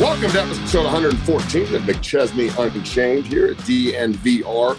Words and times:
Welcome 0.00 0.30
to 0.30 0.40
episode 0.40 0.84
114 0.84 1.74
of 1.74 1.82
McChesney 1.82 2.58
Unchained 2.58 3.26
here 3.26 3.48
at 3.48 3.58
DNVR. 3.58 4.78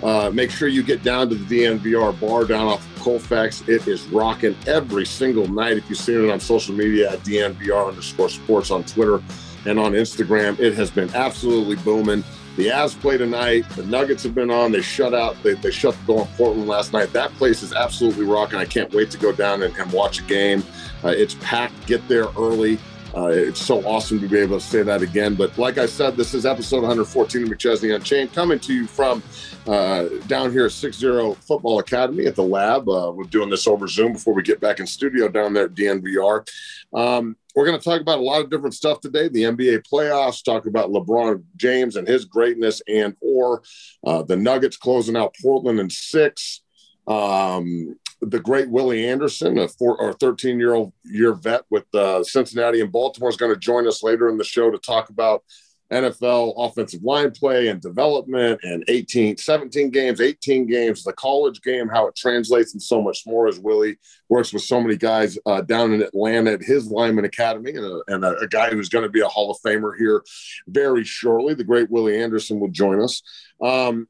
Uh, 0.00 0.30
make 0.30 0.52
sure 0.52 0.68
you 0.68 0.84
get 0.84 1.02
down 1.02 1.28
to 1.30 1.34
the 1.34 1.62
DNVR 1.62 2.20
bar 2.20 2.44
down 2.44 2.68
off 2.68 2.96
of 2.96 3.02
Colfax. 3.02 3.62
It 3.68 3.88
is 3.88 4.06
rocking 4.06 4.56
every 4.68 5.04
single 5.06 5.48
night. 5.48 5.76
If 5.76 5.90
you've 5.90 5.98
seen 5.98 6.24
it 6.24 6.30
on 6.30 6.38
social 6.38 6.72
media 6.72 7.10
at 7.10 7.18
DNVR 7.24 7.88
underscore 7.88 8.28
sports 8.28 8.70
on 8.70 8.84
Twitter 8.84 9.20
and 9.66 9.76
on 9.76 9.94
Instagram, 9.94 10.56
it 10.60 10.74
has 10.74 10.88
been 10.88 11.12
absolutely 11.16 11.74
booming. 11.74 12.22
The 12.54 12.68
Avs 12.68 12.98
play 13.00 13.18
tonight. 13.18 13.68
The 13.70 13.86
Nuggets 13.86 14.22
have 14.22 14.36
been 14.36 14.52
on. 14.52 14.70
They 14.70 14.82
shut 14.82 15.14
out. 15.14 15.36
They, 15.42 15.54
they 15.54 15.72
shut 15.72 15.96
the 16.06 16.12
door 16.12 16.22
in 16.22 16.28
Portland 16.36 16.68
last 16.68 16.92
night. 16.92 17.12
That 17.12 17.32
place 17.32 17.64
is 17.64 17.72
absolutely 17.72 18.24
rocking. 18.24 18.60
I 18.60 18.66
can't 18.66 18.94
wait 18.94 19.10
to 19.10 19.18
go 19.18 19.32
down 19.32 19.64
and, 19.64 19.76
and 19.76 19.90
watch 19.90 20.20
a 20.20 20.24
game. 20.24 20.62
Uh, 21.02 21.08
it's 21.08 21.34
packed. 21.40 21.88
Get 21.88 22.06
there 22.06 22.26
early. 22.38 22.78
Uh, 23.14 23.26
it's 23.26 23.60
so 23.60 23.84
awesome 23.86 24.20
to 24.20 24.28
be 24.28 24.38
able 24.38 24.58
to 24.58 24.64
say 24.64 24.82
that 24.82 25.02
again. 25.02 25.34
But 25.34 25.56
like 25.58 25.78
I 25.78 25.86
said, 25.86 26.16
this 26.16 26.32
is 26.32 26.46
episode 26.46 26.82
114 26.82 27.42
of 27.42 27.48
McChesney 27.48 27.94
Unchained, 27.94 28.32
coming 28.32 28.58
to 28.60 28.72
you 28.72 28.86
from 28.86 29.22
uh, 29.66 30.04
down 30.26 30.52
here 30.52 30.66
at 30.66 30.72
60 30.72 31.34
Football 31.40 31.80
Academy 31.80 32.26
at 32.26 32.36
the 32.36 32.42
lab. 32.42 32.88
Uh, 32.88 33.12
we're 33.14 33.24
doing 33.24 33.50
this 33.50 33.66
over 33.66 33.88
Zoom 33.88 34.12
before 34.12 34.34
we 34.34 34.42
get 34.42 34.60
back 34.60 34.78
in 34.78 34.86
studio 34.86 35.28
down 35.28 35.52
there 35.52 35.64
at 35.64 35.74
DNVR. 35.74 36.48
Um, 36.94 37.36
we're 37.56 37.66
going 37.66 37.78
to 37.78 37.84
talk 37.84 38.00
about 38.00 38.18
a 38.18 38.22
lot 38.22 38.42
of 38.42 38.50
different 38.50 38.74
stuff 38.74 39.00
today. 39.00 39.28
The 39.28 39.42
NBA 39.42 39.88
playoffs, 39.92 40.44
talk 40.44 40.66
about 40.66 40.90
LeBron 40.90 41.42
James 41.56 41.96
and 41.96 42.06
his 42.06 42.24
greatness, 42.24 42.80
and 42.86 43.16
or 43.20 43.62
uh, 44.06 44.22
the 44.22 44.36
Nuggets 44.36 44.76
closing 44.76 45.16
out 45.16 45.34
Portland 45.42 45.80
in 45.80 45.90
six. 45.90 46.62
Um, 47.08 47.96
the 48.20 48.40
great 48.40 48.68
Willie 48.68 49.08
Anderson, 49.08 49.58
a 49.58 49.68
four 49.68 50.00
or 50.00 50.12
13 50.12 50.58
year 50.58 50.74
old 50.74 50.92
year 51.04 51.32
vet 51.32 51.62
with 51.70 51.92
uh, 51.94 52.22
Cincinnati 52.22 52.80
and 52.80 52.92
Baltimore, 52.92 53.30
is 53.30 53.36
going 53.36 53.52
to 53.52 53.58
join 53.58 53.86
us 53.86 54.02
later 54.02 54.28
in 54.28 54.36
the 54.36 54.44
show 54.44 54.70
to 54.70 54.78
talk 54.78 55.10
about 55.10 55.42
NFL 55.90 56.54
offensive 56.56 57.02
line 57.02 57.32
play 57.32 57.68
and 57.68 57.80
development 57.80 58.60
and 58.62 58.84
18, 58.86 59.36
17 59.36 59.90
games, 59.90 60.20
18 60.20 60.66
games, 60.66 61.02
the 61.02 61.12
college 61.12 61.60
game, 61.62 61.88
how 61.88 62.06
it 62.06 62.14
translates 62.14 62.72
and 62.74 62.82
so 62.82 63.02
much 63.02 63.24
more 63.26 63.48
as 63.48 63.58
Willie 63.58 63.98
works 64.28 64.52
with 64.52 64.62
so 64.62 64.80
many 64.80 64.96
guys 64.96 65.36
uh, 65.46 65.62
down 65.62 65.92
in 65.92 66.02
Atlanta 66.02 66.52
at 66.52 66.62
his 66.62 66.90
lineman 66.90 67.24
academy 67.24 67.72
and, 67.72 67.84
a, 67.84 68.02
and 68.06 68.24
a, 68.24 68.38
a 68.38 68.48
guy 68.48 68.70
who's 68.70 68.88
going 68.88 69.04
to 69.04 69.10
be 69.10 69.20
a 69.20 69.28
Hall 69.28 69.50
of 69.50 69.58
Famer 69.66 69.96
here 69.98 70.22
very 70.68 71.02
shortly. 71.02 71.54
The 71.54 71.64
great 71.64 71.90
Willie 71.90 72.20
Anderson 72.20 72.60
will 72.60 72.70
join 72.70 73.02
us. 73.02 73.22
Um, 73.60 74.06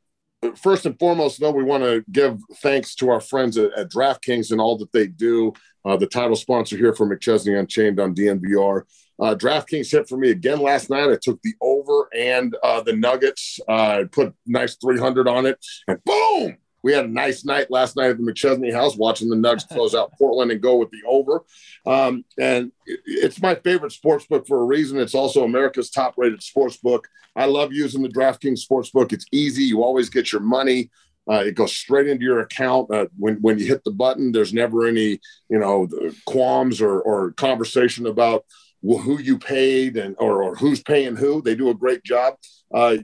first 0.57 0.87
and 0.87 0.99
foremost, 0.99 1.41
though, 1.41 1.51
we 1.51 1.65
want 1.65 1.83
to 1.85 2.05
give 2.11 2.39
thanks 2.57 2.95
to 2.97 3.11
our 3.11 3.21
friends 3.21 3.57
at, 3.57 3.73
at 3.73 3.91
DraftKings 3.91 4.53
and 4.53 4.61
all 4.61 4.77
that 4.79 4.93
they 4.93 5.07
do. 5.07 5.53
Uh, 5.85 5.97
the 5.97 6.07
title 6.07 6.37
sponsor 6.37 6.77
here 6.77 6.95
for 6.95 7.07
McChesney 7.07 7.59
Unchained 7.59 8.01
on 8.01 8.15
DNVR. 8.15 8.83
Uh, 9.21 9.35
DraftKings 9.35 9.91
hit 9.91 10.09
for 10.09 10.17
me 10.17 10.31
again 10.31 10.61
last 10.61 10.89
night. 10.89 11.11
I 11.11 11.19
took 11.21 11.41
the 11.43 11.55
over 11.61 12.09
and 12.15 12.57
uh, 12.63 12.81
the 12.83 12.95
Nuggets. 12.95 13.61
I 13.69 14.03
uh, 14.03 14.05
put 14.11 14.35
nice 14.47 14.77
300 14.77 15.29
on 15.29 15.47
it, 15.47 15.59
and 15.89 16.03
boom, 16.05 16.57
we 16.83 16.93
had 16.93 17.05
a 17.05 17.09
nice 17.09 17.45
night 17.45 17.71
last 17.71 17.97
night 17.97 18.11
at 18.11 18.19
the 18.19 18.23
McChesney 18.23 18.73
house 18.73 18.97
watching 18.97 19.29
the 19.29 19.37
Nuggets 19.37 19.65
close 19.71 19.95
out 19.95 20.13
Portland 20.19 20.51
and 20.51 20.61
go 20.61 20.77
with 20.77 20.91
the 20.91 21.03
over. 21.07 21.45
Um, 21.87 22.25
and 22.39 22.73
it's 22.87 23.41
my 23.41 23.55
favorite 23.55 23.93
sports 23.93 24.27
book 24.27 24.47
for 24.47 24.61
a 24.61 24.65
reason. 24.65 24.99
It's 24.99 25.15
also 25.15 25.45
America's 25.45 25.91
top 25.91 26.15
rated 26.17 26.43
sports 26.43 26.77
book. 26.77 27.09
I 27.37 27.47
love 27.47 27.73
using 27.73 28.03
the 28.03 28.09
DraftKings 28.09 28.59
sports 28.59 28.91
book. 28.91 29.13
It's 29.13 29.27
easy. 29.33 29.65
You 29.65 29.83
always 29.83 30.09
get 30.09 30.33
your 30.33 30.41
money. 30.41 30.91
Uh, 31.31 31.45
it 31.47 31.55
goes 31.55 31.73
straight 31.73 32.09
into 32.09 32.25
your 32.25 32.41
account. 32.41 32.93
Uh, 32.93 33.07
when 33.17 33.37
when 33.37 33.59
you 33.59 33.67
hit 33.67 33.85
the 33.85 33.91
button, 33.91 34.33
there's 34.33 34.53
never 34.53 34.87
any 34.87 35.21
you 35.49 35.59
know 35.59 35.87
qualms 36.27 36.81
or 36.81 37.01
or 37.03 37.33
conversation 37.33 38.07
about 38.07 38.45
who 38.83 39.21
you 39.21 39.39
paid 39.39 39.97
and 39.97 40.17
or, 40.19 40.43
or 40.43 40.57
who's 40.57 40.83
paying 40.83 41.17
who. 41.17 41.43
They 41.43 41.55
do 41.55 41.69
a 41.71 41.75
great 41.75 42.03
job. 42.03 42.35
Uh, 42.73 42.99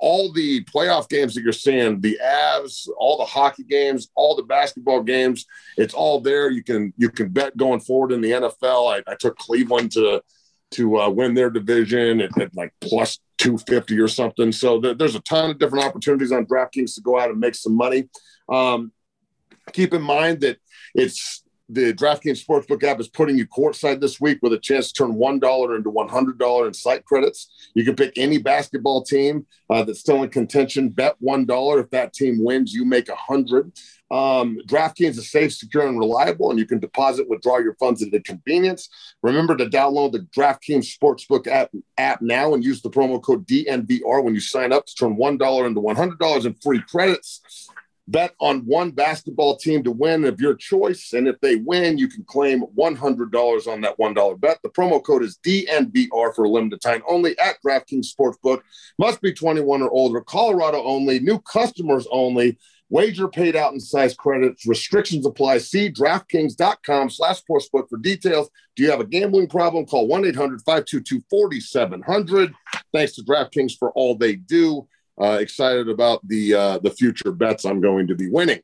all 0.00 0.32
the 0.32 0.64
playoff 0.64 1.08
games 1.08 1.34
that 1.34 1.42
you're 1.42 1.52
seeing, 1.52 2.00
the 2.00 2.18
Avs, 2.22 2.88
all 2.98 3.18
the 3.18 3.24
hockey 3.24 3.64
games, 3.64 4.08
all 4.14 4.36
the 4.36 4.42
basketball 4.42 5.02
games, 5.02 5.46
it's 5.76 5.94
all 5.94 6.20
there. 6.20 6.50
You 6.50 6.62
can 6.62 6.92
you 6.96 7.10
can 7.10 7.28
bet 7.28 7.56
going 7.56 7.80
forward 7.80 8.12
in 8.12 8.20
the 8.20 8.30
NFL. 8.30 8.94
I, 8.94 9.10
I 9.10 9.14
took 9.16 9.36
Cleveland 9.38 9.92
to 9.92 10.22
to 10.72 11.00
uh, 11.00 11.08
win 11.08 11.34
their 11.34 11.50
division 11.50 12.20
at, 12.20 12.38
at, 12.38 12.54
like 12.54 12.72
plus 12.80 13.18
250 13.38 13.98
or 14.00 14.08
something. 14.08 14.52
So 14.52 14.80
th- 14.80 14.98
there's 14.98 15.14
a 15.14 15.20
ton 15.20 15.50
of 15.50 15.58
different 15.58 15.84
opportunities 15.84 16.30
on 16.30 16.44
DraftKings 16.44 16.94
to 16.96 17.00
go 17.00 17.18
out 17.18 17.30
and 17.30 17.40
make 17.40 17.54
some 17.54 17.74
money. 17.74 18.08
Um, 18.48 18.92
keep 19.72 19.94
in 19.94 20.02
mind 20.02 20.40
that 20.42 20.58
it's 20.94 21.42
the 21.68 21.92
DraftKings 21.92 22.44
Sportsbook 22.44 22.82
app 22.82 22.98
is 22.98 23.08
putting 23.08 23.36
you 23.36 23.46
courtside 23.46 24.00
this 24.00 24.20
week 24.20 24.38
with 24.42 24.52
a 24.54 24.58
chance 24.58 24.90
to 24.90 25.04
turn 25.04 25.16
$1 25.16 25.76
into 25.76 25.90
$100 25.90 26.66
in 26.66 26.74
site 26.74 27.04
credits. 27.04 27.70
You 27.74 27.84
can 27.84 27.94
pick 27.94 28.14
any 28.16 28.38
basketball 28.38 29.02
team 29.02 29.46
uh, 29.68 29.84
that's 29.84 30.00
still 30.00 30.22
in 30.22 30.30
contention. 30.30 30.88
Bet 30.88 31.16
$1. 31.22 31.82
If 31.82 31.90
that 31.90 32.14
team 32.14 32.42
wins, 32.42 32.72
you 32.72 32.84
make 32.84 33.08
100 33.08 33.72
um, 34.10 34.58
DraftKings 34.66 35.18
is 35.18 35.30
safe, 35.30 35.52
secure, 35.52 35.86
and 35.86 35.98
reliable, 35.98 36.50
and 36.50 36.58
you 36.58 36.66
can 36.66 36.78
deposit, 36.78 37.28
withdraw 37.28 37.58
your 37.58 37.74
funds 37.74 38.02
at 38.02 38.14
a 38.14 38.20
convenience. 38.20 38.88
Remember 39.22 39.56
to 39.56 39.66
download 39.66 40.12
the 40.12 40.20
DraftKings 40.34 40.96
Sportsbook 40.96 41.46
app, 41.46 41.70
app 41.98 42.22
now 42.22 42.54
and 42.54 42.64
use 42.64 42.80
the 42.80 42.90
promo 42.90 43.22
code 43.22 43.46
DNVR 43.46 44.24
when 44.24 44.34
you 44.34 44.40
sign 44.40 44.72
up 44.72 44.86
to 44.86 44.94
turn 44.94 45.16
$1 45.16 45.66
into 45.66 45.80
$100 45.80 46.46
in 46.46 46.54
free 46.54 46.80
credits 46.88 47.68
bet 48.08 48.34
on 48.40 48.60
one 48.60 48.90
basketball 48.90 49.56
team 49.56 49.84
to 49.84 49.92
win 49.92 50.24
of 50.24 50.40
your 50.40 50.54
choice. 50.54 51.12
And 51.12 51.28
if 51.28 51.38
they 51.40 51.56
win, 51.56 51.98
you 51.98 52.08
can 52.08 52.24
claim 52.24 52.62
$100 52.76 53.66
on 53.66 53.80
that 53.82 53.98
$1 53.98 54.40
bet. 54.40 54.58
The 54.62 54.70
promo 54.70 55.04
code 55.04 55.22
is 55.22 55.38
DNVR 55.44 56.34
for 56.34 56.44
a 56.44 56.48
limited 56.48 56.80
time 56.80 57.02
only 57.06 57.38
at 57.38 57.56
DraftKings 57.64 58.06
Sportsbook. 58.12 58.62
Must 58.98 59.20
be 59.20 59.32
21 59.32 59.82
or 59.82 59.90
older. 59.90 60.20
Colorado 60.22 60.82
only. 60.82 61.20
New 61.20 61.38
customers 61.40 62.08
only. 62.10 62.58
Wager 62.90 63.28
paid 63.28 63.54
out 63.54 63.74
in 63.74 63.80
size 63.80 64.14
credits. 64.14 64.66
Restrictions 64.66 65.26
apply. 65.26 65.58
See 65.58 65.92
DraftKings.com 65.92 67.10
slash 67.10 67.42
sportsbook 67.42 67.90
for 67.90 67.98
details. 67.98 68.48
Do 68.76 68.82
you 68.82 68.90
have 68.90 69.00
a 69.00 69.06
gambling 69.06 69.48
problem? 69.48 69.84
Call 69.84 70.08
1-800-522-4700. 70.08 72.54
Thanks 72.94 73.14
to 73.16 73.22
DraftKings 73.22 73.76
for 73.78 73.92
all 73.92 74.14
they 74.14 74.36
do 74.36 74.88
uh, 75.20 75.38
excited 75.40 75.88
about 75.88 76.26
the 76.26 76.54
uh, 76.54 76.78
the 76.78 76.90
future 76.90 77.32
bets 77.32 77.64
I'm 77.64 77.80
going 77.80 78.06
to 78.08 78.14
be 78.14 78.30
winning. 78.30 78.60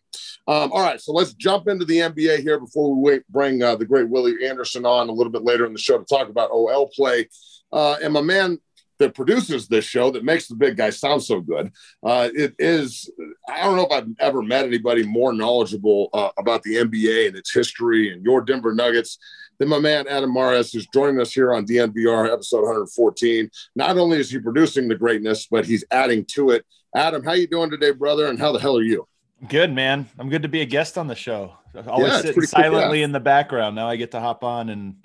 Um, 0.47 0.73
all 0.73 0.83
right, 0.83 1.01
so 1.01 1.13
let's 1.13 1.33
jump 1.35 1.69
into 1.69 1.85
the 1.85 1.99
NBA 1.99 2.41
here 2.41 2.61
before 2.61 2.95
we 2.95 3.01
wait, 3.01 3.29
bring 3.29 3.63
uh, 3.63 3.77
the 3.77 3.87
great 3.87 4.09
Willie 4.09 4.47
Anderson 4.47 4.85
on 4.85 5.09
a 5.09 5.13
little 5.13 5.33
bit 5.33 5.43
later 5.43 5.65
in 5.65 5.73
the 5.73 5.79
show 5.79 5.99
to 5.99 6.05
talk 6.05 6.29
about 6.29 6.51
OL 6.51 6.91
play. 6.95 7.29
Uh, 7.73 7.97
and 8.03 8.13
my 8.13 8.21
man 8.21 8.59
that 8.99 9.15
produces 9.15 9.67
this 9.67 9.85
show 9.85 10.11
that 10.11 10.25
makes 10.25 10.47
the 10.47 10.55
big 10.55 10.77
guy 10.77 10.91
sound 10.91 11.23
so 11.23 11.41
good. 11.41 11.73
Uh, 12.03 12.29
it 12.35 12.55
is, 12.59 13.11
I 13.49 13.63
don't 13.63 13.77
know 13.77 13.87
if 13.87 13.93
I've 13.93 14.09
ever 14.21 14.43
met 14.43 14.67
anybody 14.67 15.03
more 15.03 15.33
knowledgeable 15.33 16.11
uh, 16.13 16.31
about 16.39 16.63
the 16.63 16.77
NBA 16.77 17.29
and 17.29 17.37
its 17.37 17.53
history 17.53 18.13
and 18.13 18.25
your 18.25 18.41
Denver 18.41 18.75
Nuggets 18.75 19.19
than 19.59 19.69
my 19.69 19.79
man 19.79 20.07
Adam 20.09 20.33
Mares, 20.33 20.73
who's 20.73 20.87
joining 20.89 21.21
us 21.21 21.33
here 21.33 21.53
on 21.53 21.67
DNVR 21.67 22.33
episode 22.33 22.63
114. 22.63 23.51
Not 23.77 23.97
only 23.97 24.19
is 24.19 24.31
he 24.31 24.39
producing 24.39 24.89
the 24.89 24.95
greatness, 24.95 25.47
but 25.47 25.65
he's 25.65 25.85
adding 25.91 26.25
to 26.33 26.51
it. 26.51 26.65
Adam, 26.95 27.25
how 27.25 27.33
you 27.33 27.47
doing 27.47 27.71
today, 27.71 27.91
brother? 27.91 28.27
And 28.27 28.39
how 28.39 28.53
the 28.53 28.59
hell 28.59 28.77
are 28.77 28.83
you? 28.83 29.07
Good, 29.49 29.73
man. 29.73 30.09
I'm 30.19 30.31
good 30.31 30.43
to 30.43 30.49
be 30.49 30.61
a 30.61 30.67
guest 30.67 30.97
on 30.97 31.07
the 31.07 31.15
show. 31.15 31.55
Always 31.87 32.13
yeah, 32.13 32.21
sitting 32.21 32.43
silently 32.45 32.81
cool, 32.83 32.97
yeah. 32.97 33.05
in 33.05 33.13
the 33.13 33.21
background. 33.21 33.77
Now 33.77 33.89
I 33.89 33.97
get 33.97 34.13
to 34.13 34.21
hop 34.21 34.45
on 34.45 34.69
and 34.69 35.05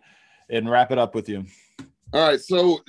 and 0.50 0.70
wrap 0.70 0.92
it 0.92 0.98
up 0.98 1.16
with 1.16 1.30
you. 1.30 1.46
All 2.12 2.28
right. 2.28 2.40
So, 2.40 2.80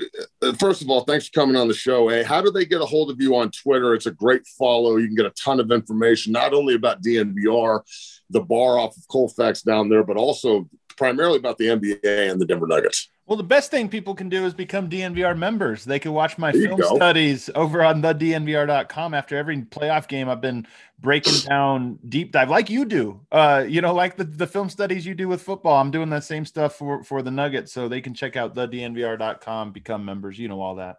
uh, 0.40 0.54
first 0.54 0.80
of 0.80 0.88
all, 0.88 1.02
thanks 1.02 1.28
for 1.28 1.32
coming 1.32 1.56
on 1.56 1.68
the 1.68 1.74
show. 1.74 2.08
Hey, 2.08 2.22
how 2.22 2.40
do 2.40 2.50
they 2.50 2.64
get 2.64 2.80
a 2.80 2.86
hold 2.86 3.10
of 3.10 3.20
you 3.20 3.36
on 3.36 3.50
Twitter? 3.50 3.94
It's 3.94 4.06
a 4.06 4.10
great 4.10 4.46
follow. 4.46 4.96
You 4.96 5.06
can 5.06 5.16
get 5.16 5.26
a 5.26 5.30
ton 5.30 5.60
of 5.60 5.70
information, 5.70 6.32
not 6.32 6.54
only 6.54 6.74
about 6.74 7.02
DNVR, 7.02 7.82
the 8.30 8.40
bar 8.40 8.78
off 8.78 8.96
of 8.96 9.06
Colfax 9.08 9.60
down 9.60 9.90
there, 9.90 10.04
but 10.04 10.16
also 10.16 10.70
primarily 11.00 11.38
about 11.38 11.56
the 11.56 11.64
NBA 11.64 12.30
and 12.30 12.38
the 12.38 12.44
Denver 12.44 12.66
Nuggets. 12.66 13.08
Well, 13.26 13.38
the 13.38 13.42
best 13.42 13.70
thing 13.70 13.88
people 13.88 14.14
can 14.14 14.28
do 14.28 14.44
is 14.44 14.52
become 14.52 14.90
DNVR 14.90 15.34
members. 15.34 15.82
They 15.82 15.98
can 15.98 16.12
watch 16.12 16.36
my 16.36 16.52
film 16.52 16.78
studies 16.82 17.48
over 17.54 17.82
on 17.82 18.02
the 18.02 18.14
DNVR.com. 18.14 19.14
After 19.14 19.34
every 19.34 19.62
playoff 19.62 20.08
game, 20.08 20.28
I've 20.28 20.42
been 20.42 20.66
breaking 20.98 21.32
down 21.48 21.98
deep 22.06 22.32
dive 22.32 22.50
like 22.50 22.68
you 22.68 22.84
do. 22.84 23.18
Uh, 23.32 23.64
you 23.66 23.80
know, 23.80 23.94
like 23.94 24.18
the, 24.18 24.24
the 24.24 24.46
film 24.46 24.68
studies 24.68 25.06
you 25.06 25.14
do 25.14 25.26
with 25.26 25.40
football. 25.40 25.80
I'm 25.80 25.90
doing 25.90 26.10
that 26.10 26.24
same 26.24 26.44
stuff 26.44 26.74
for, 26.74 27.02
for 27.02 27.22
the 27.22 27.30
Nuggets. 27.30 27.72
So 27.72 27.88
they 27.88 28.02
can 28.02 28.12
check 28.12 28.36
out 28.36 28.54
the 28.54 28.68
DNVR.com, 28.68 29.72
become 29.72 30.04
members. 30.04 30.38
You 30.38 30.48
know 30.48 30.60
all 30.60 30.74
that. 30.74 30.96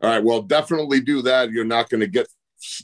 All 0.00 0.08
right. 0.08 0.24
Well, 0.24 0.40
definitely 0.40 1.00
do 1.00 1.20
that. 1.22 1.50
You're 1.50 1.66
not 1.66 1.90
going 1.90 2.00
to 2.00 2.06
get 2.06 2.26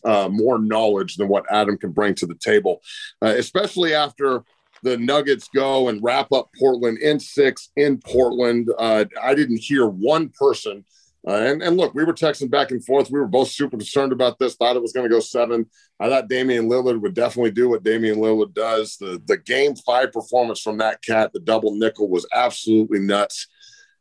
uh, 0.05 0.29
more 0.31 0.59
knowledge 0.59 1.17
than 1.17 1.29
what 1.29 1.47
Adam 1.51 1.79
can 1.79 1.93
bring 1.93 2.15
to 2.17 2.27
the 2.27 2.35
table, 2.35 2.83
uh, 3.23 3.35
especially 3.39 3.95
after 3.95 4.45
the 4.83 4.97
Nuggets 4.97 5.49
go 5.55 5.89
and 5.89 6.03
wrap 6.03 6.33
up 6.33 6.51
Portland 6.59 6.99
in 6.99 7.21
six 7.21 7.71
in 7.77 7.99
Portland. 7.99 8.69
Uh, 8.79 9.05
I 9.23 9.35
didn't 9.35 9.59
hear 9.59 9.87
one 9.87 10.31
person. 10.31 10.85
Uh, 11.27 11.35
and, 11.35 11.63
and 11.63 11.77
look, 11.77 11.95
we 11.95 12.03
were 12.03 12.13
texting 12.13 12.51
back 12.51 12.73
and 12.73 12.85
forth. 12.85 13.11
We 13.11 13.21
were 13.21 13.29
both 13.29 13.49
super 13.49 13.77
concerned 13.77 14.11
about 14.13 14.41
this. 14.41 14.57
Thought 14.57 14.75
it 14.75 14.83
was 14.83 14.93
going 14.93 15.09
to 15.09 15.15
go 15.15 15.21
seven. 15.21 15.67
I 16.01 16.09
thought 16.09 16.29
Damian 16.29 16.69
Lillard 16.69 17.01
would 17.01 17.15
definitely 17.15 17.53
do 17.53 17.69
what 17.69 17.85
Damian 17.85 18.17
Lillard 18.17 18.55
does. 18.55 18.97
The 18.97 19.23
the 19.27 19.37
game 19.37 19.77
five 19.77 20.13
performance 20.13 20.61
from 20.61 20.79
that 20.79 21.01
cat, 21.03 21.33
the 21.33 21.39
double 21.39 21.77
nickel, 21.77 22.09
was 22.09 22.27
absolutely 22.33 22.99
nuts. 22.99 23.47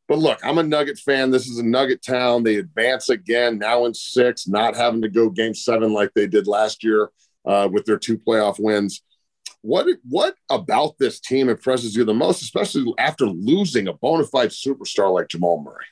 But 0.08 0.18
look, 0.18 0.40
I'm 0.44 0.58
a 0.58 0.64
Nugget 0.64 0.98
fan. 0.98 1.30
This 1.30 1.48
is 1.48 1.60
a 1.60 1.64
Nugget 1.64 2.02
town. 2.02 2.44
They 2.44 2.56
advance 2.56 3.10
again 3.10 3.60
now 3.60 3.86
in 3.86 3.94
six, 3.94 4.48
not 4.48 4.76
having 4.76 5.04
to 5.04 5.10
go 5.10 5.30
game 5.30 5.54
seven 5.54 5.94
like 5.94 6.12
they 6.16 6.26
did 6.26 6.48
last 6.48 6.84
year 6.84 7.12
uh, 7.46 7.70
with 7.72 7.86
their 7.86 8.00
two 8.00 8.18
playoff 8.18 8.60
wins. 8.60 9.04
What 9.62 9.88
what 10.08 10.36
about 10.50 10.98
this 10.98 11.20
team 11.20 11.50
impresses 11.50 11.96
you 11.96 12.04
the 12.04 12.14
most, 12.14 12.42
especially 12.42 12.94
after 12.98 13.26
losing 13.26 13.88
a 13.88 13.94
bona 13.94 14.26
fide 14.26 14.50
superstar 14.50 15.14
like 15.14 15.28
Jamal 15.28 15.62
Murray? 15.62 15.86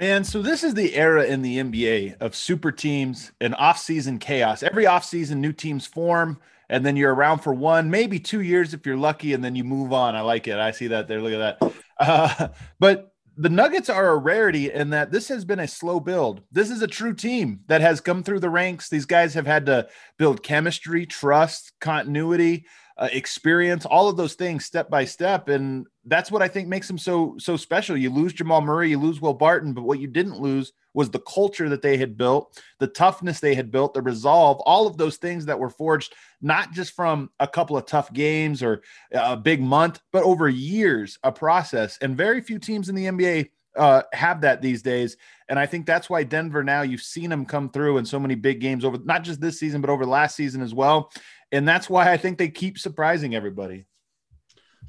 Man, 0.00 0.24
so 0.24 0.42
this 0.42 0.64
is 0.64 0.74
the 0.74 0.96
era 0.96 1.24
in 1.24 1.42
the 1.42 1.58
NBA 1.58 2.20
of 2.20 2.34
super 2.34 2.72
teams 2.72 3.30
and 3.40 3.54
off-season 3.54 4.18
chaos. 4.18 4.64
Every 4.64 4.86
off-season, 4.86 5.40
new 5.40 5.52
teams 5.52 5.86
form, 5.86 6.40
and 6.68 6.84
then 6.84 6.96
you're 6.96 7.14
around 7.14 7.38
for 7.38 7.54
one, 7.54 7.90
maybe 7.90 8.18
two 8.18 8.40
years 8.40 8.74
if 8.74 8.84
you're 8.84 8.96
lucky, 8.96 9.34
and 9.34 9.44
then 9.44 9.54
you 9.54 9.62
move 9.62 9.92
on. 9.92 10.16
I 10.16 10.22
like 10.22 10.48
it. 10.48 10.58
I 10.58 10.72
see 10.72 10.88
that 10.88 11.06
there. 11.06 11.22
Look 11.22 11.32
at 11.34 11.60
that. 11.60 11.72
Uh, 12.00 12.48
but 12.80 13.12
the 13.36 13.48
Nuggets 13.48 13.88
are 13.88 14.10
a 14.10 14.16
rarity 14.16 14.72
in 14.72 14.90
that 14.90 15.12
this 15.12 15.28
has 15.28 15.44
been 15.44 15.60
a 15.60 15.68
slow 15.68 16.00
build. 16.00 16.42
This 16.50 16.70
is 16.70 16.82
a 16.82 16.88
true 16.88 17.14
team 17.14 17.60
that 17.68 17.80
has 17.80 18.00
come 18.00 18.24
through 18.24 18.40
the 18.40 18.50
ranks. 18.50 18.88
These 18.88 19.06
guys 19.06 19.34
have 19.34 19.46
had 19.46 19.66
to 19.66 19.86
build 20.18 20.42
chemistry, 20.42 21.06
trust, 21.06 21.72
continuity 21.80 22.66
uh, 22.96 23.08
experience, 23.12 23.84
all 23.84 24.08
of 24.08 24.16
those 24.16 24.34
things 24.34 24.64
step 24.64 24.88
by 24.88 25.04
step, 25.04 25.48
and 25.48 25.86
that's 26.04 26.30
what 26.30 26.42
I 26.42 26.48
think 26.48 26.68
makes 26.68 26.86
them 26.86 26.98
so 26.98 27.34
so 27.38 27.56
special. 27.56 27.96
You 27.96 28.10
lose 28.10 28.32
Jamal 28.32 28.60
Murray, 28.60 28.90
you 28.90 28.98
lose 28.98 29.20
Will 29.20 29.34
Barton, 29.34 29.72
but 29.72 29.82
what 29.82 29.98
you 29.98 30.06
didn't 30.06 30.40
lose 30.40 30.72
was 30.94 31.10
the 31.10 31.20
culture 31.20 31.68
that 31.68 31.82
they 31.82 31.96
had 31.96 32.16
built, 32.16 32.62
the 32.78 32.86
toughness 32.86 33.40
they 33.40 33.54
had 33.56 33.72
built, 33.72 33.94
the 33.94 34.02
resolve, 34.02 34.60
all 34.60 34.86
of 34.86 34.96
those 34.96 35.16
things 35.16 35.46
that 35.46 35.58
were 35.58 35.70
forged 35.70 36.14
not 36.40 36.72
just 36.72 36.94
from 36.94 37.30
a 37.40 37.48
couple 37.48 37.76
of 37.76 37.84
tough 37.84 38.12
games 38.12 38.62
or 38.62 38.82
a 39.12 39.36
big 39.36 39.60
month, 39.60 40.00
but 40.12 40.22
over 40.22 40.48
years, 40.48 41.18
a 41.24 41.32
process. 41.32 41.98
And 42.00 42.16
very 42.16 42.40
few 42.40 42.60
teams 42.60 42.88
in 42.88 42.94
the 42.94 43.06
NBA 43.06 43.50
uh, 43.76 44.02
have 44.12 44.42
that 44.42 44.62
these 44.62 44.82
days. 44.82 45.16
And 45.48 45.58
I 45.58 45.66
think 45.66 45.84
that's 45.84 46.08
why 46.08 46.22
Denver 46.22 46.62
now 46.62 46.82
you've 46.82 47.02
seen 47.02 47.28
them 47.28 47.44
come 47.44 47.70
through 47.70 47.98
in 47.98 48.04
so 48.04 48.20
many 48.20 48.36
big 48.36 48.60
games 48.60 48.84
over 48.84 48.98
not 49.04 49.24
just 49.24 49.40
this 49.40 49.58
season, 49.58 49.80
but 49.80 49.90
over 49.90 50.06
last 50.06 50.36
season 50.36 50.62
as 50.62 50.72
well 50.72 51.10
and 51.54 51.68
that's 51.68 51.88
why 51.88 52.10
I 52.10 52.16
think 52.16 52.36
they 52.36 52.48
keep 52.48 52.78
surprising 52.78 53.34
everybody. 53.34 53.86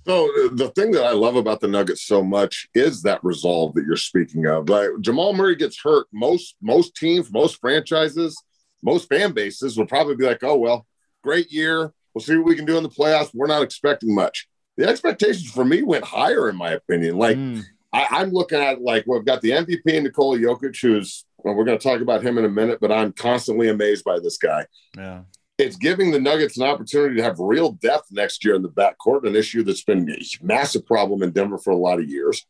So 0.08 0.28
the 0.52 0.72
thing 0.76 0.92
that 0.92 1.06
I 1.06 1.12
love 1.12 1.36
about 1.36 1.62
the 1.62 1.68
Nuggets 1.68 2.04
so 2.04 2.24
much 2.24 2.68
is 2.74 3.04
that 3.04 3.24
resolve 3.24 3.74
that 3.76 3.86
you're 3.86 3.98
speaking 3.98 4.46
of. 4.48 4.68
Like 4.68 4.90
Jamal 5.00 5.34
Murray 5.34 5.56
gets 5.56 5.80
hurt, 5.82 6.08
most 6.12 6.56
most 6.62 6.96
teams, 6.96 7.32
most 7.32 7.60
franchises, 7.60 8.36
most 8.84 9.10
fan 9.10 9.32
bases 9.32 9.78
will 9.78 9.86
probably 9.86 10.16
be 10.16 10.26
like, 10.26 10.44
"Oh 10.44 10.58
well, 10.58 10.86
great 11.24 11.52
year. 11.52 11.92
We'll 12.14 12.24
see 12.24 12.36
what 12.36 12.46
we 12.46 12.56
can 12.56 12.66
do 12.66 12.78
in 12.78 12.84
the 12.84 12.90
playoffs. 12.90 13.32
We're 13.34 13.48
not 13.48 13.64
expecting 13.64 14.14
much." 14.14 14.48
The 14.78 14.88
expectations 14.88 15.50
for 15.52 15.66
me 15.66 15.84
went 15.84 16.04
higher, 16.04 16.50
in 16.50 16.56
my 16.56 16.72
opinion. 16.72 17.18
Like 17.18 17.38
mm. 17.38 17.64
I, 17.94 18.22
am 18.22 18.32
looking 18.32 18.60
at 18.60 18.82
like 18.82 19.06
we've 19.08 19.26
got 19.26 19.42
the 19.42 19.52
MVP 19.52 19.86
in 19.86 20.04
Nikola 20.04 20.38
Jokic, 20.38 20.80
who's 20.82 21.26
well, 21.38 21.56
we're 21.56 21.66
going 21.66 21.78
to 21.80 21.84
talk 21.84 22.02
about 22.02 22.24
him 22.24 22.38
in 22.38 22.46
a 22.46 22.50
minute, 22.50 22.80
but 22.82 22.92
I'm 22.92 23.12
constantly 23.12 23.70
amazed 23.70 24.04
by 24.04 24.20
this 24.20 24.38
guy. 24.38 24.66
Yeah 24.98 25.22
it's 25.58 25.78
giving 25.78 26.12
the 26.12 26.20
Nuggets 26.20 26.58
an 26.58 26.64
opportunity 26.64 27.16
to 27.16 27.24
have 27.24 27.40
real 27.40 27.72
depth 27.72 28.08
next 28.12 28.44
year 28.44 28.56
in 28.56 28.62
the 28.62 28.70
backcourt, 28.70 29.26
an 29.26 29.36
issue 29.36 29.64
that's 29.64 29.84
been 29.84 30.10
a 30.10 30.22
massive 30.42 30.86
problem 30.86 31.24
in 31.24 31.32
Denver 31.32 31.58
for 31.58 31.72
a 31.72 31.78
lot 31.78 32.00
of 32.00 32.10
years. 32.10 32.46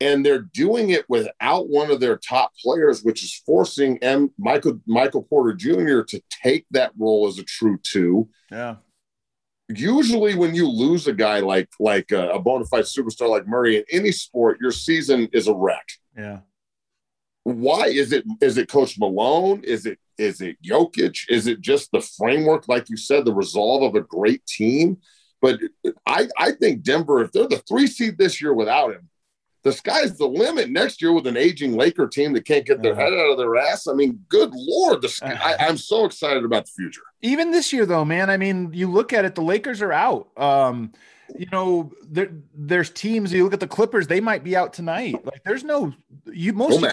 And 0.00 0.24
they're 0.24 0.48
doing 0.54 0.90
it 0.90 1.04
without 1.10 1.68
one 1.68 1.90
of 1.90 2.00
their 2.00 2.16
top 2.16 2.52
players, 2.62 3.02
which 3.02 3.22
is 3.22 3.42
forcing 3.44 3.98
M. 3.98 4.30
Michael 4.38 4.80
Michael 4.86 5.22
Porter 5.22 5.52
Jr. 5.52 6.00
to 6.02 6.22
take 6.42 6.64
that 6.70 6.92
role 6.98 7.26
as 7.26 7.38
a 7.38 7.44
true 7.44 7.78
two. 7.82 8.26
Yeah. 8.50 8.76
Usually, 9.68 10.34
when 10.34 10.54
you 10.54 10.66
lose 10.66 11.06
a 11.06 11.12
guy 11.12 11.40
like 11.40 11.68
like 11.78 12.12
a, 12.12 12.30
a 12.30 12.40
bona 12.40 12.64
fide 12.64 12.84
superstar 12.84 13.28
like 13.28 13.46
Murray 13.46 13.76
in 13.76 13.84
any 13.92 14.10
sport, 14.10 14.58
your 14.58 14.72
season 14.72 15.28
is 15.34 15.48
a 15.48 15.54
wreck. 15.54 15.86
Yeah. 16.16 16.40
Why 17.44 17.86
is 17.86 18.12
it? 18.12 18.24
Is 18.40 18.58
it 18.58 18.68
Coach 18.68 18.98
Malone? 18.98 19.62
Is 19.64 19.86
it 19.86 19.98
is 20.18 20.40
it 20.40 20.56
Jokic? 20.62 21.24
Is 21.28 21.46
it 21.46 21.60
just 21.60 21.90
the 21.92 22.00
framework, 22.00 22.68
like 22.68 22.90
you 22.90 22.96
said, 22.96 23.24
the 23.24 23.32
resolve 23.32 23.82
of 23.82 23.94
a 23.94 24.04
great 24.04 24.44
team? 24.46 24.98
But 25.40 25.58
I, 26.06 26.28
I 26.38 26.52
think 26.52 26.82
Denver, 26.82 27.22
if 27.22 27.32
they're 27.32 27.48
the 27.48 27.62
three 27.66 27.86
seed 27.86 28.18
this 28.18 28.42
year 28.42 28.52
without 28.52 28.92
him, 28.92 29.08
the 29.62 29.72
sky's 29.72 30.16
the 30.16 30.26
limit 30.26 30.70
next 30.70 31.02
year 31.02 31.12
with 31.12 31.26
an 31.26 31.36
aging 31.36 31.76
Laker 31.76 32.06
team 32.06 32.32
that 32.32 32.46
can't 32.46 32.64
get 32.64 32.82
their 32.82 32.92
uh-huh. 32.92 33.02
head 33.02 33.12
out 33.12 33.32
of 33.32 33.38
their 33.38 33.56
ass. 33.56 33.86
I 33.86 33.92
mean, 33.92 34.24
good 34.28 34.50
lord, 34.54 35.02
the 35.02 35.08
sky, 35.08 35.32
uh-huh. 35.32 35.56
I, 35.58 35.68
am 35.68 35.76
so 35.76 36.04
excited 36.04 36.44
about 36.44 36.66
the 36.66 36.72
future. 36.72 37.02
Even 37.20 37.50
this 37.50 37.72
year, 37.72 37.84
though, 37.84 38.04
man. 38.04 38.30
I 38.30 38.36
mean, 38.36 38.70
you 38.72 38.90
look 38.90 39.12
at 39.12 39.24
it, 39.24 39.34
the 39.34 39.42
Lakers 39.42 39.82
are 39.82 39.92
out. 39.92 40.28
Um, 40.38 40.92
you 41.38 41.46
know, 41.52 41.92
there 42.08 42.30
there's 42.54 42.90
teams. 42.90 43.32
You 43.32 43.44
look 43.44 43.52
at 43.52 43.60
the 43.60 43.66
Clippers; 43.66 44.06
they 44.06 44.20
might 44.20 44.44
be 44.44 44.56
out 44.56 44.72
tonight. 44.72 45.24
Like, 45.24 45.42
there's 45.44 45.64
no 45.64 45.92
you 46.26 46.52
most 46.52 46.84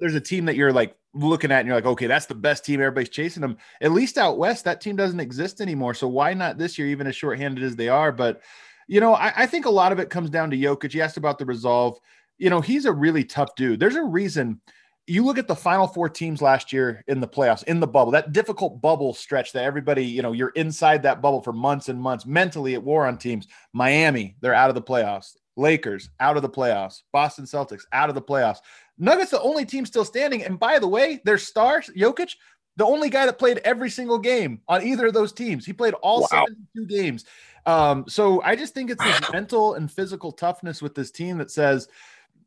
there's 0.00 0.14
a 0.14 0.20
team 0.20 0.44
that 0.46 0.56
you're 0.56 0.72
like 0.72 0.96
looking 1.14 1.50
at 1.50 1.60
and 1.60 1.66
you're 1.66 1.76
like, 1.76 1.86
okay, 1.86 2.06
that's 2.06 2.26
the 2.26 2.34
best 2.34 2.64
team. 2.64 2.80
Everybody's 2.80 3.08
chasing 3.08 3.40
them. 3.40 3.56
At 3.80 3.92
least 3.92 4.18
out 4.18 4.38
west, 4.38 4.64
that 4.64 4.80
team 4.80 4.96
doesn't 4.96 5.20
exist 5.20 5.60
anymore. 5.60 5.94
So 5.94 6.08
why 6.08 6.34
not 6.34 6.58
this 6.58 6.78
year, 6.78 6.88
even 6.88 7.06
as 7.06 7.16
shorthanded 7.16 7.64
as 7.64 7.76
they 7.76 7.88
are? 7.88 8.12
But 8.12 8.42
you 8.88 9.00
know, 9.00 9.14
I, 9.14 9.32
I 9.36 9.46
think 9.46 9.66
a 9.66 9.70
lot 9.70 9.92
of 9.92 9.98
it 9.98 10.10
comes 10.10 10.30
down 10.30 10.50
to 10.50 10.56
Jokic. 10.56 10.94
You 10.94 11.02
asked 11.02 11.16
about 11.16 11.38
the 11.38 11.46
resolve. 11.46 11.98
You 12.38 12.50
know, 12.50 12.60
he's 12.60 12.84
a 12.84 12.92
really 12.92 13.24
tough 13.24 13.54
dude. 13.56 13.80
There's 13.80 13.96
a 13.96 14.04
reason 14.04 14.60
you 15.06 15.24
look 15.24 15.38
at 15.38 15.46
the 15.46 15.54
final 15.54 15.86
four 15.86 16.08
teams 16.08 16.42
last 16.42 16.72
year 16.72 17.04
in 17.06 17.20
the 17.20 17.28
playoffs, 17.28 17.62
in 17.64 17.78
the 17.78 17.86
bubble, 17.86 18.10
that 18.12 18.32
difficult 18.32 18.80
bubble 18.80 19.14
stretch 19.14 19.52
that 19.52 19.62
everybody, 19.62 20.04
you 20.04 20.22
know, 20.22 20.32
you're 20.32 20.50
inside 20.50 21.02
that 21.04 21.22
bubble 21.22 21.40
for 21.40 21.52
months 21.52 21.88
and 21.88 22.00
months. 22.00 22.26
Mentally, 22.26 22.74
it 22.74 22.82
wore 22.82 23.06
on 23.06 23.16
teams. 23.16 23.46
Miami, 23.72 24.36
they're 24.40 24.54
out 24.54 24.68
of 24.68 24.74
the 24.74 24.82
playoffs. 24.82 25.36
Lakers, 25.56 26.10
out 26.20 26.36
of 26.36 26.42
the 26.42 26.48
playoffs. 26.48 27.02
Boston 27.12 27.44
Celtics, 27.44 27.84
out 27.92 28.08
of 28.08 28.14
the 28.14 28.22
playoffs. 28.22 28.58
Nuggets, 28.98 29.30
the 29.30 29.40
only 29.40 29.64
team 29.64 29.86
still 29.86 30.04
standing. 30.04 30.42
And 30.42 30.58
by 30.58 30.78
the 30.78 30.88
way, 30.88 31.20
their 31.24 31.38
star, 31.38 31.80
Jokic, 31.82 32.34
the 32.76 32.84
only 32.84 33.08
guy 33.08 33.26
that 33.26 33.38
played 33.38 33.58
every 33.58 33.88
single 33.88 34.18
game 34.18 34.60
on 34.68 34.82
either 34.82 35.06
of 35.06 35.14
those 35.14 35.32
teams. 35.32 35.64
He 35.64 35.72
played 35.72 35.94
all 35.94 36.22
wow. 36.22 36.44
72 36.46 36.86
games. 36.86 37.24
Um, 37.64 38.04
so 38.06 38.42
I 38.42 38.54
just 38.54 38.74
think 38.74 38.90
it's 38.90 39.02
this 39.02 39.32
mental 39.32 39.74
and 39.74 39.90
physical 39.90 40.30
toughness 40.30 40.82
with 40.82 40.94
this 40.94 41.10
team 41.10 41.38
that 41.38 41.50
says, 41.50 41.88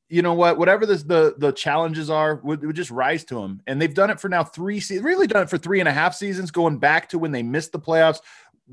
you 0.10 0.24
know 0.24 0.34
what, 0.34 0.58
whatever 0.58 0.86
this, 0.86 1.04
the 1.04 1.36
the 1.38 1.52
challenges 1.52 2.10
are, 2.10 2.36
would, 2.38 2.66
would 2.66 2.76
just 2.76 2.92
rise 2.92 3.24
to 3.26 3.36
them. 3.36 3.62
And 3.68 3.80
they've 3.80 3.94
done 3.94 4.10
it 4.10 4.20
for 4.20 4.28
now 4.28 4.44
three 4.44 4.80
seasons, 4.80 5.06
really 5.06 5.28
done 5.28 5.44
it 5.44 5.50
for 5.50 5.58
three 5.58 5.80
and 5.80 5.88
a 5.88 5.94
half 5.94 6.16
seasons, 6.16 6.52
going 6.52 6.80
back 6.80 7.10
to 7.10 7.20
when 7.20 7.32
they 7.32 7.44
missed 7.44 7.72
the 7.72 7.80
playoffs, 7.80 8.20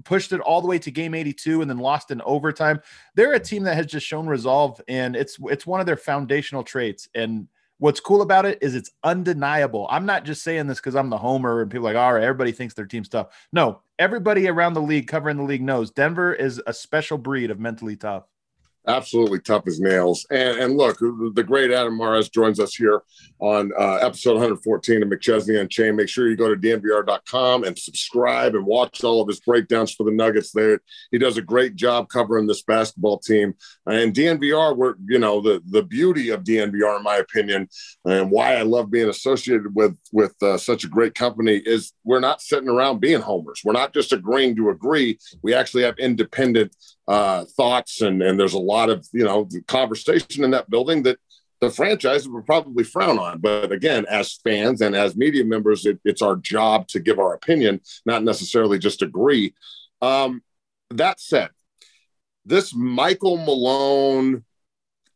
pushed 0.05 0.33
it 0.33 0.41
all 0.41 0.63
the 0.63 0.67
way 0.67 0.79
to 0.79 0.91
game 0.91 1.15
82 1.15 1.61
and 1.61 1.71
then 1.71 1.79
lost 1.79 2.11
in 2.11 2.23
overtime. 2.23 2.81
They're 3.15 3.35
a 3.35 3.41
team 3.41 3.65
that 3.65 3.77
has 3.77 3.87
just 3.87 4.07
shown 4.07 4.27
resolve, 4.27 4.81
and 4.89 5.15
it's 5.15 5.39
it's 5.45 5.67
one 5.67 5.81
of 5.81 5.87
their 5.87 5.97
foundational 5.99 6.65
traits. 6.65 7.09
And 7.15 7.49
what's 7.79 8.01
cool 8.01 8.23
about 8.23 8.47
it 8.47 8.59
is 8.63 8.75
it's 8.75 8.93
undeniable. 9.05 9.87
I'm 9.91 10.07
not 10.07 10.25
just 10.25 10.43
saying 10.43 10.67
this 10.67 10.79
because 10.79 10.97
I'm 10.97 11.11
the 11.11 11.19
homer 11.19 11.61
and 11.61 11.71
people 11.71 11.85
like, 11.85 11.97
all 11.97 12.15
right, 12.15 12.23
everybody 12.23 12.53
thinks 12.53 12.73
their 12.73 12.87
team's 12.87 13.11
tough. 13.11 13.29
No, 13.53 13.83
everybody 13.99 14.49
around 14.49 14.73
the 14.73 14.81
league, 14.81 15.07
covering 15.07 15.37
the 15.37 15.43
league, 15.43 15.63
knows 15.63 15.91
Denver 15.91 16.33
is 16.33 16.63
a 16.67 16.73
special 16.73 17.19
breed 17.19 17.51
of 17.51 17.61
mentally 17.61 17.97
tough 17.97 18.25
absolutely 18.87 19.41
tough 19.41 19.67
as 19.67 19.81
nails. 19.81 20.27
And, 20.31 20.59
and 20.59 20.77
look, 20.77 20.99
the 20.99 21.45
great 21.45 21.71
Adam 21.71 21.97
Mares 21.97 22.29
joins 22.29 22.61
us 22.61 22.75
here 22.75 23.03
on 23.39 23.73
uh, 23.79 23.97
episode 23.97 24.35
114 24.35 25.03
of 25.03 25.09
McChesney 25.09 25.61
Unchained. 25.61 25.97
Make 25.97 26.09
sure 26.09 26.29
you 26.29 26.37
go 26.37 26.55
to 26.55 26.61
dnvr.com 26.61 27.65
and 27.65 27.79
subscribe 27.79 28.55
and 28.55 28.65
watch 28.65 29.03
all 29.05 29.21
of 29.21 29.29
his 29.29 29.41
breakdowns 29.41 29.93
for 29.93 30.05
the 30.05 30.13
Nuggets 30.13 30.53
there. 30.53 30.81
He 31.11 31.19
does 31.19 31.37
a 31.37 31.43
great 31.43 31.77
job 31.77 32.09
covering 32.09 32.47
this 32.47 32.63
basketball 32.63 33.19
team. 33.19 33.55
And 33.87 34.15
DNVR, 34.15 34.77
we're, 34.77 34.95
you 35.07 35.19
know, 35.19 35.41
the, 35.41 35.63
the 35.67 35.83
beauty 35.83 36.31
of 36.31 36.45
DNVR, 36.45 36.99
in 36.99 37.03
my 37.03 37.17
opinion, 37.17 37.69
and 38.05 38.31
why 38.31 38.57
I 38.57 38.63
love 38.63 38.91
being 38.91 39.09
associated 39.09 39.75
with, 39.75 39.99
with 40.13 40.35
uh, 40.43 40.59
such 40.59 40.85
a 40.85 40.89
great 40.89 41.15
company 41.15 41.57
is 41.57 41.93
we're 42.05 42.21
not 42.21 42.41
sitting 42.41 42.69
around 42.69 43.01
being 43.01 43.21
homers. 43.21 43.63
We're 43.65 43.73
not 43.73 43.93
just 43.93 44.13
agreeing 44.13 44.57
to 44.57 44.71
agree. 44.71 45.19
We 45.43 45.55
actually 45.55 45.83
have 45.83 45.99
independent 45.99 46.75
uh, 47.09 47.45
thoughts, 47.57 48.01
and 48.01 48.23
and 48.23 48.39
there's 48.39 48.55
a 48.55 48.59
lot 48.59 48.91
of 48.91 49.07
you 49.13 49.25
know 49.25 49.49
conversation 49.67 50.45
in 50.45 50.51
that 50.53 50.71
building 50.71 51.03
that 51.05 51.19
the 51.61 51.71
franchise 51.71 52.29
would 52.29 52.47
probably 52.47 52.85
frown 52.85 53.19
on. 53.19 53.39
But 53.39 53.73
again, 53.73 54.05
as 54.11 54.35
fans 54.45 54.81
and 54.81 54.95
as 54.95 55.17
media 55.17 55.45
members, 55.45 55.87
it, 55.87 55.99
it's 56.05 56.23
our 56.23 56.37
job 56.37 56.87
to 56.89 57.01
give 57.01 57.19
our 57.19 57.35
opinion, 57.35 57.81
not 58.05 58.23
necessarily 58.23 58.79
just 58.79 59.03
agree. 59.03 59.55
Um, 60.03 60.43
that 60.91 61.21
said, 61.21 61.51
this 62.45 62.75
Michael 62.75 63.39
Malone 63.39 64.45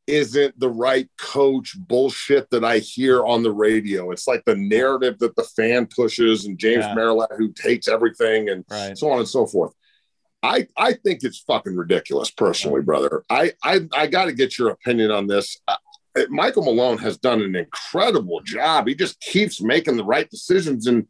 isn't 0.06 0.58
the 0.58 0.68
right 0.68 1.08
coach 1.18 1.76
bullshit 1.78 2.50
that 2.50 2.64
I 2.64 2.78
hear 2.78 3.24
on 3.24 3.42
the 3.42 3.52
radio. 3.52 4.10
It's 4.10 4.26
like 4.26 4.44
the 4.44 4.56
narrative 4.56 5.18
that 5.20 5.36
the 5.36 5.44
fan 5.44 5.86
pushes 5.86 6.46
and 6.46 6.58
James 6.58 6.84
yeah. 6.84 7.26
Who 7.38 7.52
hates 7.62 7.86
everything 7.86 8.48
and 8.48 8.64
right. 8.70 8.98
so 8.98 9.10
on 9.10 9.20
and 9.20 9.28
so 9.28 9.46
forth. 9.46 9.72
I 10.42 10.66
I 10.76 10.94
think 10.94 11.22
it's 11.22 11.40
fucking 11.40 11.76
ridiculous 11.76 12.30
personally, 12.30 12.82
brother. 12.82 13.22
I 13.28 13.52
I 13.62 13.80
I 13.92 14.06
got 14.06 14.26
to 14.26 14.32
get 14.32 14.58
your 14.58 14.70
opinion 14.70 15.10
on 15.10 15.26
this. 15.26 15.58
Uh, 15.68 15.76
Michael 16.28 16.64
Malone 16.64 16.98
has 16.98 17.18
done 17.18 17.40
an 17.40 17.54
incredible 17.54 18.40
job. 18.40 18.88
He 18.88 18.94
just 18.94 19.20
keeps 19.20 19.60
making 19.60 19.96
the 19.96 20.04
right 20.04 20.28
decisions 20.28 20.86
and 20.86 21.06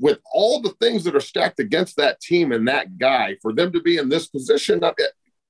with 0.00 0.18
all 0.32 0.60
the 0.60 0.74
things 0.80 1.04
that 1.04 1.16
are 1.16 1.20
stacked 1.20 1.60
against 1.60 1.96
that 1.96 2.20
team 2.20 2.52
and 2.52 2.68
that 2.68 2.98
guy 2.98 3.36
for 3.42 3.52
them 3.52 3.72
to 3.72 3.80
be 3.80 3.96
in 3.96 4.08
this 4.08 4.28
position 4.28 4.82
uh, 4.84 4.92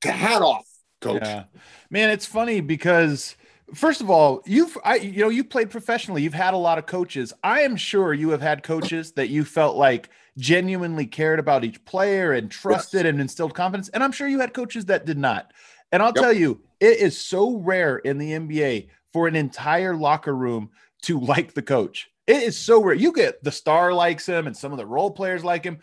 to 0.00 0.10
hat 0.10 0.42
off 0.42 0.66
coach. 1.00 1.22
Yeah. 1.22 1.44
Man, 1.90 2.10
it's 2.10 2.26
funny 2.26 2.60
because 2.60 3.36
first 3.74 4.00
of 4.00 4.10
all, 4.10 4.42
you've 4.46 4.76
I 4.84 4.96
you 4.96 5.20
know, 5.20 5.28
you 5.28 5.44
played 5.44 5.70
professionally. 5.70 6.22
You've 6.22 6.34
had 6.34 6.54
a 6.54 6.58
lot 6.58 6.78
of 6.78 6.86
coaches. 6.86 7.32
I 7.42 7.60
am 7.62 7.76
sure 7.76 8.12
you 8.12 8.30
have 8.30 8.40
had 8.40 8.62
coaches 8.62 9.12
that 9.12 9.28
you 9.28 9.44
felt 9.44 9.76
like 9.76 10.08
genuinely 10.38 11.04
cared 11.04 11.38
about 11.38 11.64
each 11.64 11.84
player 11.84 12.32
and 12.32 12.50
trusted 12.50 13.04
yes. 13.04 13.10
and 13.10 13.20
instilled 13.20 13.54
confidence. 13.54 13.88
And 13.90 14.02
I'm 14.02 14.12
sure 14.12 14.28
you 14.28 14.38
had 14.38 14.54
coaches 14.54 14.86
that 14.86 15.04
did 15.04 15.18
not. 15.18 15.52
And 15.92 16.02
I'll 16.02 16.12
yep. 16.14 16.22
tell 16.22 16.32
you, 16.32 16.60
it 16.80 16.98
is 16.98 17.18
so 17.18 17.56
rare 17.56 17.96
in 17.98 18.18
the 18.18 18.32
NBA 18.32 18.88
for 19.12 19.26
an 19.26 19.36
entire 19.36 19.94
locker 19.94 20.34
room 20.34 20.70
to 21.02 21.18
like 21.20 21.54
the 21.54 21.62
coach. 21.62 22.10
It 22.26 22.42
is 22.42 22.56
so 22.56 22.82
rare. 22.82 22.94
You 22.94 23.12
get 23.12 23.42
the 23.42 23.52
star 23.52 23.92
likes 23.92 24.26
him 24.26 24.46
and 24.46 24.56
some 24.56 24.72
of 24.72 24.78
the 24.78 24.86
role 24.86 25.10
players 25.10 25.44
like 25.44 25.64
him. 25.64 25.80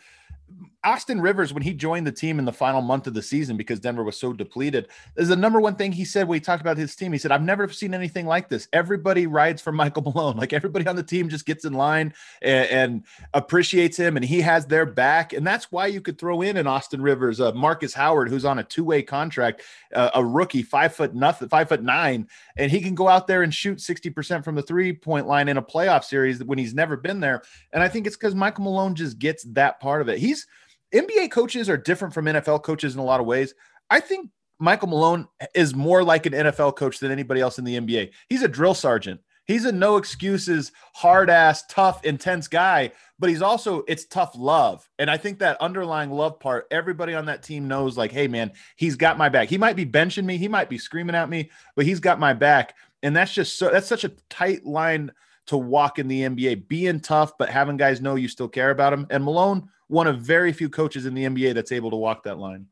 Austin 0.85 1.19
Rivers, 1.19 1.51
when 1.51 1.63
he 1.63 1.73
joined 1.73 2.05
the 2.05 2.11
team 2.11 2.37
in 2.37 2.45
the 2.45 2.53
final 2.53 2.81
month 2.81 3.07
of 3.07 3.15
the 3.15 3.21
season 3.21 3.57
because 3.57 3.79
Denver 3.79 4.03
was 4.03 4.19
so 4.19 4.31
depleted, 4.31 4.87
is 5.17 5.29
the 5.29 5.35
number 5.35 5.59
one 5.59 5.75
thing 5.75 5.91
he 5.91 6.05
said 6.05 6.27
when 6.27 6.35
he 6.35 6.39
talked 6.39 6.61
about 6.61 6.77
his 6.77 6.95
team. 6.95 7.11
He 7.11 7.17
said, 7.17 7.31
I've 7.31 7.41
never 7.41 7.67
seen 7.69 7.95
anything 7.95 8.27
like 8.27 8.49
this. 8.49 8.67
Everybody 8.71 9.25
rides 9.25 9.63
for 9.63 9.71
Michael 9.71 10.01
Malone. 10.13 10.37
Like 10.37 10.53
everybody 10.53 10.85
on 10.87 10.95
the 10.95 11.03
team 11.03 11.27
just 11.27 11.47
gets 11.47 11.65
in 11.65 11.73
line 11.73 12.13
and, 12.43 12.69
and 12.69 13.03
appreciates 13.33 13.97
him, 13.97 14.15
and 14.15 14.23
he 14.23 14.41
has 14.41 14.67
their 14.67 14.85
back. 14.85 15.33
And 15.33 15.45
that's 15.45 15.71
why 15.71 15.87
you 15.87 16.01
could 16.01 16.19
throw 16.19 16.43
in 16.43 16.55
an 16.55 16.67
Austin 16.67 17.01
Rivers, 17.01 17.41
uh, 17.41 17.51
Markus 17.53 17.93
Howard, 17.95 18.29
who's 18.29 18.45
on 18.45 18.59
a 18.59 18.63
two 18.63 18.83
way 18.83 19.01
contract, 19.01 19.63
uh, 19.93 20.11
a 20.13 20.23
rookie, 20.23 20.63
five 20.63 20.93
foot 20.93 21.15
nothing, 21.15 21.49
five 21.49 21.67
foot 21.67 21.81
nine, 21.81 22.27
and 22.57 22.71
he 22.71 22.79
can 22.79 22.93
go 22.93 23.07
out 23.07 23.25
there 23.25 23.41
and 23.41 23.53
shoot 23.53 23.79
60% 23.79 24.43
from 24.43 24.53
the 24.53 24.61
three 24.61 24.93
point 24.93 25.25
line 25.25 25.49
in 25.49 25.57
a 25.57 25.63
playoff 25.63 26.03
series 26.03 26.43
when 26.43 26.59
he's 26.59 26.75
never 26.75 26.95
been 26.95 27.19
there. 27.19 27.41
And 27.73 27.81
I 27.81 27.87
think 27.87 28.05
it's 28.05 28.15
because 28.15 28.35
Michael 28.35 28.65
Malone 28.65 28.93
just 28.93 29.17
gets 29.17 29.43
that 29.45 29.79
part 29.79 30.01
of 30.01 30.09
it. 30.09 30.19
He's 30.19 30.45
NBA 30.93 31.31
coaches 31.31 31.69
are 31.69 31.77
different 31.77 32.13
from 32.13 32.25
NFL 32.25 32.63
coaches 32.63 32.93
in 32.93 32.99
a 32.99 33.03
lot 33.03 33.19
of 33.19 33.25
ways. 33.25 33.53
I 33.89 33.99
think 33.99 34.29
Michael 34.59 34.87
Malone 34.87 35.27
is 35.53 35.75
more 35.75 36.03
like 36.03 36.25
an 36.25 36.33
NFL 36.33 36.75
coach 36.77 36.99
than 36.99 37.11
anybody 37.11 37.41
else 37.41 37.59
in 37.59 37.65
the 37.65 37.77
NBA. 37.77 38.11
He's 38.29 38.43
a 38.43 38.47
drill 38.47 38.73
sergeant. 38.73 39.21
He's 39.45 39.65
a 39.65 39.71
no 39.71 39.97
excuses, 39.97 40.71
hard 40.95 41.29
ass, 41.29 41.65
tough, 41.67 42.03
intense 42.03 42.47
guy, 42.47 42.91
but 43.19 43.29
he's 43.29 43.43
also 43.43 43.83
it's 43.87 44.05
tough 44.05 44.33
love. 44.35 44.89
And 44.97 45.09
I 45.09 45.17
think 45.17 45.39
that 45.39 45.61
underlying 45.61 46.09
love 46.09 46.39
part, 46.39 46.65
everybody 46.71 47.13
on 47.13 47.27
that 47.27 47.43
team 47.43 47.67
knows 47.67 47.95
like, 47.95 48.11
hey 48.11 48.27
man, 48.27 48.51
he's 48.75 48.95
got 48.95 49.19
my 49.19 49.29
back. 49.29 49.47
He 49.47 49.59
might 49.59 49.75
be 49.75 49.85
benching 49.85 50.25
me, 50.25 50.37
he 50.37 50.47
might 50.47 50.69
be 50.69 50.79
screaming 50.79 51.15
at 51.15 51.29
me, 51.29 51.51
but 51.75 51.85
he's 51.85 51.99
got 51.99 52.19
my 52.19 52.33
back. 52.33 52.73
And 53.03 53.15
that's 53.15 53.33
just 53.33 53.59
so 53.59 53.69
that's 53.69 53.87
such 53.87 54.03
a 54.03 54.13
tight 54.29 54.65
line 54.65 55.11
to 55.47 55.57
walk 55.57 55.99
in 55.99 56.07
the 56.07 56.21
NBA, 56.21 56.67
being 56.67 56.99
tough, 56.99 57.37
but 57.37 57.49
having 57.49 57.77
guys 57.77 58.01
know 58.01 58.15
you 58.15 58.27
still 58.27 58.47
care 58.47 58.71
about 58.71 58.93
him. 58.93 59.05
And 59.11 59.23
Malone 59.23 59.69
one 59.87 60.07
of 60.07 60.19
very 60.19 60.51
few 60.53 60.69
coaches 60.69 61.05
in 61.05 61.13
the 61.13 61.25
NBA 61.25 61.53
that's 61.53 61.71
able 61.71 61.91
to 61.91 61.97
walk 61.97 62.23
that 62.23 62.37
line. 62.37 62.67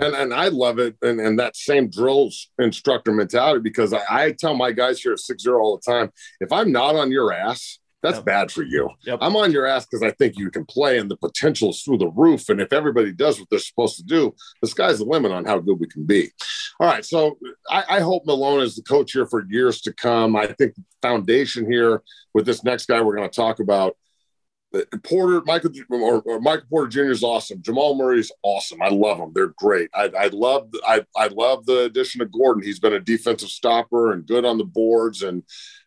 And, 0.00 0.14
and 0.14 0.34
I 0.34 0.48
love 0.48 0.78
it. 0.78 0.96
And, 1.02 1.20
and 1.20 1.38
that 1.38 1.56
same 1.56 1.88
drills 1.88 2.50
instructor 2.58 3.12
mentality, 3.12 3.60
because 3.60 3.92
I, 3.92 4.02
I 4.08 4.32
tell 4.32 4.54
my 4.54 4.72
guys 4.72 5.00
here 5.00 5.12
at 5.12 5.20
6 5.20 5.42
0 5.42 5.60
all 5.60 5.76
the 5.76 5.92
time 5.92 6.10
if 6.40 6.50
I'm 6.50 6.72
not 6.72 6.96
on 6.96 7.12
your 7.12 7.32
ass, 7.32 7.78
that's 8.02 8.16
yep. 8.16 8.26
bad 8.26 8.52
for 8.52 8.62
you. 8.62 8.90
Yep. 9.06 9.20
I'm 9.22 9.34
on 9.34 9.50
your 9.50 9.64
ass 9.64 9.86
because 9.86 10.02
I 10.02 10.10
think 10.10 10.36
you 10.36 10.50
can 10.50 10.66
play 10.66 10.98
and 10.98 11.10
the 11.10 11.16
potential 11.16 11.70
is 11.70 11.80
through 11.80 11.98
the 11.98 12.10
roof. 12.10 12.50
And 12.50 12.60
if 12.60 12.70
everybody 12.70 13.12
does 13.12 13.40
what 13.40 13.48
they're 13.48 13.58
supposed 13.58 13.96
to 13.96 14.02
do, 14.02 14.34
the 14.60 14.68
sky's 14.68 14.98
the 14.98 15.06
limit 15.06 15.32
on 15.32 15.46
how 15.46 15.58
good 15.58 15.80
we 15.80 15.86
can 15.86 16.04
be. 16.04 16.30
All 16.78 16.86
right. 16.86 17.02
So 17.02 17.38
I, 17.70 17.84
I 17.88 18.00
hope 18.00 18.26
Malone 18.26 18.60
is 18.60 18.76
the 18.76 18.82
coach 18.82 19.12
here 19.12 19.26
for 19.26 19.46
years 19.48 19.80
to 19.82 19.92
come. 19.94 20.36
I 20.36 20.48
think 20.48 20.74
the 20.74 20.82
foundation 21.00 21.70
here 21.70 22.02
with 22.34 22.44
this 22.44 22.62
next 22.62 22.86
guy 22.86 23.00
we're 23.00 23.16
going 23.16 23.30
to 23.30 23.34
talk 23.34 23.60
about 23.60 23.96
Uh, 24.74 24.80
Porter, 25.04 25.42
Michael, 25.46 25.70
or, 25.90 26.20
or, 26.22 26.40
Michael 26.40 26.66
Porter 26.68 26.88
Jr. 26.88 27.10
is 27.10 27.22
awesome. 27.22 27.62
Jamal 27.62 27.94
Murray 27.94 28.20
is 28.20 28.32
awesome. 28.42 28.82
I 28.82 28.88
love 28.88 29.18
them. 29.18 29.32
They're 29.34 29.54
great. 29.56 29.88
I, 29.94 30.10
I 30.18 30.26
love, 30.28 30.68
I, 30.86 31.04
I 31.16 31.28
love 31.28 31.66
the 31.66 31.84
addition 31.84 32.22
of 32.22 32.32
Gordon. 32.32 32.62
He's 32.62 32.80
been 32.80 32.94
a 32.94 33.00
defensive 33.00 33.50
stopper 33.50 34.12
and 34.12 34.26
good 34.26 34.44
on 34.44 34.58
the 34.58 34.64
boards, 34.64 35.22
and 35.22 35.42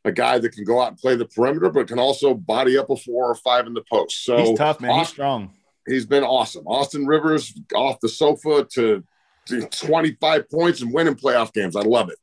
a 0.05 0.11
guy 0.11 0.39
that 0.39 0.53
can 0.53 0.63
go 0.63 0.81
out 0.81 0.89
and 0.89 0.97
play 0.97 1.15
the 1.15 1.25
perimeter, 1.25 1.69
but 1.69 1.87
can 1.87 1.99
also 1.99 2.33
body 2.33 2.77
up 2.77 2.89
a 2.89 2.95
four 2.95 3.29
or 3.29 3.35
five 3.35 3.67
in 3.67 3.73
the 3.73 3.83
post. 3.91 4.23
So 4.23 4.37
he's 4.37 4.57
tough, 4.57 4.79
man. 4.79 4.91
Austin, 4.91 4.99
he's 4.99 5.09
strong. 5.09 5.53
He's 5.87 6.05
been 6.05 6.23
awesome. 6.23 6.65
Austin 6.67 7.05
Rivers 7.05 7.53
off 7.75 7.99
the 7.99 8.09
sofa 8.09 8.67
to, 8.73 9.03
to 9.47 9.61
25 9.67 10.49
points 10.49 10.81
and 10.81 10.93
winning 10.93 11.15
playoff 11.15 11.53
games. 11.53 11.75
I 11.75 11.81
love 11.81 12.09
it. 12.09 12.17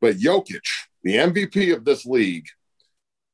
But 0.00 0.16
Jokic, 0.16 0.60
the 1.02 1.16
MVP 1.16 1.74
of 1.74 1.84
this 1.84 2.04
league, 2.06 2.46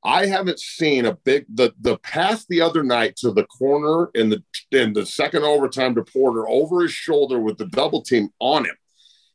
I 0.04 0.26
haven't 0.26 0.60
seen 0.60 1.06
a 1.06 1.14
big 1.14 1.46
the 1.48 1.72
the 1.80 1.96
pass 1.98 2.44
the 2.46 2.60
other 2.60 2.82
night 2.82 3.16
to 3.16 3.32
the 3.32 3.44
corner 3.44 4.10
in 4.14 4.28
the 4.28 4.42
in 4.70 4.92
the 4.92 5.06
second 5.06 5.44
overtime 5.44 5.94
to 5.94 6.04
Porter 6.04 6.46
over 6.48 6.82
his 6.82 6.92
shoulder 6.92 7.40
with 7.40 7.56
the 7.56 7.66
double 7.66 8.02
team 8.02 8.28
on 8.38 8.66
him 8.66 8.76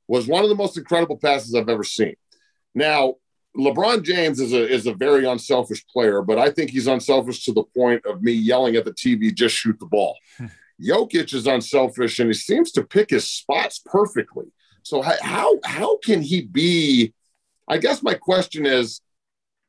was 0.07 0.27
one 0.27 0.43
of 0.43 0.49
the 0.49 0.55
most 0.55 0.77
incredible 0.77 1.17
passes 1.17 1.55
I've 1.55 1.69
ever 1.69 1.83
seen. 1.83 2.15
Now, 2.75 3.15
LeBron 3.57 4.03
James 4.03 4.39
is 4.39 4.53
a 4.53 4.67
is 4.67 4.85
a 4.85 4.93
very 4.93 5.25
unselfish 5.25 5.85
player, 5.87 6.21
but 6.21 6.37
I 6.37 6.51
think 6.51 6.69
he's 6.69 6.87
unselfish 6.87 7.45
to 7.45 7.53
the 7.53 7.63
point 7.75 8.05
of 8.05 8.21
me 8.21 8.31
yelling 8.31 8.75
at 8.75 8.85
the 8.85 8.93
TV, 8.93 9.33
just 9.33 9.55
shoot 9.55 9.79
the 9.79 9.87
ball. 9.87 10.17
Jokic 10.81 11.33
is 11.33 11.47
unselfish 11.47 12.19
and 12.19 12.29
he 12.29 12.33
seems 12.33 12.71
to 12.73 12.83
pick 12.83 13.09
his 13.09 13.29
spots 13.29 13.81
perfectly. 13.83 14.45
So 14.83 15.01
how 15.01 15.59
how 15.63 15.97
can 15.97 16.21
he 16.21 16.41
be? 16.41 17.13
I 17.67 17.77
guess 17.77 18.01
my 18.01 18.13
question 18.13 18.65
is 18.65 19.01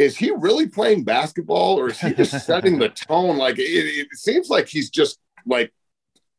is 0.01 0.17
he 0.17 0.31
really 0.31 0.67
playing 0.67 1.05
basketball 1.05 1.79
or 1.79 1.91
is 1.91 2.01
he 2.01 2.15
just 2.15 2.47
setting 2.47 2.79
the 2.79 2.89
tone? 3.09 3.37
Like 3.37 3.59
it, 3.59 3.63
it, 3.63 4.09
seems 4.15 4.49
like 4.49 4.67
he's 4.67 4.89
just 4.89 5.19
like 5.47 5.73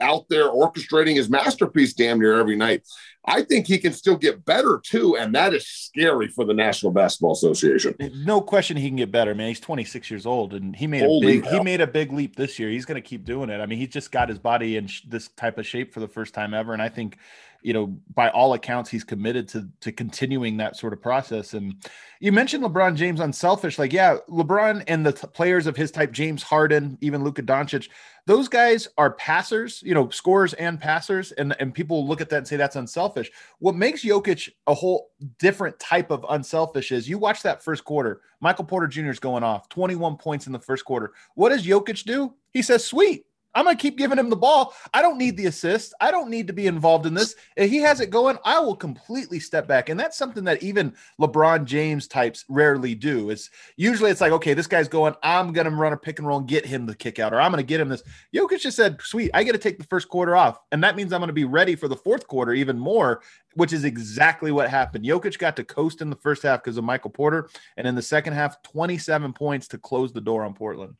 out 0.01 0.25
there 0.29 0.49
orchestrating 0.49 1.15
his 1.15 1.29
masterpiece 1.29 1.93
damn 1.93 2.19
near 2.19 2.39
every 2.39 2.55
night. 2.55 2.81
I 3.23 3.43
think 3.43 3.67
he 3.67 3.77
can 3.77 3.93
still 3.93 4.17
get 4.17 4.43
better 4.45 4.81
too, 4.83 5.15
and 5.15 5.35
that 5.35 5.53
is 5.53 5.67
scary 5.67 6.27
for 6.27 6.43
the 6.43 6.55
National 6.55 6.91
Basketball 6.91 7.33
Association. 7.33 7.93
No 8.25 8.41
question, 8.41 8.77
he 8.77 8.87
can 8.87 8.95
get 8.95 9.11
better, 9.11 9.35
man. 9.35 9.49
He's 9.49 9.59
26 9.59 10.09
years 10.09 10.25
old, 10.25 10.55
and 10.55 10.75
he 10.75 10.87
made 10.87 11.03
Holy 11.03 11.27
a 11.27 11.35
big 11.35 11.43
hell. 11.43 11.53
he 11.53 11.63
made 11.63 11.81
a 11.81 11.87
big 11.87 12.11
leap 12.11 12.35
this 12.35 12.57
year. 12.57 12.71
He's 12.71 12.85
going 12.85 12.99
to 12.99 13.07
keep 13.07 13.25
doing 13.25 13.51
it. 13.51 13.61
I 13.61 13.67
mean, 13.67 13.77
he's 13.77 13.89
just 13.89 14.11
got 14.11 14.27
his 14.27 14.39
body 14.39 14.75
in 14.75 14.87
sh- 14.87 15.03
this 15.07 15.27
type 15.27 15.59
of 15.59 15.67
shape 15.67 15.93
for 15.93 15.99
the 15.99 16.07
first 16.07 16.33
time 16.33 16.55
ever, 16.55 16.73
and 16.73 16.81
I 16.81 16.89
think 16.89 17.19
you 17.61 17.73
know, 17.73 17.97
by 18.13 18.29
all 18.29 18.53
accounts, 18.53 18.89
he's 18.89 19.03
committed 19.03 19.47
to 19.49 19.67
to 19.81 19.91
continuing 19.91 20.57
that 20.57 20.75
sort 20.75 20.93
of 20.93 21.01
process. 21.01 21.53
And 21.53 21.75
you 22.19 22.31
mentioned 22.31 22.63
LeBron 22.63 22.95
James 22.95 23.19
unselfish. 23.19 23.77
Like, 23.79 23.93
yeah, 23.93 24.17
LeBron 24.29 24.83
and 24.87 25.05
the 25.05 25.13
t- 25.13 25.27
players 25.27 25.67
of 25.67 25.75
his 25.75 25.91
type, 25.91 26.11
James 26.11 26.43
Harden, 26.43 26.97
even 27.01 27.23
Luka 27.23 27.43
Doncic, 27.43 27.89
those 28.27 28.47
guys 28.47 28.87
are 28.97 29.11
passers, 29.13 29.81
you 29.83 29.93
know, 29.93 30.09
scorers 30.09 30.53
and 30.53 30.79
passers. 30.79 31.31
And, 31.33 31.55
and 31.59 31.73
people 31.73 32.07
look 32.07 32.21
at 32.21 32.29
that 32.29 32.37
and 32.37 32.47
say 32.47 32.57
that's 32.57 32.75
unselfish. 32.75 33.31
What 33.59 33.75
makes 33.75 34.03
Jokic 34.03 34.49
a 34.67 34.73
whole 34.73 35.11
different 35.39 35.79
type 35.79 36.11
of 36.11 36.25
unselfish 36.29 36.91
is 36.91 37.09
you 37.09 37.17
watch 37.17 37.41
that 37.43 37.63
first 37.63 37.83
quarter, 37.83 38.21
Michael 38.39 38.65
Porter 38.65 38.87
Jr. 38.87 39.09
is 39.09 39.19
going 39.19 39.43
off 39.43 39.69
21 39.69 40.17
points 40.17 40.47
in 40.47 40.53
the 40.53 40.59
first 40.59 40.85
quarter. 40.85 41.13
What 41.35 41.49
does 41.49 41.65
Jokic 41.65 42.03
do? 42.05 42.33
He 42.51 42.61
says, 42.61 42.85
sweet. 42.85 43.25
I'm 43.53 43.65
going 43.65 43.75
to 43.75 43.81
keep 43.81 43.97
giving 43.97 44.17
him 44.17 44.29
the 44.29 44.35
ball. 44.35 44.73
I 44.93 45.01
don't 45.01 45.17
need 45.17 45.37
the 45.37 45.47
assist. 45.47 45.93
I 45.99 46.11
don't 46.11 46.29
need 46.29 46.47
to 46.47 46.53
be 46.53 46.67
involved 46.67 47.05
in 47.05 47.13
this. 47.13 47.35
If 47.57 47.69
he 47.69 47.77
has 47.79 47.99
it 47.99 48.09
going, 48.09 48.37
I 48.45 48.59
will 48.59 48.75
completely 48.75 49.39
step 49.39 49.67
back. 49.67 49.89
And 49.89 49.99
that's 49.99 50.17
something 50.17 50.43
that 50.45 50.63
even 50.63 50.93
LeBron 51.19 51.65
James 51.65 52.07
types 52.07 52.45
rarely 52.47 52.95
do. 52.95 53.29
It's 53.29 53.49
usually 53.75 54.11
it's 54.11 54.21
like, 54.21 54.31
okay, 54.31 54.53
this 54.53 54.67
guy's 54.67 54.87
going, 54.87 55.15
I'm 55.23 55.51
going 55.51 55.69
to 55.69 55.75
run 55.75 55.93
a 55.93 55.97
pick 55.97 56.19
and 56.19 56.27
roll 56.27 56.39
and 56.39 56.47
get 56.47 56.65
him 56.65 56.85
the 56.85 56.95
kick 56.95 57.19
out, 57.19 57.33
or 57.33 57.41
I'm 57.41 57.51
going 57.51 57.63
to 57.63 57.67
get 57.67 57.81
him 57.81 57.89
this. 57.89 58.03
Jokic 58.33 58.61
just 58.61 58.77
said, 58.77 59.01
sweet, 59.01 59.31
I 59.33 59.43
get 59.43 59.53
to 59.53 59.57
take 59.57 59.77
the 59.77 59.85
first 59.85 60.07
quarter 60.07 60.35
off. 60.35 60.59
And 60.71 60.83
that 60.83 60.95
means 60.95 61.11
I'm 61.11 61.19
going 61.19 61.27
to 61.27 61.33
be 61.33 61.45
ready 61.45 61.75
for 61.75 61.87
the 61.87 61.95
fourth 61.95 62.27
quarter 62.27 62.53
even 62.53 62.79
more, 62.79 63.21
which 63.55 63.73
is 63.73 63.83
exactly 63.83 64.51
what 64.51 64.69
happened. 64.69 65.05
Jokic 65.05 65.37
got 65.37 65.55
to 65.57 65.63
coast 65.63 66.01
in 66.01 66.09
the 66.09 66.15
first 66.15 66.43
half 66.43 66.63
because 66.63 66.77
of 66.77 66.83
Michael 66.83 67.09
Porter. 67.09 67.49
And 67.75 67.85
in 67.85 67.95
the 67.95 68.01
second 68.01 68.33
half, 68.33 68.61
27 68.63 69.33
points 69.33 69.67
to 69.69 69.77
close 69.77 70.13
the 70.13 70.21
door 70.21 70.43
on 70.43 70.53
Portland. 70.53 70.95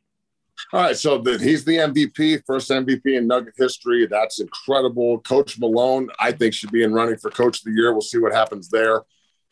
All 0.73 0.81
right, 0.81 0.97
so 0.97 1.21
he's 1.23 1.65
the 1.65 1.77
MVP, 1.77 2.43
first 2.45 2.69
MVP 2.69 3.17
in 3.17 3.27
Nugget 3.27 3.53
history. 3.57 4.07
That's 4.07 4.39
incredible. 4.39 5.19
Coach 5.19 5.59
Malone, 5.59 6.09
I 6.19 6.31
think, 6.31 6.53
should 6.53 6.71
be 6.71 6.83
in 6.83 6.93
running 6.93 7.17
for 7.17 7.29
Coach 7.29 7.59
of 7.59 7.65
the 7.65 7.71
Year. 7.71 7.91
We'll 7.91 8.01
see 8.01 8.19
what 8.19 8.33
happens 8.33 8.69
there. 8.69 9.01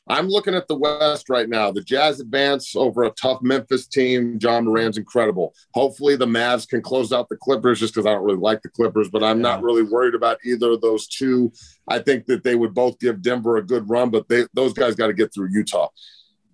I'm 0.10 0.28
looking 0.28 0.56
at 0.56 0.68
the 0.68 0.76
West 0.76 1.30
right 1.30 1.48
now. 1.48 1.72
The 1.72 1.84
Jazz 1.84 2.20
advance 2.20 2.76
over 2.76 3.04
a 3.04 3.12
tough 3.12 3.44
Memphis 3.44 3.86
team. 3.86 4.40
Ja 4.42 4.60
Morant's 4.60 4.98
incredible. 4.98 5.54
Hopefully, 5.76 6.16
the 6.16 6.26
Mavs 6.26 6.68
can 6.68 6.82
close 6.82 7.14
out 7.14 7.30
the 7.30 7.38
Clippers 7.38 7.80
just 7.80 7.94
because 7.94 8.08
I 8.08 8.14
don't 8.14 8.24
really 8.24 8.40
like 8.40 8.64
the 8.64 8.70
Clippers, 8.70 9.10
but 9.10 9.24
I'm 9.24 9.38
yeah. 9.38 9.44
not 9.44 9.62
really 9.62 9.84
worried 9.84 10.16
about 10.16 10.40
either 10.44 10.72
of 10.72 10.82
those 10.82 11.08
two. 11.08 11.52
I 11.88 12.00
think 12.00 12.26
that 12.26 12.44
they 12.44 12.56
would 12.56 12.74
both 12.74 12.98
give 13.00 13.22
Denver 13.22 13.58
a 13.58 13.66
good 13.66 13.88
run, 13.88 14.10
but 14.10 14.28
they, 14.28 14.46
those 14.54 14.74
guys 14.74 14.96
got 14.96 15.08
to 15.08 15.14
get 15.14 15.32
through 15.32 15.50
Utah. 15.52 15.90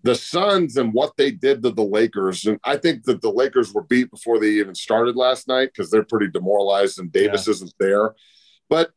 The 0.06 0.16
Suns 0.16 0.78
and 0.78 0.94
what 0.94 1.18
they 1.18 1.32
did 1.32 1.64
to 1.64 1.72
the 1.72 1.84
Lakers, 1.84 2.46
and 2.46 2.60
I 2.64 2.78
think 2.78 3.04
that 3.06 3.22
the 3.22 3.32
Lakers 3.32 3.74
were 3.74 3.84
beat 3.84 4.12
before 4.12 4.40
they 4.40 4.50
even 4.50 4.76
started 4.76 5.16
last 5.16 5.48
night 5.48 5.72
because 5.74 5.90
they're 5.90 6.04
pretty 6.04 6.30
demoralized 6.30 7.00
and 7.00 7.12
Davis 7.12 7.48
yeah. 7.48 7.52
isn't 7.52 7.74
there. 7.80 8.14
But 8.70 8.92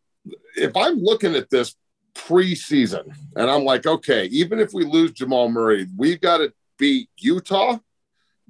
if 0.57 0.77
I'm 0.77 0.99
looking 0.99 1.35
at 1.35 1.50
this 1.50 1.75
preseason. 2.19 3.15
And 3.37 3.50
I'm 3.50 3.65
like, 3.65 3.87
okay, 3.87 4.27
even 4.27 4.59
if 4.59 4.73
we 4.73 4.85
lose 4.85 5.12
Jamal 5.12 5.49
Murray, 5.49 5.87
we've 5.97 6.21
got 6.21 6.38
to 6.38 6.53
beat 6.79 7.09
Utah, 7.19 7.79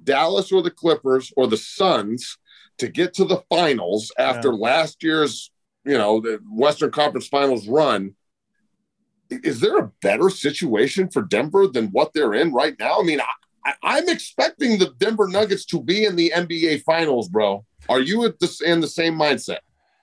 Dallas, 0.03 0.51
or 0.51 0.61
the 0.61 0.71
Clippers 0.71 1.31
or 1.37 1.47
the 1.47 1.57
Suns 1.57 2.37
to 2.79 2.87
get 2.87 3.13
to 3.15 3.25
the 3.25 3.43
finals 3.49 4.11
after 4.17 4.49
yeah. 4.49 4.55
last 4.55 5.03
year's, 5.03 5.51
you 5.85 5.97
know, 5.97 6.19
the 6.19 6.39
Western 6.49 6.91
Conference 6.91 7.27
Finals 7.27 7.67
run. 7.67 8.15
Is 9.29 9.59
there 9.59 9.77
a 9.77 9.91
better 10.01 10.29
situation 10.29 11.09
for 11.09 11.21
Denver 11.21 11.67
than 11.67 11.87
what 11.87 12.13
they're 12.13 12.33
in 12.33 12.53
right 12.53 12.75
now? 12.79 12.99
I 12.99 13.03
mean, 13.03 13.21
I, 13.83 13.99
am 13.99 14.09
expecting 14.09 14.77
the 14.79 14.93
Denver 14.97 15.27
Nuggets 15.27 15.65
to 15.65 15.81
be 15.81 16.05
in 16.05 16.15
the 16.15 16.31
NBA 16.35 16.83
Finals, 16.83 17.29
bro. 17.29 17.65
Are 17.87 18.01
you 18.01 18.25
at 18.25 18.35
in 18.65 18.79
the 18.81 18.87
same 18.87 19.15
mindset? 19.15 19.59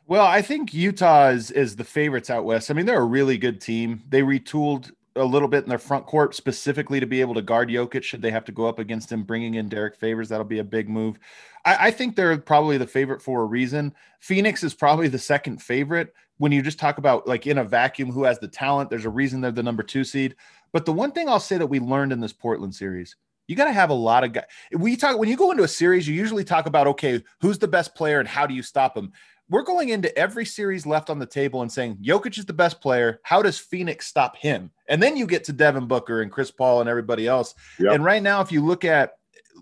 Well, 0.06 0.25
I 0.25 0.42
think 0.42 0.73
Utah 0.73 1.30
is 1.30 1.50
is 1.50 1.76
the 1.76 1.85
favorites 1.85 2.30
out 2.30 2.45
west. 2.45 2.71
I 2.71 2.75
mean, 2.75 2.87
they're 2.87 3.00
a 3.00 3.04
really 3.04 3.38
good 3.38 3.61
team. 3.61 4.02
They 4.09 4.23
retooled 4.23 4.92
a 5.16 5.25
little 5.25 5.49
bit 5.49 5.64
in 5.64 5.68
their 5.68 5.78
front 5.78 6.06
court 6.06 6.35
specifically 6.35 7.00
to 7.00 7.06
be 7.06 7.21
able 7.21 7.35
to 7.35 7.42
guard 7.42 7.71
Jokic 7.71 8.02
should 8.02 8.23
they 8.23 8.30
have 8.30 8.45
to 8.45 8.52
go 8.52 8.66
up 8.66 8.78
against 8.78 9.11
him. 9.11 9.25
Bringing 9.25 9.54
in 9.54 9.68
Derrick 9.68 9.97
Favors, 9.97 10.28
that'll 10.28 10.45
be 10.45 10.61
a 10.61 10.64
big 10.64 10.88
move. 10.88 11.18
I, 11.64 11.88
I 11.88 11.90
think 11.90 12.14
they're 12.14 12.38
probably 12.38 12.78
the 12.78 12.87
favorite 12.87 13.23
for 13.23 13.42
a 13.42 13.47
reason. 13.47 13.95
Phoenix 14.21 14.62
is 14.62 14.75
probably 14.75 15.09
the 15.09 15.18
second 15.18 15.61
favorite 15.61 16.14
when 16.38 16.52
you 16.52 16.62
just 16.62 16.78
talk 16.78 16.99
about 16.99 17.26
like 17.26 17.47
in 17.47 17.59
a 17.59 17.64
vacuum 17.64 18.11
who 18.11 18.25
has 18.25 18.38
the 18.38 18.49
talent. 18.49 18.90
There's 18.90 19.05
a 19.05 19.11
reason 19.11 19.40
they're 19.40 19.50
the 19.50 19.62
number 19.62 19.83
two 19.83 20.05
seed. 20.05 20.35
But 20.73 20.85
the 20.85 20.93
one 20.93 21.12
thing 21.12 21.28
I'll 21.28 21.40
say 21.40 21.59
that 21.59 21.66
we 21.66 21.81
learned 21.81 22.12
in 22.12 22.21
this 22.21 22.33
Portland 22.33 22.75
series 22.75 23.16
you 23.49 23.55
got 23.55 23.66
to 23.66 23.73
have 23.73 23.90
a 23.90 23.95
lot 23.95 24.25
of 24.25 24.33
guys. 24.33 24.47
We 24.73 24.97
talk 24.97 25.19
when 25.19 25.28
you 25.28 25.37
go 25.37 25.52
into 25.52 25.62
a 25.62 25.69
series, 25.69 26.09
you 26.09 26.14
usually 26.14 26.43
talk 26.43 26.66
about 26.66 26.88
okay, 26.88 27.23
who's 27.40 27.59
the 27.59 27.69
best 27.69 27.95
player 27.95 28.19
and 28.19 28.28
how 28.28 28.45
do 28.45 28.55
you 28.55 28.62
stop 28.62 28.95
them 28.95 29.12
we're 29.49 29.62
going 29.62 29.90
into 29.90 30.16
every 30.19 30.45
series 30.45 30.87
left 30.87 31.09
on 31.09 31.19
the 31.19 31.26
table 31.26 31.62
and 31.62 31.71
saying 31.71 31.97
Jokic 32.02 32.38
is 32.38 32.47
the 32.47 32.52
best 32.52 32.81
player. 32.81 33.21
How 33.23 33.43
does 33.43 33.59
Phoenix 33.59 34.07
stop 34.07 34.37
him? 34.37 34.71
And 34.88 35.02
then 35.02 35.16
you 35.16 35.26
get 35.26 35.45
to 35.45 35.52
Devin 35.52 35.87
Booker 35.87 36.23
and 36.23 36.33
Chris 36.33 36.50
Paul 36.50 36.81
and 36.81 36.88
everybody 36.88 37.26
else. 37.26 37.55
Yep. 37.78 37.95
And 37.95 38.05
right 38.05 38.23
now, 38.23 38.40
if 38.40 38.50
you 38.50 38.64
look 38.64 38.85
at 38.85 39.12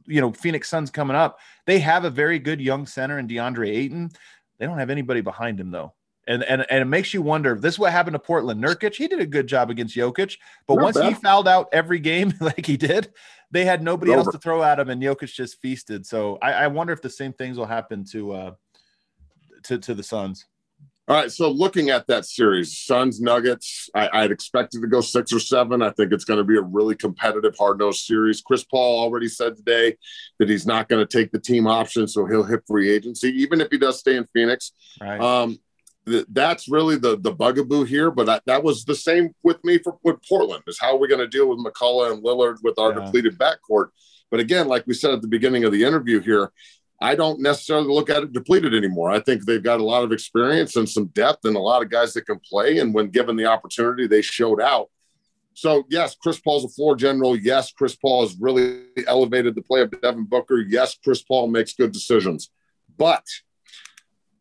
you 0.06 0.20
know 0.20 0.32
Phoenix 0.32 0.68
Suns 0.68 0.90
coming 0.90 1.16
up, 1.16 1.38
they 1.66 1.78
have 1.80 2.04
a 2.04 2.10
very 2.10 2.38
good 2.38 2.60
young 2.60 2.86
center 2.86 3.18
in 3.18 3.28
DeAndre 3.28 3.68
Ayton. 3.68 4.10
They 4.58 4.66
don't 4.66 4.78
have 4.78 4.90
anybody 4.90 5.20
behind 5.20 5.60
him 5.60 5.70
though. 5.70 5.92
And, 6.26 6.42
and 6.42 6.64
and 6.70 6.80
it 6.80 6.86
makes 6.86 7.12
you 7.12 7.20
wonder 7.20 7.52
if 7.54 7.60
this 7.60 7.74
is 7.74 7.78
what 7.78 7.92
happened 7.92 8.14
to 8.14 8.18
Portland. 8.18 8.62
Nurkic, 8.62 8.94
he 8.94 9.08
did 9.08 9.20
a 9.20 9.26
good 9.26 9.46
job 9.46 9.70
against 9.70 9.94
Jokic, 9.96 10.38
but 10.66 10.76
Not 10.76 10.82
once 10.84 10.96
bad. 10.96 11.08
he 11.08 11.14
fouled 11.14 11.46
out 11.46 11.68
every 11.72 11.98
game 11.98 12.32
like 12.40 12.64
he 12.64 12.76
did, 12.76 13.12
they 13.50 13.64
had 13.64 13.82
nobody 13.82 14.12
else 14.12 14.28
to 14.28 14.38
throw 14.38 14.62
at 14.62 14.78
him, 14.78 14.88
and 14.88 15.02
Jokic 15.02 15.32
just 15.32 15.60
feasted. 15.60 16.06
So 16.06 16.38
I, 16.40 16.52
I 16.52 16.66
wonder 16.68 16.92
if 16.92 17.02
the 17.02 17.10
same 17.10 17.32
things 17.32 17.58
will 17.58 17.66
happen 17.66 18.04
to 18.12 18.32
uh, 18.32 18.50
to, 19.64 19.78
to 19.78 19.94
the 19.94 20.02
Suns. 20.02 20.46
All 21.06 21.16
right. 21.16 21.30
So 21.30 21.50
looking 21.50 21.90
at 21.90 22.06
that 22.06 22.24
series, 22.24 22.78
Suns 22.78 23.20
Nuggets, 23.20 23.90
I, 23.94 24.08
I'd 24.10 24.30
expected 24.30 24.80
to 24.80 24.86
go 24.86 25.02
six 25.02 25.34
or 25.34 25.38
seven. 25.38 25.82
I 25.82 25.90
think 25.90 26.12
it's 26.12 26.24
going 26.24 26.38
to 26.38 26.44
be 26.44 26.56
a 26.56 26.62
really 26.62 26.94
competitive, 26.94 27.54
hard 27.58 27.78
nosed 27.78 28.06
series. 28.06 28.40
Chris 28.40 28.64
Paul 28.64 29.00
already 29.00 29.28
said 29.28 29.54
today 29.56 29.98
that 30.38 30.48
he's 30.48 30.66
not 30.66 30.88
going 30.88 31.06
to 31.06 31.18
take 31.18 31.30
the 31.30 31.38
team 31.38 31.66
option, 31.66 32.08
so 32.08 32.24
he'll 32.24 32.42
hit 32.42 32.62
free 32.66 32.90
agency, 32.90 33.28
even 33.28 33.60
if 33.60 33.68
he 33.70 33.76
does 33.76 33.98
stay 33.98 34.16
in 34.16 34.26
Phoenix. 34.32 34.72
Right. 34.98 35.20
Um, 35.20 35.58
that's 36.06 36.68
really 36.68 36.96
the 36.96 37.16
the 37.16 37.32
bugaboo 37.32 37.84
here. 37.84 38.10
But 38.10 38.26
that, 38.26 38.42
that 38.46 38.62
was 38.62 38.84
the 38.84 38.94
same 38.94 39.34
with 39.42 39.62
me 39.64 39.78
for 39.78 39.98
with 40.02 40.16
Portland. 40.28 40.62
Is 40.66 40.78
how 40.78 40.94
are 40.94 40.98
we 40.98 41.08
going 41.08 41.20
to 41.20 41.28
deal 41.28 41.48
with 41.48 41.58
McCollum 41.58 42.12
and 42.12 42.24
Lillard 42.24 42.58
with 42.62 42.78
our 42.78 42.92
yeah. 42.92 43.04
depleted 43.04 43.38
backcourt? 43.38 43.88
But 44.30 44.40
again, 44.40 44.68
like 44.68 44.86
we 44.86 44.94
said 44.94 45.12
at 45.12 45.22
the 45.22 45.28
beginning 45.28 45.64
of 45.64 45.72
the 45.72 45.84
interview 45.84 46.20
here, 46.20 46.50
I 47.00 47.14
don't 47.14 47.40
necessarily 47.40 47.88
look 47.88 48.10
at 48.10 48.22
it 48.22 48.32
depleted 48.32 48.74
anymore. 48.74 49.10
I 49.10 49.20
think 49.20 49.44
they've 49.44 49.62
got 49.62 49.80
a 49.80 49.84
lot 49.84 50.04
of 50.04 50.12
experience 50.12 50.76
and 50.76 50.88
some 50.88 51.06
depth 51.06 51.44
and 51.44 51.56
a 51.56 51.60
lot 51.60 51.82
of 51.82 51.90
guys 51.90 52.14
that 52.14 52.26
can 52.26 52.40
play. 52.40 52.78
And 52.78 52.94
when 52.94 53.08
given 53.08 53.36
the 53.36 53.46
opportunity, 53.46 54.06
they 54.06 54.22
showed 54.22 54.60
out. 54.60 54.90
So, 55.54 55.84
yes, 55.88 56.16
Chris 56.16 56.40
Paul's 56.40 56.64
a 56.64 56.68
floor 56.68 56.96
general. 56.96 57.36
Yes, 57.36 57.72
Chris 57.72 57.94
Paul 57.94 58.22
has 58.22 58.36
really 58.40 58.86
elevated 59.06 59.54
the 59.54 59.62
play 59.62 59.82
of 59.82 60.00
Devin 60.00 60.24
Booker. 60.24 60.58
Yes, 60.58 60.96
Chris 61.02 61.22
Paul 61.22 61.48
makes 61.48 61.74
good 61.74 61.92
decisions. 61.92 62.50
But 62.96 63.24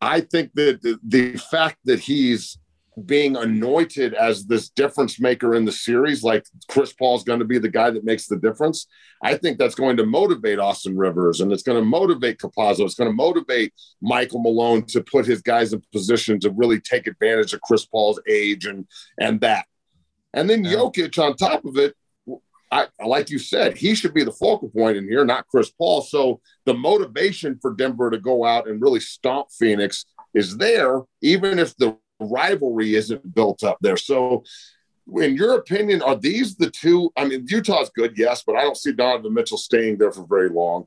I 0.04 0.22
think 0.22 0.54
that 0.56 0.82
the, 0.82 1.00
the 1.04 1.38
fact 1.38 1.78
that 1.86 2.00
he's 2.00 2.58
being 3.06 3.36
anointed 3.36 4.14
as 4.14 4.46
this 4.46 4.70
difference 4.70 5.20
maker 5.20 5.56
in 5.56 5.66
the 5.66 5.72
series, 5.72 6.24
like 6.24 6.46
Chris 6.68 6.94
Paul 6.94 7.16
is 7.16 7.24
going 7.24 7.40
to 7.40 7.46
be 7.46 7.58
the 7.58 7.70
guy 7.70 7.90
that 7.90 8.04
makes 8.04 8.28
the 8.28 8.38
difference. 8.38 8.88
I 9.24 9.36
think 9.36 9.58
that's 9.58 9.76
going 9.76 9.98
to 9.98 10.06
motivate 10.06 10.60
Austin 10.60 10.96
Rivers 10.96 11.42
and 11.42 11.52
it's 11.52 11.64
going 11.64 11.82
to 11.82 11.86
motivate 11.86 12.38
Campazzo. 12.38 12.82
It's 12.82 12.96
going 12.96 13.10
to 13.10 13.16
motivate 13.16 13.74
Michael 14.02 14.42
Malone 14.42 14.86
to 14.88 15.02
put 15.02 15.26
his 15.26 15.42
guys 15.42 15.74
in 15.74 15.82
position 15.92 16.40
to 16.42 16.52
really 16.52 16.80
take 16.80 17.08
advantage 17.08 17.54
of 17.54 17.62
Chris 17.62 17.86
Paul's 17.86 18.22
age 18.28 18.66
and 18.66 18.86
and 19.20 19.42
that. 19.42 19.66
And 20.34 20.50
then 20.50 20.64
yeah. 20.64 20.74
Jokic 20.74 21.18
on 21.18 21.36
top 21.36 21.66
of 21.66 21.78
it, 21.78 21.96
I, 22.74 22.88
like 23.06 23.30
you 23.30 23.38
said, 23.38 23.78
he 23.78 23.94
should 23.94 24.16
be 24.16 24.24
the 24.24 24.32
focal 24.32 24.68
point 24.70 24.98
in 24.98 25.08
here, 25.08 25.24
not 25.24 25.48
Chris 25.48 25.70
Paul. 25.70 26.02
So 26.02 26.42
the 26.66 26.74
motivation 26.74 27.60
for 27.62 27.76
Denver 27.76 28.10
to 28.10 28.18
go 28.18 28.46
out 28.46 28.68
and 28.68 28.82
really 28.82 29.00
stomp 29.00 29.50
Phoenix 29.52 30.06
is 30.34 30.58
there, 30.58 31.02
even 31.22 31.60
if 31.60 31.76
the 31.78 31.96
rivalry 32.20 32.96
isn't 32.96 33.36
built 33.36 33.64
up 33.64 33.78
there. 33.82 33.98
So, 33.98 34.44
in 35.20 35.36
your 35.36 35.56
opinion, 35.58 36.02
are 36.02 36.16
these 36.16 36.56
the 36.56 36.72
two? 36.72 37.12
I 37.16 37.26
mean, 37.26 37.46
Utah's 37.48 37.92
good, 37.96 38.14
yes, 38.18 38.42
but 38.46 38.56
I 38.56 38.62
don't 38.62 38.78
see 38.78 38.92
Donovan 38.94 39.34
Mitchell 39.34 39.58
staying 39.58 40.00
there 40.00 40.12
for 40.12 40.26
very 40.26 40.50
long. 40.50 40.86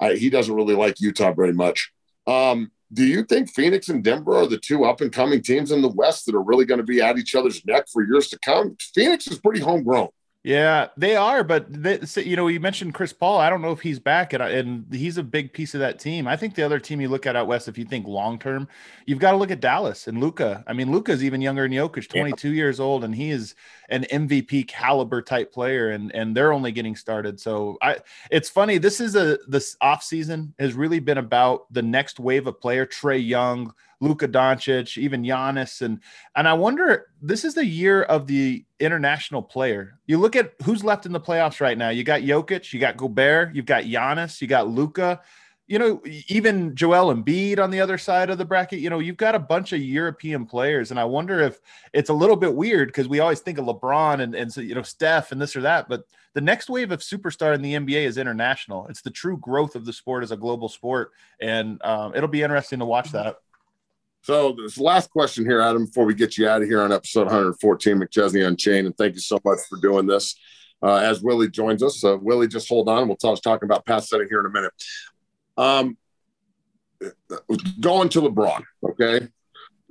I, 0.00 0.14
he 0.14 0.30
doesn't 0.30 0.54
really 0.54 0.74
like 0.74 1.00
Utah 1.00 1.34
very 1.34 1.52
much. 1.52 1.92
Um, 2.26 2.70
do 2.92 3.04
you 3.04 3.24
think 3.24 3.50
Phoenix 3.50 3.90
and 3.90 4.02
Denver 4.02 4.36
are 4.36 4.46
the 4.46 4.58
two 4.58 4.84
up 4.84 5.02
and 5.02 5.12
coming 5.12 5.42
teams 5.42 5.70
in 5.70 5.82
the 5.82 5.88
West 5.88 6.24
that 6.26 6.34
are 6.34 6.42
really 6.42 6.64
going 6.64 6.78
to 6.78 6.84
be 6.84 7.02
at 7.02 7.18
each 7.18 7.34
other's 7.34 7.64
neck 7.66 7.86
for 7.92 8.02
years 8.02 8.28
to 8.28 8.38
come? 8.38 8.76
Phoenix 8.94 9.26
is 9.26 9.38
pretty 9.38 9.60
homegrown. 9.60 10.08
Yeah, 10.42 10.86
they 10.96 11.16
are, 11.16 11.44
but 11.44 11.66
they, 11.70 12.00
you 12.24 12.34
know, 12.34 12.48
you 12.48 12.60
mentioned 12.60 12.94
Chris 12.94 13.12
Paul. 13.12 13.38
I 13.38 13.50
don't 13.50 13.60
know 13.60 13.72
if 13.72 13.82
he's 13.82 13.98
back, 13.98 14.32
and, 14.32 14.42
and 14.42 14.86
he's 14.90 15.18
a 15.18 15.22
big 15.22 15.52
piece 15.52 15.74
of 15.74 15.80
that 15.80 15.98
team. 15.98 16.26
I 16.26 16.34
think 16.34 16.54
the 16.54 16.62
other 16.62 16.80
team 16.80 16.98
you 16.98 17.10
look 17.10 17.26
at 17.26 17.36
out 17.36 17.46
west, 17.46 17.68
if 17.68 17.76
you 17.76 17.84
think 17.84 18.06
long 18.06 18.38
term, 18.38 18.66
you've 19.04 19.18
got 19.18 19.32
to 19.32 19.36
look 19.36 19.50
at 19.50 19.60
Dallas 19.60 20.08
and 20.08 20.18
Luka. 20.18 20.64
I 20.66 20.72
mean, 20.72 20.90
Luka's 20.90 21.22
even 21.22 21.42
younger 21.42 21.64
than 21.64 21.72
Jokic, 21.72 22.08
22 22.08 22.48
yeah. 22.48 22.54
years 22.54 22.80
old, 22.80 23.04
and 23.04 23.14
he 23.14 23.30
is 23.30 23.54
an 23.90 24.06
MVP 24.10 24.66
caliber 24.66 25.20
type 25.20 25.52
player, 25.52 25.90
and 25.90 26.10
and 26.14 26.34
they're 26.34 26.54
only 26.54 26.72
getting 26.72 26.96
started. 26.96 27.38
So 27.38 27.76
I, 27.82 27.98
it's 28.30 28.48
funny. 28.48 28.78
This 28.78 28.98
is 28.98 29.16
a 29.16 29.38
this 29.46 29.76
off 29.82 30.02
season 30.02 30.54
has 30.58 30.72
really 30.72 31.00
been 31.00 31.18
about 31.18 31.70
the 31.70 31.82
next 31.82 32.18
wave 32.18 32.46
of 32.46 32.58
player, 32.58 32.86
Trae 32.86 33.22
Young. 33.22 33.74
Luka 34.00 34.26
Doncic, 34.26 34.96
even 34.96 35.22
Giannis, 35.22 35.82
and 35.82 36.00
and 36.34 36.48
I 36.48 36.54
wonder 36.54 37.08
this 37.20 37.44
is 37.44 37.54
the 37.54 37.64
year 37.64 38.02
of 38.02 38.26
the 38.26 38.64
international 38.78 39.42
player. 39.42 39.98
You 40.06 40.18
look 40.18 40.36
at 40.36 40.54
who's 40.64 40.82
left 40.82 41.06
in 41.06 41.12
the 41.12 41.20
playoffs 41.20 41.60
right 41.60 41.76
now. 41.76 41.90
You 41.90 42.02
got 42.02 42.22
Jokic, 42.22 42.72
you 42.72 42.80
got 42.80 42.96
Gobert, 42.96 43.54
you've 43.54 43.66
got 43.66 43.84
Giannis, 43.84 44.40
you 44.40 44.48
got 44.48 44.68
Luka. 44.68 45.20
You 45.66 45.78
know, 45.78 46.02
even 46.26 46.74
Joel 46.74 47.14
Embiid 47.14 47.60
on 47.60 47.70
the 47.70 47.80
other 47.80 47.96
side 47.96 48.28
of 48.28 48.38
the 48.38 48.44
bracket. 48.44 48.80
You 48.80 48.90
know, 48.90 48.98
you've 48.98 49.16
got 49.16 49.36
a 49.36 49.38
bunch 49.38 49.72
of 49.72 49.80
European 49.80 50.44
players, 50.44 50.90
and 50.90 50.98
I 50.98 51.04
wonder 51.04 51.38
if 51.38 51.60
it's 51.92 52.10
a 52.10 52.14
little 52.14 52.34
bit 52.34 52.56
weird 52.56 52.88
because 52.88 53.06
we 53.06 53.20
always 53.20 53.38
think 53.38 53.56
of 53.58 53.66
LeBron 53.66 54.20
and 54.20 54.34
and 54.34 54.52
so 54.52 54.62
you 54.62 54.74
know 54.74 54.82
Steph 54.82 55.30
and 55.30 55.40
this 55.40 55.54
or 55.54 55.60
that, 55.60 55.88
but 55.88 56.04
the 56.32 56.40
next 56.40 56.70
wave 56.70 56.90
of 56.90 57.00
superstar 57.00 57.54
in 57.54 57.62
the 57.62 57.74
NBA 57.74 58.04
is 58.04 58.16
international. 58.16 58.86
It's 58.88 59.02
the 59.02 59.10
true 59.10 59.36
growth 59.36 59.74
of 59.74 59.84
the 59.84 59.92
sport 59.92 60.22
as 60.22 60.30
a 60.30 60.36
global 60.36 60.68
sport, 60.68 61.12
and 61.40 61.80
um, 61.84 62.14
it'll 62.14 62.28
be 62.28 62.42
interesting 62.42 62.78
to 62.78 62.84
watch 62.84 63.12
that. 63.12 63.36
So 64.22 64.52
this 64.52 64.78
last 64.78 65.10
question 65.10 65.46
here, 65.46 65.60
Adam, 65.60 65.86
before 65.86 66.04
we 66.04 66.14
get 66.14 66.36
you 66.36 66.46
out 66.46 66.60
of 66.60 66.68
here 66.68 66.82
on 66.82 66.92
episode 66.92 67.24
114, 67.24 67.96
McChesney 67.96 68.46
Unchained, 68.46 68.86
and 68.86 68.96
thank 68.96 69.14
you 69.14 69.20
so 69.20 69.38
much 69.44 69.60
for 69.68 69.78
doing 69.78 70.06
this. 70.06 70.34
Uh, 70.82 70.96
as 70.96 71.22
Willie 71.22 71.48
joins 71.48 71.82
us, 71.82 72.04
uh, 72.04 72.16
Willie, 72.18 72.48
just 72.48 72.68
hold 72.68 72.88
on. 72.88 73.08
We'll 73.08 73.16
talk 73.16 73.40
talking 73.42 73.66
about 73.66 73.86
pass 73.86 74.08
setting 74.08 74.28
here 74.28 74.40
in 74.40 74.46
a 74.46 74.50
minute. 74.50 74.72
Um, 75.56 75.96
going 77.80 78.08
to 78.10 78.20
LeBron, 78.22 78.62
okay? 78.84 79.28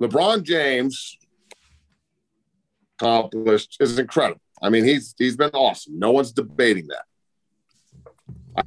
LeBron 0.00 0.42
James 0.44 1.18
accomplished 2.98 3.76
is 3.80 3.98
incredible. 3.98 4.40
I 4.62 4.68
mean, 4.68 4.84
he's 4.84 5.14
he's 5.16 5.36
been 5.36 5.50
awesome. 5.50 5.98
No 5.98 6.12
one's 6.12 6.32
debating 6.32 6.88
that. 6.88 7.04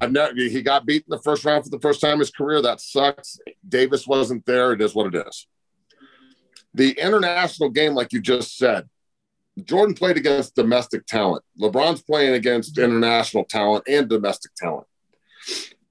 I've 0.02 0.12
never, 0.12 0.34
he 0.36 0.62
got 0.62 0.86
beat 0.86 1.04
in 1.08 1.10
the 1.10 1.20
first 1.20 1.46
round 1.46 1.64
for 1.66 1.70
the 1.70 1.80
first 1.80 2.02
time 2.02 2.14
in 2.14 2.20
his 2.20 2.32
career. 2.32 2.62
That 2.62 2.82
sucks. 2.82 3.38
Davis 3.68 4.08
wasn't 4.08 4.46
there. 4.46 4.74
It 4.74 4.82
is 4.82 4.96
what 4.96 5.14
it 5.14 5.28
is. 5.28 5.48
The 6.74 6.92
international 6.92 7.70
game, 7.70 7.94
like 7.94 8.14
you 8.14 8.22
just 8.22 8.58
said, 8.58 8.90
Jordan 9.64 9.96
played 9.96 10.18
against 10.18 10.56
domestic 10.56 11.06
talent. 11.06 11.44
LeBron's 11.60 12.02
playing 12.02 12.34
against 12.34 12.78
international 12.78 13.44
talent 13.46 13.84
and 13.88 14.10
domestic 14.10 14.54
talent. 14.56 14.88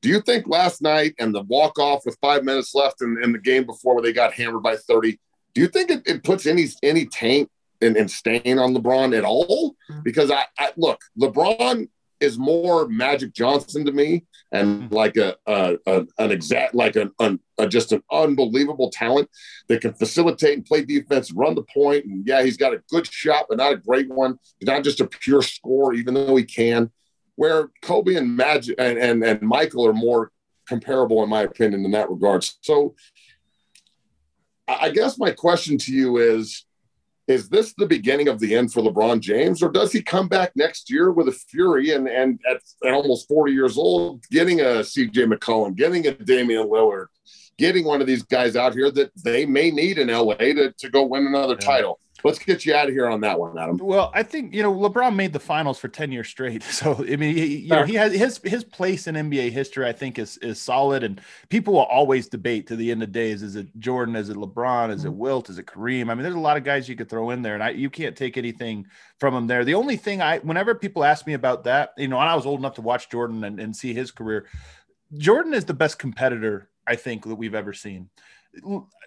Do 0.01 0.09
you 0.09 0.21
think 0.21 0.49
last 0.49 0.83
night 0.83 1.15
and 1.21 1.33
the 1.33 1.43
walk 1.43 1.79
off 1.79 2.05
with 2.05 2.19
five 2.21 2.43
minutes 2.43 2.75
left 2.75 3.03
in, 3.03 3.23
in, 3.23 3.33
the 3.33 3.39
game 3.39 3.65
before 3.65 3.95
where 3.95 4.03
they 4.03 4.13
got 4.13 4.33
hammered 4.33 4.63
by 4.63 4.77
30, 4.77 5.19
do 5.55 5.61
you 5.61 5.69
think 5.69 5.91
it, 5.91 6.03
it 6.07 6.25
puts 6.25 6.47
any 6.47 6.67
any 6.83 7.07
taint 7.07 7.49
and, 7.81 7.97
and, 7.97 8.11
stain 8.11 8.59
on 8.59 8.75
LeBron 8.75 9.17
at 9.17 9.25
all? 9.25 9.77
Mm-hmm. 9.89 10.01
Because 10.03 10.31
I, 10.33 10.45
I 10.59 10.73
look, 10.77 11.01
LeBron 11.21 11.89
is 12.19 12.37
more 12.37 12.89
Magic 12.89 13.33
Johnson 13.33 13.85
to 13.85 13.93
me, 13.93 14.25
and 14.53 14.83
mm-hmm. 14.83 14.95
like 14.95 15.17
a, 15.17 15.35
a, 15.47 15.77
a 15.87 16.07
an 16.19 16.31
exact 16.31 16.75
like 16.75 16.97
an, 16.97 17.11
an 17.19 17.41
a, 17.59 17.67
just 17.67 17.93
an 17.93 18.03
unbelievable 18.13 18.91
talent 18.91 19.29
that 19.69 19.81
can 19.81 19.95
facilitate 19.95 20.55
and 20.55 20.65
play 20.65 20.85
defense, 20.85 21.33
run 21.33 21.55
the 21.55 21.63
point, 21.63 22.05
and 22.05 22.27
yeah, 22.27 22.43
he's 22.43 22.57
got 22.57 22.75
a 22.75 22.83
good 22.91 23.07
shot, 23.07 23.47
but 23.49 23.59
not 23.59 23.73
a 23.73 23.77
great 23.77 24.09
one. 24.09 24.39
He's 24.59 24.67
not 24.67 24.85
just 24.85 25.01
a 25.01 25.07
pure 25.07 25.43
score, 25.43 25.95
even 25.95 26.15
though 26.15 26.37
he 26.37 26.45
can. 26.45 26.91
Where 27.37 27.71
Kobe 27.81 28.15
and 28.15 28.37
Magic 28.37 28.77
and, 28.79 28.99
and 28.99 29.25
and 29.25 29.41
Michael 29.41 29.87
are 29.87 29.95
more 29.95 30.31
comparable, 30.69 31.23
in 31.23 31.31
my 31.31 31.43
opinion, 31.43 31.85
in 31.85 31.91
that 31.93 32.11
regard. 32.11 32.47
So, 32.61 32.95
I 34.69 34.91
guess 34.91 35.19
my 35.19 35.31
question 35.31 35.79
to 35.79 35.93
you 35.93 36.19
is 36.19 36.67
is 37.33 37.49
this 37.49 37.75
the 37.75 37.87
beginning 37.87 38.29
of 38.29 38.39
the 38.39 38.55
end 38.55 38.73
for 38.73 38.83
LeBron 38.83 39.21
James, 39.21 39.63
or 39.63 39.71
does 39.71 39.93
he 39.93 40.03
come 40.03 40.29
back 40.29 40.53
next 40.55 40.91
year 40.91 41.11
with 41.11 41.29
a 41.29 41.33
fury 41.33 41.91
and 41.91 42.09
and 42.09 42.39
at, 42.49 42.61
at 42.87 42.93
almost 42.93 43.29
40 43.29 43.53
years 43.53 43.77
old, 43.77 44.23
getting 44.31 44.61
a 44.61 44.83
CJ 44.85 45.33
McCollum, 45.33 45.75
getting 45.75 46.07
a 46.07 46.13
Damian 46.13 46.69
Lillard, 46.69 47.07
getting 47.59 47.85
one 47.85 48.01
of 48.01 48.07
these 48.07 48.23
guys 48.23 48.55
out 48.55 48.75
here 48.75 48.91
that 48.91 49.11
they 49.25 49.47
may 49.47 49.71
need 49.71 49.99
in 49.99 50.09
LA 50.09 50.35
to, 50.35 50.73
to 50.73 50.91
go 50.91 51.05
win 51.05 51.27
another 51.27 51.57
yeah. 51.61 51.67
title? 51.67 51.99
Let's 52.25 52.39
get 52.39 52.65
you 52.65 52.75
out 52.75 52.89
of 52.89 52.95
here 52.95 53.09
on 53.09 53.21
that 53.21 53.39
one, 53.39 53.59
Adam. 53.59 53.77
Well, 53.79 54.11
I 54.15 54.23
think 54.23 54.55
you 54.55 54.63
know 54.63 54.73
LeBron 54.73 55.15
made 55.15 55.33
the 55.33 55.41
finals 55.41 55.79
for 55.79 55.89
ten 55.89 56.13
years 56.13 56.29
straight, 56.29 56.63
so 56.63 56.97
I 56.99 57.17
mean, 57.17 57.37
he, 57.37 57.57
you 57.57 57.69
know, 57.69 57.85
he 57.85 57.95
has 57.95 58.13
his 58.13 58.41
his 58.45 58.65
place 58.65 59.07
in 59.07 59.15
NBA 59.15 59.51
history. 59.51 59.87
I 59.87 59.93
think 59.93 60.19
is 60.19 60.39
is 60.39 60.61
solid, 60.61 61.03
and 61.03 61.21
people 61.49 61.75
will 61.75 61.83
always 61.83 62.29
debate 62.29 62.67
to 62.69 62.77
the 62.77 62.91
end 62.91 63.03
of 63.03 63.13
days: 63.13 63.43
is 63.43 63.57
it 63.57 63.69
Jordan? 63.79 64.17
Is 64.17 64.29
it 64.29 64.37
LeBron? 64.37 64.91
Is 64.91 65.05
it 65.05 65.09
mm-hmm. 65.09 65.19
Wilt? 65.19 65.51
Is 65.51 65.59
it 65.59 65.67
Kareem? 65.67 66.11
I 66.11 66.15
mean, 66.15 66.23
there's 66.23 66.35
a 66.35 66.41
lot 66.41 66.57
of 66.57 66.65
guys 66.65 66.89
you 66.89 66.97
could 66.97 67.09
throw 67.09 67.31
in 67.31 67.43
there, 67.43 67.55
and 67.55 67.63
I 67.63 67.71
you 67.71 67.91
can't 67.91 68.17
take 68.17 68.37
anything 68.37 68.87
from 69.19 69.35
him 69.35 69.47
there. 69.47 69.65
The 69.65 69.75
only 69.75 69.97
thing 69.97 70.21
I, 70.23 70.39
whenever 70.39 70.75
people 70.75 71.05
ask 71.05 71.27
me 71.27 71.35
about 71.35 71.65
that, 71.65 71.93
you 71.97 72.09
know, 72.09 72.19
and 72.19 72.29
I 72.29 72.35
was 72.35 72.47
old 72.47 72.61
enough 72.61 72.75
to 72.75 72.83
watch 72.83 73.09
Jordan 73.09 73.45
and, 73.45 73.61
and 73.61 73.75
see 73.77 73.95
his 73.95 74.11
career. 74.11 74.47
Jordan 75.17 75.53
is 75.55 75.67
the 75.67 75.75
best 75.75 75.99
competitor 75.99 76.71
I 76.87 76.97
think 76.97 77.27
that 77.27 77.35
we've 77.35 77.55
ever 77.55 77.73
seen 77.73 78.09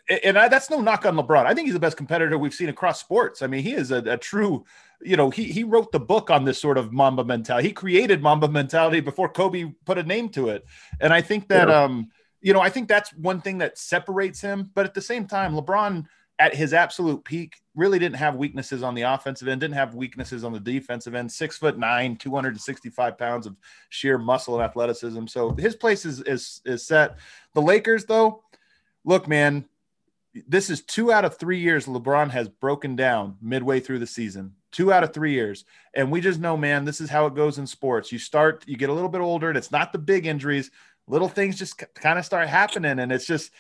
and 0.10 0.38
I, 0.38 0.47
that's 0.47 0.69
no 0.69 0.81
knock 0.81 1.05
on 1.05 1.15
LeBron. 1.15 1.45
I 1.45 1.53
think 1.53 1.65
he's 1.65 1.73
the 1.73 1.79
best 1.79 1.97
competitor 1.97 2.38
we've 2.38 2.53
seen 2.53 2.69
across 2.69 2.99
sports. 2.99 3.41
I 3.41 3.47
mean, 3.47 3.63
he 3.63 3.73
is 3.73 3.91
a, 3.91 3.97
a, 3.97 4.17
true, 4.17 4.65
you 5.01 5.17
know, 5.17 5.29
he 5.29 5.45
he 5.45 5.63
wrote 5.63 5.91
the 5.91 5.99
book 5.99 6.29
on 6.29 6.45
this 6.45 6.60
sort 6.60 6.77
of 6.77 6.93
Mamba 6.93 7.23
mentality. 7.23 7.67
He 7.67 7.73
created 7.73 8.21
Mamba 8.21 8.47
mentality 8.47 8.99
before 8.99 9.29
Kobe 9.29 9.73
put 9.86 9.97
a 9.97 10.03
name 10.03 10.29
to 10.29 10.49
it. 10.49 10.65
And 10.99 11.13
I 11.13 11.21
think 11.21 11.47
that, 11.49 11.67
yeah. 11.67 11.84
um, 11.84 12.10
you 12.41 12.53
know, 12.53 12.62
I 12.62 12.69
think 12.69 12.88
that's 12.88 13.12
one 13.13 13.41
thing 13.41 13.60
that 13.60 13.77
separates 13.77 14.41
him. 14.41 14.69
But 14.73 14.86
at 14.86 14.93
the 14.93 15.01
same 15.01 15.25
time, 15.25 15.53
LeBron 15.53 16.05
at 16.38 16.53
his 16.53 16.73
absolute 16.73 17.23
peak 17.23 17.55
really 17.75 17.97
didn't 17.97 18.17
have 18.17 18.36
weaknesses 18.36 18.84
on 18.84 18.93
the 18.93 19.03
offensive 19.03 19.47
end, 19.47 19.62
didn't 19.62 19.75
have 19.75 19.95
weaknesses 19.95 20.43
on 20.43 20.51
the 20.51 20.60
defensive 20.60 21.15
end. 21.15 21.31
Six 21.31 21.58
foot 21.58 21.77
nine, 21.77 22.17
265 22.17 23.17
pounds 23.17 23.47
of 23.47 23.55
sheer 23.89 24.17
muscle 24.17 24.55
and 24.55 24.63
athleticism. 24.63 25.27
So 25.27 25.55
his 25.55 25.75
place 25.75 26.05
is 26.05 26.21
is 26.21 26.62
is 26.65 26.86
set. 26.86 27.17
The 27.53 27.62
Lakers, 27.62 28.05
though, 28.05 28.43
look, 29.06 29.28
man, 29.28 29.65
this 30.48 30.70
is 30.70 30.82
two 30.82 31.12
out 31.12 31.24
of 31.24 31.38
three 31.38 31.60
years 31.60 31.86
LeBron 31.86 32.32
has 32.32 32.50
broken 32.50 32.96
down 32.96 33.38
midway 33.41 33.80
through 33.80 34.00
the 34.00 34.08
season. 34.08 34.54
Two 34.72 34.91
out 34.91 35.04
of 35.06 35.13
three 35.13 35.32
years. 35.32 35.63
And 35.94 36.12
we 36.12 36.20
just 36.20 36.41
know, 36.41 36.58
man, 36.58 36.84
this 36.84 37.00
is 37.00 37.10
how 37.10 37.28
it 37.28 37.36
goes 37.36 37.58
in 37.58 37.65
sports. 37.65 38.12
You 38.12 38.20
start, 38.20 38.65
you 38.68 38.76
get 38.76 38.89
a 38.89 38.94
little 38.94 39.10
bit 39.10 39.22
older, 39.22 39.48
and 39.48 39.58
it's 39.58 39.72
not 39.72 39.94
the 39.94 40.00
big 40.00 40.26
injuries. 40.26 40.70
Little 41.08 41.30
things 41.30 41.58
just 41.58 41.82
kind 41.94 42.20
of 42.20 42.26
start 42.26 42.50
happening. 42.50 43.00
And 43.00 43.12
it's 43.12 43.26
just 43.26 43.52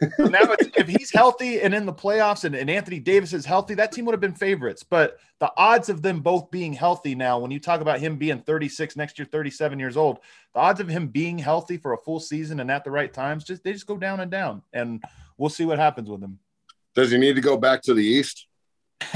now 0.00 0.40
it's, 0.42 0.68
if 0.76 0.88
he's 0.88 1.10
healthy 1.12 1.60
and 1.60 1.74
in 1.74 1.86
the 1.86 1.92
playoffs 1.92 2.44
and, 2.44 2.54
and 2.54 2.70
Anthony 2.70 3.00
Davis 3.00 3.32
is 3.32 3.44
healthy, 3.44 3.74
that 3.74 3.92
team 3.92 4.04
would 4.04 4.12
have 4.12 4.20
been 4.20 4.34
favorites. 4.34 4.82
But 4.82 5.18
the 5.40 5.52
odds 5.56 5.88
of 5.88 6.02
them 6.02 6.20
both 6.20 6.50
being 6.50 6.72
healthy 6.72 7.14
now, 7.14 7.38
when 7.38 7.50
you 7.50 7.60
talk 7.60 7.80
about 7.80 8.00
him 8.00 8.16
being 8.16 8.40
36 8.40 8.96
next 8.96 9.18
year, 9.18 9.26
37 9.30 9.78
years 9.78 9.96
old, 9.96 10.18
the 10.54 10.60
odds 10.60 10.80
of 10.80 10.88
him 10.88 11.08
being 11.08 11.38
healthy 11.38 11.76
for 11.76 11.92
a 11.92 11.98
full 11.98 12.20
season 12.20 12.60
and 12.60 12.70
at 12.70 12.84
the 12.84 12.90
right 12.90 13.12
times, 13.12 13.44
just 13.44 13.64
they 13.64 13.72
just 13.72 13.86
go 13.86 13.96
down 13.96 14.20
and 14.20 14.30
down. 14.30 14.62
And 14.72 15.02
we'll 15.36 15.50
see 15.50 15.64
what 15.64 15.78
happens 15.78 16.08
with 16.08 16.22
him. 16.22 16.38
Does 16.94 17.10
he 17.10 17.18
need 17.18 17.36
to 17.36 17.42
go 17.42 17.56
back 17.56 17.82
to 17.82 17.94
the 17.94 18.04
East? 18.04 18.47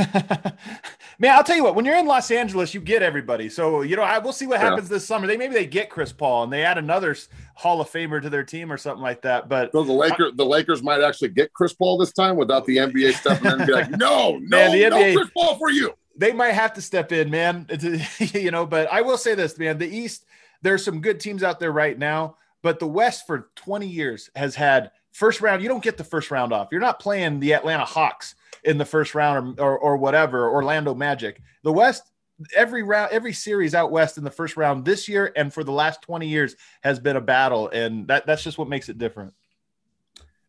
Man, 1.19 1.33
I'll 1.35 1.45
tell 1.45 1.57
you 1.57 1.65
what. 1.65 1.75
When 1.75 1.85
you're 1.85 1.97
in 1.97 2.07
Los 2.07 2.31
Angeles, 2.31 2.73
you 2.73 2.81
get 2.81 3.03
everybody. 3.03 3.49
So 3.49 3.83
you 3.83 3.97
know, 3.97 4.03
I, 4.03 4.19
we'll 4.19 4.33
see 4.33 4.47
what 4.47 4.61
happens 4.61 4.89
yeah. 4.89 4.95
this 4.97 5.07
summer. 5.07 5.27
They 5.27 5.37
maybe 5.37 5.55
they 5.55 5.67
get 5.67 5.91
Chris 5.91 6.13
Paul 6.13 6.45
and 6.45 6.53
they 6.53 6.65
add 6.65 6.79
another 6.79 7.17
Hall 7.55 7.81
of 7.81 7.91
Famer 7.91 8.21
to 8.23 8.31
their 8.31 8.45
team 8.45 8.73
or 8.73 8.77
something 8.77 9.03
like 9.03 9.23
that. 9.23 9.49
But 9.49 9.73
so 9.73 9.85
the 9.85 9.93
Lakers, 9.93 10.33
the 10.35 10.47
Lakers 10.47 10.83
might 10.83 11.01
actually 11.01 11.31
get 11.31 11.53
Chris 11.53 11.73
Paul 11.73 11.99
this 11.99 12.13
time 12.13 12.37
without 12.37 12.65
the 12.65 12.79
NBA 12.79 13.15
stepping 13.15 13.47
in 13.47 13.59
and 13.59 13.67
be 13.67 13.73
like, 13.73 13.91
"No, 13.99 14.39
no, 14.39 14.49
man, 14.49 14.73
the 14.73 14.83
NBA, 14.83 15.15
no 15.15 15.21
Chris 15.21 15.31
Paul 15.35 15.59
for 15.59 15.71
you." 15.71 15.93
They 16.17 16.33
might 16.33 16.53
have 16.53 16.75
to 16.75 16.83
step 16.83 17.13
in, 17.13 17.31
man. 17.31 17.67
you 18.19 18.51
know, 18.51 18.67
but 18.67 18.93
I 18.93 19.03
will 19.03 19.19
say 19.19 19.35
this, 19.35 19.59
man. 19.59 19.79
The 19.79 19.89
East, 19.89 20.27
there's 20.63 20.85
some 20.85 21.01
good 21.01 21.21
teams 21.21 21.43
out 21.43 21.59
there 21.59 21.73
right 21.73 21.99
now, 21.99 22.37
but 22.63 22.79
the 22.79 22.87
West 22.87 23.27
for 23.27 23.51
20 23.57 23.87
years 23.87 24.31
has 24.37 24.55
had 24.55 24.91
first 25.13 25.41
round, 25.41 25.63
you 25.63 25.69
don't 25.69 25.83
get 25.83 25.97
the 25.97 26.05
first 26.05 26.31
round 26.31 26.53
off. 26.53 26.69
You're 26.71 26.81
not 26.81 26.99
playing 26.99 27.41
the 27.41 27.55
Atlanta 27.55 27.85
Hawks 27.85 28.35
in 28.65 28.79
the 28.79 28.85
first 28.85 29.15
round 29.15 29.59
or, 29.59 29.65
or, 29.65 29.79
or 29.79 29.97
whatever, 29.97 30.51
Orlando 30.51 30.95
Magic. 30.95 31.41
The 31.63 31.73
West, 31.73 32.13
every 32.55 32.83
round, 32.83 33.13
every 33.13 33.33
series 33.33 33.75
out 33.75 33.91
west 33.91 34.19
in 34.19 34.25
the 34.25 34.31
first 34.31 34.57
round 34.57 34.85
this 34.85 35.09
year 35.09 35.33
and 35.37 35.53
for 35.53 35.65
the 35.65 35.73
last 35.73 36.03
20 36.03 36.27
years 36.27 36.57
has 36.83 36.99
been 36.99 37.17
a 37.17 37.21
battle. 37.21 37.69
And 37.69 38.07
that, 38.09 38.27
that's 38.27 38.43
just 38.43 38.59
what 38.59 38.69
makes 38.69 38.89
it 38.89 38.99
different. 38.99 39.35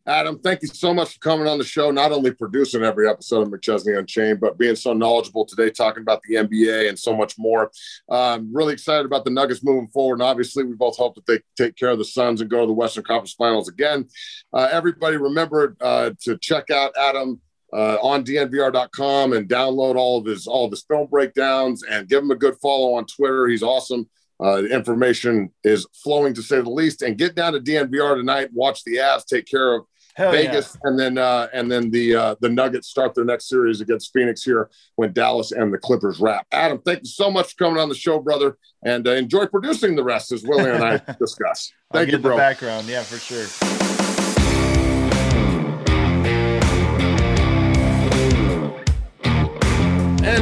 Adam, 0.06 0.38
thank 0.38 0.60
you 0.60 0.68
so 0.68 0.92
much 0.92 1.14
for 1.14 1.18
coming 1.20 1.46
on 1.46 1.56
the 1.56 1.64
show, 1.64 1.90
not 1.90 2.12
only 2.12 2.30
producing 2.30 2.82
every 2.82 3.08
episode 3.08 3.40
of 3.40 3.48
McChesney 3.48 3.98
Unchained, 3.98 4.38
but 4.38 4.58
being 4.58 4.76
so 4.76 4.92
knowledgeable 4.92 5.46
today, 5.46 5.70
talking 5.70 6.02
about 6.02 6.20
the 6.28 6.34
NBA 6.34 6.90
and 6.90 6.98
so 6.98 7.16
much 7.16 7.36
more. 7.38 7.70
Um, 8.10 8.50
really 8.52 8.74
excited 8.74 9.06
about 9.06 9.24
the 9.24 9.30
Nuggets 9.30 9.64
moving 9.64 9.88
forward. 9.88 10.16
And 10.16 10.22
obviously, 10.22 10.62
we 10.62 10.74
both 10.74 10.98
hope 10.98 11.14
that 11.14 11.24
they 11.24 11.40
take 11.56 11.76
care 11.76 11.88
of 11.88 11.96
the 11.96 12.04
Suns 12.04 12.42
and 12.42 12.50
go 12.50 12.60
to 12.60 12.66
the 12.66 12.72
Western 12.74 13.04
Conference 13.04 13.32
Finals 13.32 13.68
again. 13.68 14.06
Uh, 14.52 14.68
everybody, 14.70 15.16
remember 15.16 15.74
uh, 15.80 16.10
to 16.20 16.36
check 16.36 16.70
out 16.70 16.92
Adam. 17.00 17.40
Uh, 17.74 17.98
on 18.02 18.24
dnvr.com 18.24 19.32
and 19.32 19.48
download 19.48 19.96
all 19.96 20.16
of 20.16 20.24
his 20.24 20.46
all 20.46 20.64
of 20.64 20.70
his 20.70 20.84
film 20.84 21.08
breakdowns 21.08 21.82
and 21.82 22.08
give 22.08 22.22
him 22.22 22.30
a 22.30 22.36
good 22.36 22.54
follow 22.62 22.94
on 22.94 23.04
Twitter. 23.04 23.48
He's 23.48 23.64
awesome. 23.64 24.08
Uh, 24.38 24.62
the 24.62 24.68
information 24.68 25.50
is 25.64 25.86
flowing 25.92 26.34
to 26.34 26.42
say 26.42 26.60
the 26.60 26.70
least. 26.70 27.02
And 27.02 27.18
get 27.18 27.34
down 27.34 27.52
to 27.54 27.60
DNVR 27.60 28.16
tonight. 28.16 28.50
Watch 28.52 28.84
the 28.84 28.96
Avs 28.96 29.24
take 29.24 29.46
care 29.46 29.74
of 29.74 29.86
Hell 30.14 30.30
Vegas, 30.30 30.76
yeah. 30.76 30.88
and 30.88 30.98
then 30.98 31.18
uh, 31.18 31.48
and 31.52 31.70
then 31.70 31.90
the 31.90 32.14
uh, 32.14 32.34
the 32.40 32.48
Nuggets 32.48 32.88
start 32.88 33.14
their 33.14 33.24
next 33.24 33.48
series 33.48 33.80
against 33.80 34.12
Phoenix 34.12 34.44
here 34.44 34.70
when 34.94 35.12
Dallas 35.12 35.50
and 35.50 35.74
the 35.74 35.78
Clippers 35.78 36.20
wrap. 36.20 36.46
Adam, 36.52 36.80
thank 36.84 37.00
you 37.00 37.08
so 37.08 37.30
much 37.30 37.54
for 37.54 37.64
coming 37.64 37.80
on 37.80 37.88
the 37.88 37.96
show, 37.96 38.20
brother, 38.20 38.56
and 38.84 39.08
uh, 39.08 39.12
enjoy 39.12 39.46
producing 39.46 39.96
the 39.96 40.04
rest 40.04 40.30
as 40.30 40.44
Willie 40.44 40.70
and 40.70 40.84
I 40.84 40.98
discuss. 41.18 41.72
Thank 41.92 42.12
you, 42.12 42.18
bro. 42.18 42.36
background, 42.36 42.86
yeah, 42.86 43.02
for 43.02 43.16
sure. 43.16 43.83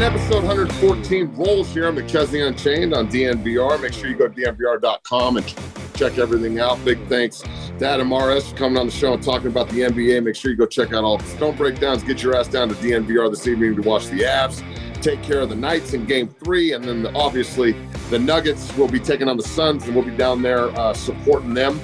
And 0.03 0.17
episode 0.17 0.43
114 0.43 1.33
rolls 1.37 1.73
here 1.73 1.87
on 1.87 1.95
McChesney 1.95 2.45
Unchained 2.45 2.93
on 2.93 3.07
DNVR. 3.07 3.81
Make 3.81 3.93
sure 3.93 4.09
you 4.09 4.17
go 4.17 4.27
to 4.27 4.35
DNVR.com 4.35 5.37
and 5.37 5.47
check 5.95 6.19
everything 6.19 6.59
out. 6.59 6.85
Big 6.85 6.99
thanks 7.07 7.45
to 7.79 7.87
Adam 7.87 8.09
Mares 8.09 8.49
for 8.49 8.57
coming 8.57 8.79
on 8.79 8.87
the 8.87 8.93
show 8.93 9.13
and 9.13 9.23
talking 9.23 9.47
about 9.47 9.69
the 9.69 9.83
NBA. 9.83 10.25
Make 10.25 10.35
sure 10.35 10.51
you 10.51 10.57
go 10.57 10.67
check 10.67 10.93
out 10.93 11.05
all 11.05 11.19
the 11.19 11.25
stone 11.27 11.55
breakdowns. 11.55 12.03
Get 12.03 12.21
your 12.21 12.35
ass 12.35 12.49
down 12.49 12.69
to 12.71 12.75
DNVR 12.75 13.31
this 13.31 13.47
evening 13.47 13.77
to 13.77 13.83
watch 13.83 14.09
the 14.09 14.23
Avs. 14.23 14.61
Take 15.03 15.23
care 15.23 15.39
of 15.39 15.51
the 15.51 15.55
Knights 15.55 15.95
in 15.95 16.05
game 16.05 16.27
three. 16.27 16.73
And 16.73 16.83
then 16.83 17.05
the, 17.05 17.15
obviously 17.15 17.77
the 18.11 18.19
Nuggets 18.19 18.77
will 18.77 18.89
be 18.89 18.99
taking 18.99 19.29
on 19.29 19.37
the 19.37 19.45
Suns 19.45 19.85
and 19.85 19.95
we'll 19.95 20.05
be 20.05 20.17
down 20.17 20.43
there 20.43 20.71
uh, 20.81 20.93
supporting 20.95 21.55
them. 21.55 21.81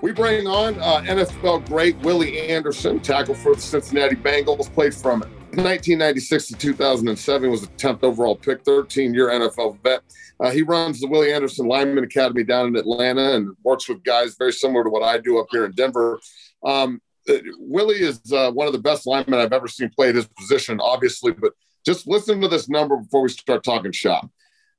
We 0.00 0.12
bring 0.12 0.46
on 0.46 0.80
uh, 0.80 1.02
NFL 1.02 1.66
great 1.66 1.98
Willie 1.98 2.48
Anderson, 2.48 2.98
tackle 3.00 3.34
for 3.34 3.54
the 3.54 3.60
Cincinnati 3.60 4.16
Bengals, 4.16 4.72
played 4.72 4.94
from 4.94 5.22
1996 5.56 6.48
to 6.48 6.54
2007, 6.56 7.50
was 7.50 7.62
the 7.62 7.66
10th 7.68 8.02
overall 8.02 8.36
pick, 8.36 8.64
13 8.64 9.14
year 9.14 9.28
NFL 9.28 9.82
vet. 9.82 10.02
Uh, 10.38 10.50
he 10.50 10.62
runs 10.62 11.00
the 11.00 11.08
Willie 11.08 11.32
Anderson 11.32 11.66
Lineman 11.66 12.04
Academy 12.04 12.44
down 12.44 12.68
in 12.68 12.76
Atlanta 12.76 13.34
and 13.34 13.56
works 13.64 13.88
with 13.88 14.04
guys 14.04 14.36
very 14.38 14.52
similar 14.52 14.84
to 14.84 14.90
what 14.90 15.02
I 15.02 15.18
do 15.18 15.38
up 15.38 15.46
here 15.50 15.64
in 15.64 15.72
Denver. 15.72 16.20
Um, 16.64 17.00
uh, 17.28 17.38
Willie 17.58 18.02
is 18.02 18.20
uh, 18.32 18.50
one 18.52 18.66
of 18.66 18.72
the 18.72 18.78
best 18.78 19.06
linemen 19.06 19.40
I've 19.40 19.52
ever 19.52 19.68
seen 19.68 19.90
play 19.90 20.10
at 20.10 20.14
his 20.14 20.28
position, 20.28 20.80
obviously, 20.80 21.32
but 21.32 21.52
just 21.84 22.06
listen 22.06 22.40
to 22.40 22.48
this 22.48 22.68
number 22.68 22.96
before 22.96 23.22
we 23.22 23.28
start 23.28 23.64
talking 23.64 23.92
shop. 23.92 24.28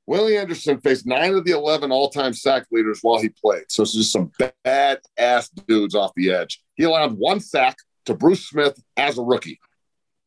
Willie 0.06 0.38
Anderson 0.38 0.80
faced 0.80 1.06
nine 1.06 1.34
of 1.34 1.44
the 1.44 1.52
11 1.52 1.92
all 1.92 2.08
time 2.08 2.32
sack 2.32 2.66
leaders 2.70 3.00
while 3.02 3.20
he 3.20 3.28
played. 3.28 3.64
So 3.68 3.82
it's 3.82 3.92
just 3.92 4.12
some 4.12 4.32
bad 4.64 5.00
ass 5.18 5.50
dudes 5.50 5.94
off 5.94 6.12
the 6.16 6.30
edge. 6.30 6.62
He 6.76 6.84
allowed 6.84 7.18
one 7.18 7.40
sack 7.40 7.76
to 8.06 8.14
Bruce 8.14 8.46
Smith 8.46 8.82
as 8.96 9.18
a 9.18 9.22
rookie 9.22 9.60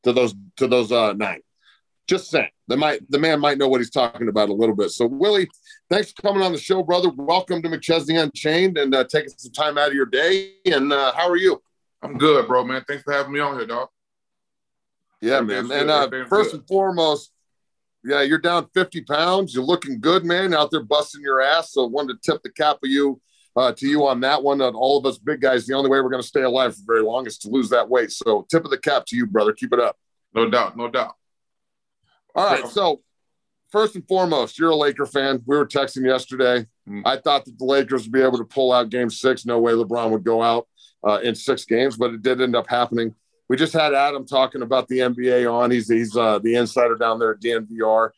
to 0.04 0.14
those 0.14 0.34
to 0.58 0.68
those 0.68 0.92
uh, 0.92 1.14
nine. 1.14 1.42
Just 2.08 2.30
saying, 2.30 2.50
the 2.68 2.78
might 2.78 3.10
the 3.10 3.20
man 3.20 3.40
might 3.40 3.58
know 3.58 3.68
what 3.68 3.80
he's 3.80 3.90
talking 3.90 4.28
about 4.28 4.50
a 4.50 4.54
little 4.54 4.76
bit. 4.76 4.92
So 4.92 5.06
Willie, 5.06 5.50
thanks 5.90 6.12
for 6.12 6.22
coming 6.22 6.42
on 6.42 6.52
the 6.52 6.58
show, 6.58 6.84
brother. 6.84 7.10
Welcome 7.16 7.62
to 7.62 7.70
McChesney 7.70 8.22
Unchained 8.22 8.78
and 8.78 8.94
uh, 8.94 9.06
taking 9.06 9.30
some 9.38 9.52
time 9.52 9.78
out 9.78 9.90
of 9.90 9.94
your 9.94 10.08
day. 10.08 10.54
And 10.66 10.92
uh, 10.92 11.14
how 11.14 11.30
are 11.30 11.38
you? 11.38 11.62
I'm 12.02 12.18
good, 12.18 12.48
bro, 12.48 12.64
man. 12.64 12.84
Thanks 12.88 13.04
for 13.04 13.14
having 13.14 13.32
me 13.32 13.40
on 13.40 13.58
here, 13.58 13.68
dog. 13.68 13.90
Yeah, 15.22 15.42
man. 15.42 15.72
And 15.72 15.90
uh, 15.90 16.10
first 16.28 16.54
and 16.54 16.68
foremost, 16.68 17.32
yeah, 18.04 18.24
you're 18.24 18.40
down 18.40 18.68
50 18.74 19.02
pounds. 19.02 19.54
You're 19.54 19.64
looking 19.64 20.02
good, 20.02 20.26
man, 20.26 20.54
out 20.54 20.72
there 20.72 20.84
busting 20.84 21.22
your 21.22 21.42
ass. 21.42 21.74
So 21.74 21.86
wanted 21.86 22.22
to 22.22 22.32
tip 22.32 22.42
the 22.42 22.50
cap 22.50 22.78
of 22.84 22.90
you 22.90 23.22
uh, 23.56 23.72
to 23.74 23.88
you 23.88 24.06
on 24.06 24.20
that 24.22 24.44
one. 24.44 24.62
All 24.62 24.98
of 24.98 25.06
us 25.06 25.18
big 25.18 25.42
guys, 25.42 25.66
the 25.66 25.74
only 25.74 25.90
way 25.90 26.02
we're 26.02 26.10
going 26.10 26.22
to 26.22 26.28
stay 26.28 26.44
alive 26.44 26.76
for 26.76 26.82
very 26.86 27.04
long 27.04 27.28
is 27.28 27.38
to 27.40 27.50
lose 27.50 27.70
that 27.70 27.90
weight. 27.90 28.12
So 28.12 28.46
tip 28.50 28.64
of 28.64 28.72
the 28.72 28.78
cap 28.78 29.06
to 29.08 29.16
you, 29.16 29.26
brother. 29.26 29.54
Keep 29.54 29.74
it 29.74 29.80
up. 29.80 29.98
No 30.34 30.50
doubt. 30.50 30.78
No 30.78 30.90
doubt. 30.90 31.16
All 32.36 32.46
right. 32.46 32.66
So 32.68 33.02
first 33.72 33.96
and 33.96 34.08
foremost, 34.08 34.58
you're 34.58 34.70
a 34.70 34.76
Laker 34.76 35.06
fan. 35.06 35.42
We 35.46 35.58
were 35.58 35.66
texting 35.66 36.06
yesterday. 36.06 36.68
Mm-hmm. 36.88 37.02
I 37.06 37.18
thought 37.18 37.46
that 37.46 37.58
the 37.58 37.66
Lakers 37.66 38.04
would 38.04 38.14
be 38.14 38.22
able 38.22 38.38
to 38.38 38.46
pull 38.46 38.72
out 38.72 38.90
game 38.90 39.10
six. 39.10 39.46
No 39.46 39.60
way 39.60 39.74
LeBron 39.74 40.12
would 40.12 40.24
go 40.24 40.42
out 40.42 40.68
uh, 41.06 41.20
in 41.22 41.36
six 41.36 41.66
games, 41.66 41.98
but 41.98 42.14
it 42.14 42.22
did 42.22 42.42
end 42.42 42.56
up 42.56 42.68
happening 42.68 43.16
we 43.52 43.58
just 43.58 43.74
had 43.74 43.94
Adam 43.94 44.26
talking 44.26 44.62
about 44.62 44.88
the 44.88 45.00
NBA 45.00 45.54
on. 45.54 45.72
He's 45.72 45.90
he's 45.90 46.16
uh, 46.16 46.40
the 46.40 46.56
insider 46.56 46.96
down 46.96 47.20
there 47.20 47.32
at 47.32 47.42
DNVR. 47.42 48.12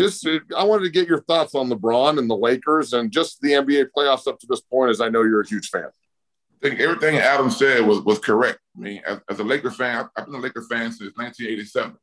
Just 0.00 0.26
I 0.56 0.64
wanted 0.64 0.84
to 0.84 0.90
get 0.90 1.06
your 1.06 1.20
thoughts 1.20 1.54
on 1.54 1.68
LeBron 1.68 2.18
and 2.18 2.28
the 2.28 2.36
Lakers 2.36 2.94
and 2.94 3.12
just 3.12 3.38
the 3.42 3.50
NBA 3.50 3.88
playoffs 3.94 4.26
up 4.26 4.38
to 4.38 4.46
this 4.48 4.62
point, 4.62 4.90
as 4.90 5.02
I 5.02 5.10
know 5.10 5.24
you're 5.24 5.42
a 5.42 5.46
huge 5.46 5.68
fan. 5.68 5.84
I 5.84 6.68
think 6.68 6.80
everything 6.80 7.18
Adam 7.18 7.50
said 7.50 7.86
was 7.86 8.00
was 8.00 8.18
correct. 8.18 8.60
I 8.78 8.80
mean, 8.80 9.02
as, 9.06 9.20
as 9.28 9.40
a 9.40 9.44
Laker 9.44 9.70
fan, 9.70 10.08
I've 10.16 10.24
been 10.24 10.36
a 10.36 10.38
Laker 10.38 10.62
fan 10.62 10.90
since 10.90 11.14
1987. 11.16 11.96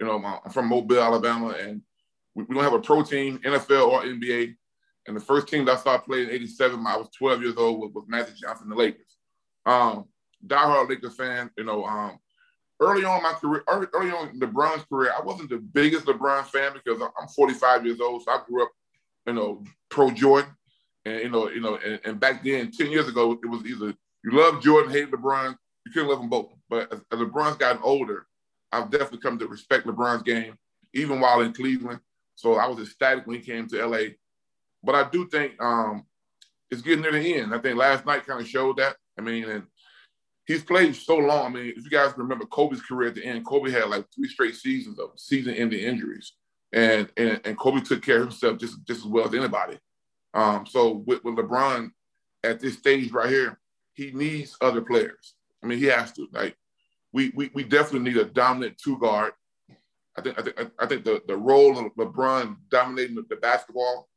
You 0.00 0.06
know, 0.06 0.40
I'm 0.44 0.50
from 0.50 0.68
Mobile, 0.68 1.00
Alabama, 1.00 1.50
and 1.50 1.82
we, 2.34 2.42
we 2.44 2.54
don't 2.56 2.64
have 2.64 2.72
a 2.72 2.80
pro 2.80 3.04
team, 3.04 3.38
NFL 3.38 3.88
or 3.88 4.02
NBA. 4.02 4.56
And 5.06 5.16
the 5.16 5.20
first 5.20 5.46
team 5.46 5.64
that 5.66 5.78
I 5.78 5.80
saw 5.80 5.98
play 5.98 6.24
in 6.24 6.30
'87, 6.30 6.84
I 6.84 6.96
was 6.96 7.08
12 7.16 7.42
years 7.42 7.56
old, 7.56 7.78
was, 7.80 7.92
was 7.94 8.06
Magic 8.08 8.34
Johnson, 8.34 8.68
the 8.68 8.74
Lakers. 8.74 9.18
Um, 9.64 10.06
diehard 10.44 10.88
Lakers 10.88 11.14
fan. 11.14 11.50
You 11.56 11.62
know, 11.62 11.84
um, 11.84 12.18
early 12.80 13.04
on 13.04 13.22
my 13.22 13.32
career, 13.32 13.64
early, 13.68 13.86
early 13.92 14.10
on 14.10 14.38
LeBron's 14.38 14.84
career, 14.84 15.12
I 15.16 15.22
wasn't 15.22 15.50
the 15.50 15.58
biggest 15.58 16.06
LeBron 16.06 16.44
fan 16.46 16.72
because 16.74 17.00
I'm 17.00 17.28
45 17.28 17.86
years 17.86 18.00
old, 18.00 18.22
so 18.22 18.30
I 18.30 18.40
grew 18.46 18.64
up, 18.64 18.70
you 19.26 19.32
know, 19.32 19.64
pro 19.88 20.10
Jordan, 20.10 20.50
and 21.04 21.20
you 21.20 21.30
know, 21.30 21.48
you 21.50 21.60
know, 21.60 21.76
and, 21.76 22.00
and 22.04 22.20
back 22.20 22.44
then, 22.44 22.70
10 22.70 22.90
years 22.90 23.08
ago, 23.08 23.32
it 23.32 23.46
was 23.46 23.64
either 23.64 23.94
you 24.24 24.32
love 24.32 24.62
Jordan, 24.62 24.90
hate 24.90 25.10
LeBron, 25.10 25.56
you 25.84 25.92
couldn't 25.92 26.08
love 26.08 26.18
them 26.18 26.28
both. 26.28 26.52
But 26.68 26.92
as, 26.92 27.00
as 27.12 27.18
LeBron's 27.18 27.56
gotten 27.56 27.82
older, 27.82 28.26
I've 28.72 28.90
definitely 28.90 29.18
come 29.18 29.38
to 29.38 29.46
respect 29.46 29.86
LeBron's 29.86 30.22
game, 30.22 30.58
even 30.92 31.20
while 31.20 31.40
in 31.40 31.52
Cleveland. 31.52 32.00
So 32.34 32.54
I 32.56 32.66
was 32.66 32.80
ecstatic 32.80 33.26
when 33.26 33.40
he 33.40 33.42
came 33.42 33.68
to 33.68 33.86
LA. 33.86 34.14
But 34.82 34.94
I 34.94 35.08
do 35.08 35.28
think 35.28 35.60
um, 35.62 36.04
it's 36.70 36.82
getting 36.82 37.02
near 37.02 37.12
the 37.12 37.34
end. 37.34 37.54
I 37.54 37.58
think 37.58 37.76
last 37.76 38.04
night 38.04 38.26
kind 38.26 38.40
of 38.40 38.48
showed 38.48 38.76
that. 38.76 38.96
I 39.18 39.22
mean, 39.22 39.44
and 39.44 39.62
he's 40.46 40.62
played 40.62 40.94
so 40.96 41.16
long. 41.16 41.46
I 41.46 41.48
mean, 41.54 41.74
if 41.76 41.84
you 41.84 41.90
guys 41.90 42.14
remember 42.16 42.46
Kobe's 42.46 42.80
career 42.80 43.08
at 43.08 43.14
the 43.16 43.24
end, 43.24 43.44
Kobe 43.44 43.70
had 43.70 43.88
like 43.88 44.06
three 44.14 44.28
straight 44.28 44.54
seasons 44.54 44.98
of 44.98 45.10
season-ending 45.16 45.80
injuries, 45.80 46.32
and 46.72 47.08
and 47.16 47.40
and 47.44 47.58
Kobe 47.58 47.80
took 47.80 48.02
care 48.02 48.22
of 48.22 48.28
himself 48.28 48.58
just 48.58 48.84
just 48.86 49.00
as 49.00 49.06
well 49.06 49.26
as 49.26 49.34
anybody. 49.34 49.78
Um, 50.34 50.66
so 50.66 51.02
with, 51.06 51.24
with 51.24 51.36
LeBron 51.36 51.90
at 52.44 52.60
this 52.60 52.78
stage 52.78 53.10
right 53.10 53.28
here, 53.28 53.58
he 53.94 54.12
needs 54.12 54.56
other 54.60 54.82
players. 54.82 55.34
I 55.62 55.66
mean, 55.66 55.78
he 55.78 55.86
has 55.86 56.12
to. 56.12 56.28
Like, 56.32 56.56
we 57.12 57.32
we, 57.34 57.50
we 57.52 57.64
definitely 57.64 58.10
need 58.10 58.20
a 58.20 58.24
dominant 58.24 58.78
two 58.78 58.98
guard. 58.98 59.32
I 60.16 60.22
think 60.22 60.38
I 60.38 60.42
think 60.42 60.56
I 60.78 60.86
think 60.86 61.04
the, 61.04 61.22
the 61.26 61.36
role 61.36 61.78
of 61.78 61.94
LeBron 61.96 62.56
dominating 62.70 63.16
the, 63.16 63.24
the 63.28 63.36
basketball, 63.36 64.08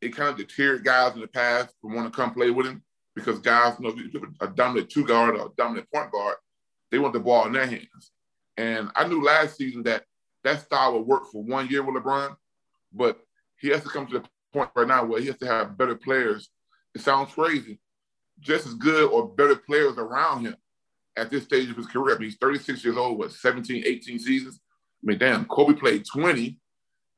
it 0.00 0.14
kind 0.14 0.28
of 0.28 0.36
deterred 0.36 0.84
guys 0.84 1.14
in 1.14 1.20
the 1.20 1.26
past 1.26 1.74
from 1.80 1.94
wanting 1.94 2.12
to 2.12 2.16
come 2.16 2.32
play 2.32 2.50
with 2.50 2.66
him 2.66 2.83
because 3.14 3.38
guys, 3.38 3.76
you 3.80 4.10
know, 4.12 4.26
a 4.40 4.48
dominant 4.48 4.90
two 4.90 5.04
guard 5.04 5.36
or 5.36 5.46
a 5.46 5.50
dominant 5.56 5.90
point 5.92 6.10
guard, 6.10 6.36
they 6.90 6.98
want 6.98 7.12
the 7.12 7.20
ball 7.20 7.46
in 7.46 7.52
their 7.52 7.66
hands. 7.66 8.12
And 8.56 8.90
I 8.94 9.06
knew 9.06 9.22
last 9.22 9.56
season 9.56 9.82
that 9.84 10.04
that 10.42 10.60
style 10.62 10.94
would 10.94 11.06
work 11.06 11.26
for 11.30 11.42
one 11.42 11.68
year 11.68 11.82
with 11.82 12.02
LeBron, 12.02 12.36
but 12.92 13.20
he 13.58 13.68
has 13.68 13.82
to 13.82 13.88
come 13.88 14.06
to 14.06 14.20
the 14.20 14.24
point 14.52 14.70
right 14.74 14.86
now 14.86 15.04
where 15.04 15.20
he 15.20 15.26
has 15.26 15.38
to 15.38 15.46
have 15.46 15.78
better 15.78 15.96
players. 15.96 16.50
It 16.94 17.00
sounds 17.00 17.32
crazy, 17.32 17.80
just 18.40 18.66
as 18.66 18.74
good 18.74 19.10
or 19.10 19.28
better 19.28 19.56
players 19.56 19.96
around 19.96 20.44
him 20.44 20.56
at 21.16 21.30
this 21.30 21.44
stage 21.44 21.70
of 21.70 21.76
his 21.76 21.86
career. 21.86 22.14
I 22.14 22.18
mean, 22.18 22.28
he's 22.28 22.38
36 22.38 22.84
years 22.84 22.96
old, 22.96 23.18
what, 23.18 23.32
17, 23.32 23.84
18 23.84 24.18
seasons? 24.18 24.60
I 25.02 25.06
mean, 25.06 25.18
damn, 25.18 25.44
Kobe 25.46 25.74
played 25.74 26.04
20, 26.04 26.58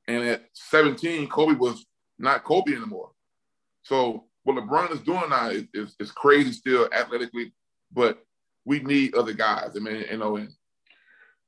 and 0.09 0.25
at 0.25 0.45
17, 0.53 1.29
Kobe 1.29 1.55
was 1.55 1.85
not 2.19 2.45
Kobe 2.45 2.75
anymore. 2.75 3.11
So 3.83 4.25
what 4.47 4.57
LeBron 4.57 4.93
is 4.93 5.01
doing 5.01 5.29
now 5.29 5.49
is, 5.49 5.65
is, 5.75 5.97
is, 5.99 6.13
crazy 6.13 6.53
still 6.53 6.89
athletically, 6.93 7.53
but 7.93 8.25
we 8.65 8.79
need 8.79 9.17
other 9.17 9.33
guys. 9.33 9.73
I 9.77 9.81
mean, 9.81 10.05
you 10.09 10.19
know, 10.19 10.37
and 10.37 10.51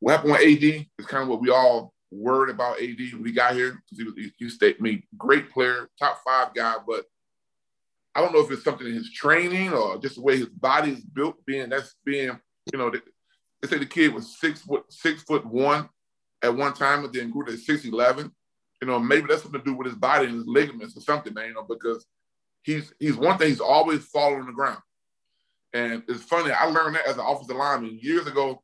what 0.01 0.17
happened 0.17 0.33
with 0.33 0.41
AD 0.41 0.87
is 0.99 1.07
kind 1.07 1.23
of 1.23 1.29
what 1.29 1.41
we 1.41 1.51
all 1.51 1.95
worried 2.11 2.53
about 2.53 2.83
AD 2.83 2.99
when 3.13 3.23
we 3.23 3.31
got 3.31 3.55
here. 3.55 3.81
Because 3.85 3.99
he 3.99 4.05
was, 4.05 4.15
he, 4.17 4.33
he 4.37 4.51
stayed, 4.51 4.77
I 4.81 4.83
mean, 4.83 5.05
great 5.17 5.49
player, 5.49 5.89
top 5.97 6.19
five 6.27 6.53
guy, 6.55 6.75
but 6.85 7.05
I 8.17 8.21
don't 8.21 8.33
know 8.33 8.41
if 8.41 8.51
it's 8.51 8.65
something 8.65 8.87
in 8.87 8.95
his 8.95 9.13
training 9.13 9.73
or 9.73 9.97
just 9.99 10.17
the 10.17 10.23
way 10.23 10.39
his 10.39 10.49
body 10.49 10.91
is 10.91 11.05
built, 11.05 11.37
being 11.47 11.69
that's 11.69 11.95
being, 12.05 12.37
you 12.73 12.79
know, 12.79 12.91
they 12.91 13.69
say 13.69 13.79
the 13.79 13.87
kid 13.87 14.13
was 14.13 14.41
six 14.41 14.63
foot 14.63 14.85
six 14.89 15.23
foot 15.23 15.47
one 15.47 15.89
at 16.43 16.57
one 16.57 16.75
time, 16.75 17.05
and 17.05 17.13
then 17.13 17.31
grew 17.31 17.45
to 17.45 17.57
six 17.57 17.85
eleven. 17.85 18.33
You 18.83 18.89
know, 18.89 18.99
maybe 18.99 19.29
that's 19.29 19.43
something 19.43 19.61
to 19.61 19.65
do 19.65 19.75
with 19.75 19.87
his 19.87 19.97
body 19.97 20.27
and 20.27 20.35
his 20.35 20.47
ligaments 20.49 20.97
or 20.97 21.01
something, 21.01 21.33
man. 21.33 21.49
You 21.49 21.55
know, 21.55 21.67
because 21.69 22.05
he's 22.63 22.93
he's 22.99 23.17
one 23.17 23.39
thing 23.39 23.49
he's 23.49 23.61
always 23.61 24.05
falling 24.05 24.41
on 24.41 24.47
the 24.47 24.53
ground. 24.53 24.83
And 25.73 26.03
it's 26.09 26.23
funny, 26.23 26.51
I 26.51 26.65
learned 26.65 26.97
that 26.97 27.07
as 27.07 27.17
an 27.17 27.25
offensive 27.27 27.57
lineman 27.57 27.99
years 28.01 28.27
ago. 28.27 28.63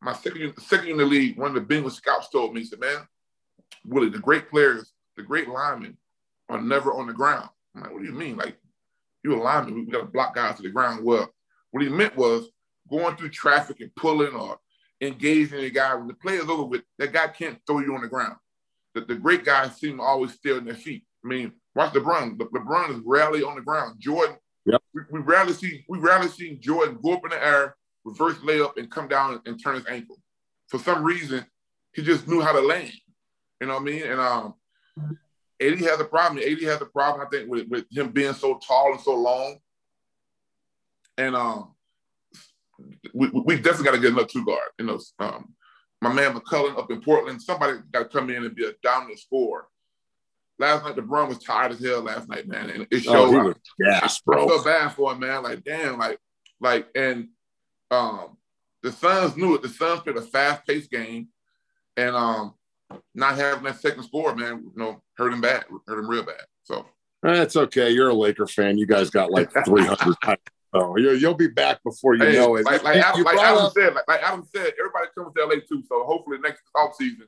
My 0.00 0.14
second 0.14 0.54
second 0.58 0.88
in 0.88 0.96
the 0.96 1.04
league, 1.04 1.38
one 1.38 1.54
of 1.54 1.68
the 1.68 1.74
Bengals 1.74 1.92
scouts 1.92 2.30
told 2.30 2.54
me, 2.54 2.60
he 2.60 2.66
said, 2.66 2.80
Man, 2.80 3.06
Willie, 3.84 4.08
the 4.08 4.18
great 4.18 4.48
players, 4.48 4.92
the 5.16 5.22
great 5.22 5.48
linemen 5.48 5.96
are 6.48 6.60
never 6.60 6.92
on 6.92 7.06
the 7.06 7.12
ground. 7.12 7.48
I'm 7.74 7.82
like, 7.82 7.92
what 7.92 8.00
do 8.00 8.08
you 8.08 8.14
mean? 8.14 8.36
Like, 8.36 8.56
you 9.22 9.34
a 9.34 9.36
lineman, 9.36 9.74
we 9.74 9.92
gotta 9.92 10.06
block 10.06 10.34
guys 10.34 10.56
to 10.56 10.62
the 10.62 10.70
ground. 10.70 11.04
Well, 11.04 11.32
what 11.70 11.82
he 11.82 11.88
meant 11.88 12.16
was 12.16 12.50
going 12.88 13.16
through 13.16 13.30
traffic 13.30 13.80
and 13.80 13.94
pulling 13.94 14.34
or 14.34 14.58
engaging 15.00 15.60
a 15.60 15.70
guy 15.70 15.94
when 15.94 16.08
the 16.08 16.14
play 16.14 16.34
is 16.34 16.48
over 16.48 16.64
with, 16.64 16.82
that 16.98 17.12
guy 17.12 17.28
can't 17.28 17.58
throw 17.66 17.80
you 17.80 17.94
on 17.94 18.02
the 18.02 18.08
ground. 18.08 18.36
The, 18.94 19.02
the 19.02 19.14
great 19.14 19.44
guys 19.44 19.76
seem 19.76 19.98
to 19.98 20.02
always 20.02 20.32
stay 20.32 20.52
on 20.52 20.64
their 20.64 20.74
feet. 20.74 21.04
I 21.24 21.28
mean, 21.28 21.52
Watch 21.74 21.92
LeBron. 21.92 22.38
Le- 22.38 22.48
LeBron 22.48 22.90
is 22.90 23.02
rarely 23.04 23.42
on 23.42 23.56
the 23.56 23.62
ground. 23.62 23.96
Jordan, 24.00 24.36
yep. 24.66 24.82
we, 24.94 25.02
we, 25.10 25.20
rarely 25.20 25.52
see 25.52 25.84
we 25.88 25.98
rarely 25.98 26.28
see 26.28 26.56
Jordan 26.56 26.98
go 27.02 27.14
up 27.14 27.24
in 27.24 27.30
the 27.30 27.44
air, 27.44 27.76
reverse 28.04 28.36
layup, 28.38 28.76
and 28.76 28.90
come 28.90 29.08
down 29.08 29.34
and, 29.34 29.40
and 29.46 29.62
turn 29.62 29.76
his 29.76 29.86
ankle. 29.86 30.16
For 30.68 30.78
some 30.78 31.02
reason, 31.02 31.44
he 31.94 32.02
just 32.02 32.28
knew 32.28 32.40
how 32.40 32.52
to 32.52 32.60
land. 32.60 32.92
You 33.60 33.66
know 33.66 33.74
what 33.74 33.82
I 33.82 33.84
mean? 33.84 34.02
And 34.02 34.20
um, 34.20 34.54
AD 35.60 35.78
has 35.80 36.00
a 36.00 36.04
problem. 36.04 36.42
AD 36.42 36.62
has 36.62 36.80
a 36.80 36.86
problem, 36.86 37.26
I 37.26 37.30
think, 37.30 37.50
with, 37.50 37.68
with 37.68 37.84
him 37.90 38.10
being 38.10 38.34
so 38.34 38.58
tall 38.66 38.92
and 38.92 39.00
so 39.00 39.14
long. 39.14 39.58
And 41.18 41.36
um, 41.36 41.74
we, 43.12 43.28
we 43.28 43.56
definitely 43.56 43.84
got 43.84 43.92
to 43.92 44.00
get 44.00 44.12
another 44.12 44.26
two 44.26 44.44
guard. 44.44 44.70
You 44.78 44.86
know, 44.86 45.00
um, 45.18 45.54
my 46.00 46.12
man 46.12 46.34
McCollum 46.34 46.78
up 46.78 46.90
in 46.90 47.02
Portland, 47.02 47.42
somebody 47.42 47.78
got 47.92 48.00
to 48.00 48.08
come 48.08 48.30
in 48.30 48.44
and 48.44 48.54
be 48.54 48.64
a 48.64 48.72
dominant 48.82 49.18
scorer 49.18 49.66
last 50.60 50.84
night 50.84 50.96
LeBron 50.96 51.28
was 51.28 51.38
tired 51.38 51.72
as 51.72 51.84
hell 51.84 52.02
last 52.02 52.28
night, 52.28 52.46
man, 52.46 52.70
and 52.70 52.86
it 52.90 53.06
oh, 53.08 53.30
showed. 53.32 53.46
Oh, 53.46 53.54
yes, 53.78 54.20
bro. 54.20 54.44
I 54.44 54.48
felt 54.48 54.64
bad 54.64 54.92
for 54.92 55.12
him, 55.12 55.20
man. 55.20 55.42
Like, 55.42 55.64
damn, 55.64 55.98
like, 55.98 56.18
like, 56.60 56.86
and 56.94 57.28
um, 57.90 58.36
the 58.82 58.92
Suns 58.92 59.36
knew 59.36 59.54
it. 59.54 59.62
The 59.62 59.68
Suns 59.68 60.00
played 60.02 60.16
a 60.16 60.22
fast-paced 60.22 60.90
game, 60.90 61.28
and 61.96 62.14
um, 62.14 62.54
not 63.14 63.36
having 63.36 63.64
that 63.64 63.80
second 63.80 64.04
score, 64.04 64.34
man, 64.36 64.62
you 64.64 64.72
know, 64.76 65.02
hurt 65.16 65.32
him 65.32 65.40
bad, 65.40 65.64
hurt 65.86 65.98
him 65.98 66.08
real 66.08 66.24
bad. 66.24 66.44
So 66.62 66.86
that's 67.22 67.56
okay. 67.56 67.90
You're 67.90 68.10
a 68.10 68.14
Laker 68.14 68.46
fan. 68.46 68.78
You 68.78 68.86
guys 68.86 69.10
got 69.10 69.30
like 69.30 69.50
300. 69.64 70.38
Oh, 70.72 70.96
you'll 70.96 71.34
be 71.34 71.48
back 71.48 71.82
before 71.82 72.14
you 72.14 72.24
hey, 72.24 72.34
know 72.34 72.54
it. 72.54 72.64
Like, 72.64 72.84
like, 72.84 72.96
Adam, 72.98 73.24
like 73.24 73.38
Adam, 73.38 73.70
said, 73.76 73.92
like, 73.92 74.06
like 74.06 74.22
Adam 74.22 74.44
said, 74.54 74.72
everybody 74.78 75.08
comes 75.16 75.34
to 75.34 75.44
LA 75.44 75.54
too. 75.68 75.82
So 75.88 76.04
hopefully 76.04 76.38
next 76.38 76.62
off 76.76 76.94
season, 76.94 77.26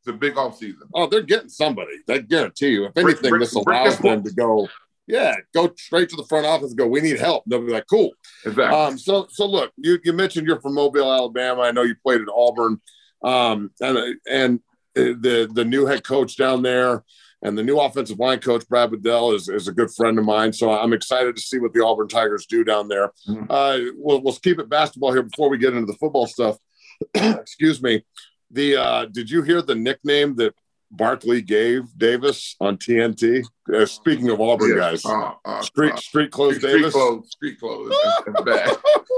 it's 0.00 0.08
a 0.08 0.12
big 0.12 0.38
off 0.38 0.56
season. 0.56 0.88
Oh, 0.94 1.06
they're 1.06 1.22
getting 1.22 1.50
somebody. 1.50 1.92
I 2.08 2.18
guarantee 2.18 2.70
you. 2.70 2.86
If 2.86 2.96
anything, 2.96 3.38
this 3.38 3.54
allows 3.54 3.98
them 3.98 4.22
to 4.22 4.32
go. 4.32 4.68
Yeah, 5.06 5.34
go 5.52 5.72
straight 5.76 6.08
to 6.10 6.16
the 6.16 6.24
front 6.26 6.46
office 6.46 6.70
and 6.70 6.78
go. 6.78 6.86
We 6.86 7.00
need 7.00 7.18
help. 7.18 7.44
They'll 7.46 7.66
be 7.66 7.72
like, 7.72 7.86
cool. 7.90 8.12
Exactly. 8.46 8.78
Um, 8.78 8.96
so, 8.96 9.26
so 9.28 9.44
look, 9.44 9.72
you, 9.76 9.98
you 10.04 10.12
mentioned 10.12 10.46
you're 10.46 10.60
from 10.60 10.74
Mobile, 10.74 11.12
Alabama. 11.12 11.62
I 11.62 11.72
know 11.72 11.82
you 11.82 11.96
played 11.96 12.20
at 12.20 12.28
Auburn, 12.34 12.80
um, 13.22 13.70
and 13.80 14.16
and 14.26 14.60
the 14.94 15.50
the 15.52 15.64
new 15.64 15.84
head 15.86 16.04
coach 16.04 16.36
down 16.36 16.62
there. 16.62 17.04
And 17.42 17.56
the 17.56 17.62
new 17.62 17.80
offensive 17.80 18.18
line 18.18 18.38
coach, 18.40 18.68
Brad 18.68 18.90
Bedell, 18.90 19.32
is, 19.32 19.48
is 19.48 19.66
a 19.66 19.72
good 19.72 19.90
friend 19.90 20.18
of 20.18 20.26
mine. 20.26 20.52
So 20.52 20.70
I'm 20.72 20.92
excited 20.92 21.36
to 21.36 21.40
see 21.40 21.58
what 21.58 21.72
the 21.72 21.82
Auburn 21.82 22.06
Tigers 22.06 22.44
do 22.44 22.64
down 22.64 22.86
there. 22.86 23.12
Mm-hmm. 23.26 23.44
Uh, 23.48 23.78
we'll, 23.96 24.20
we'll 24.20 24.34
keep 24.34 24.58
it 24.58 24.68
basketball 24.68 25.10
here 25.10 25.22
before 25.22 25.48
we 25.48 25.56
get 25.56 25.72
into 25.72 25.90
the 25.90 25.96
football 25.98 26.26
stuff. 26.26 26.58
Excuse 27.14 27.82
me. 27.82 28.04
The 28.50 28.76
uh, 28.76 29.04
did 29.06 29.30
you 29.30 29.42
hear 29.42 29.62
the 29.62 29.74
nickname 29.74 30.34
that 30.36 30.54
Barkley 30.90 31.40
gave 31.42 31.96
Davis 31.96 32.56
on 32.60 32.76
TNT? 32.78 33.44
Uh, 33.72 33.86
speaking 33.86 34.28
of 34.30 34.40
Auburn 34.40 34.76
guys, 34.76 35.04
uh, 35.04 35.34
uh, 35.44 35.62
street 35.62 35.92
uh, 35.92 35.96
street 35.96 36.30
clothes 36.30 36.56
street, 36.56 36.72
Davis. 36.72 36.92
Street 36.92 37.00
clothes, 37.00 37.30
street 37.30 37.60
clothes. 37.60 37.94
That's 38.26 38.42
bad. 38.42 38.76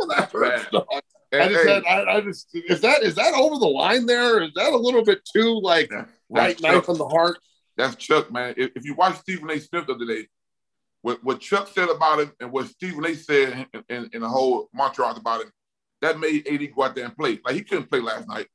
That's 0.09 0.33
bad. 0.33 0.85
I 1.35 1.49
just, 1.49 1.65
hey, 1.67 1.75
had, 1.75 1.85
I, 1.85 2.17
I, 2.17 2.21
just 2.21 2.49
is 2.55 2.83
that 2.83 3.03
is 3.03 3.15
that 3.15 3.33
over 3.33 3.59
the 3.59 3.67
line 3.67 4.05
there? 4.05 4.43
Is 4.43 4.51
that 4.55 4.73
a 4.73 4.77
little 4.77 5.03
bit 5.03 5.21
too 5.25 5.61
like 5.63 5.91
right 6.29 6.61
knife 6.61 6.89
in 6.91 6.99
the 6.99 7.09
heart? 7.09 7.39
That's 7.77 7.97
Chuck, 7.97 8.31
man. 8.31 8.55
If, 8.57 8.73
if 8.77 8.85
you 8.85 8.95
watch 8.95 9.19
Stephen 9.19 9.51
A. 9.51 9.59
Smith 9.59 9.87
the 9.87 9.95
other 9.95 10.07
day, 10.07 10.27
what, 11.03 11.23
what 11.25 11.41
Chuck 11.41 11.69
said 11.69 11.89
about 11.89 12.21
him 12.21 12.33
and 12.41 12.53
what 12.53 12.69
Stephen 12.69 13.05
A. 13.07 13.15
said 13.15 13.67
in, 13.73 13.85
in, 13.89 14.11
in 14.13 14.21
the 14.21 14.29
whole 14.29 14.69
montage 14.77 15.19
about 15.19 15.43
him, 15.43 15.51
that 16.01 16.19
made 16.19 16.47
AD 16.47 16.75
go 16.75 16.85
out 16.85 16.95
there 16.95 17.07
and 17.07 17.17
play. 17.17 17.41
Like 17.45 17.55
he 17.55 17.63
couldn't 17.63 17.91
play 17.91 18.01
last 18.01 18.29
night, 18.29 18.47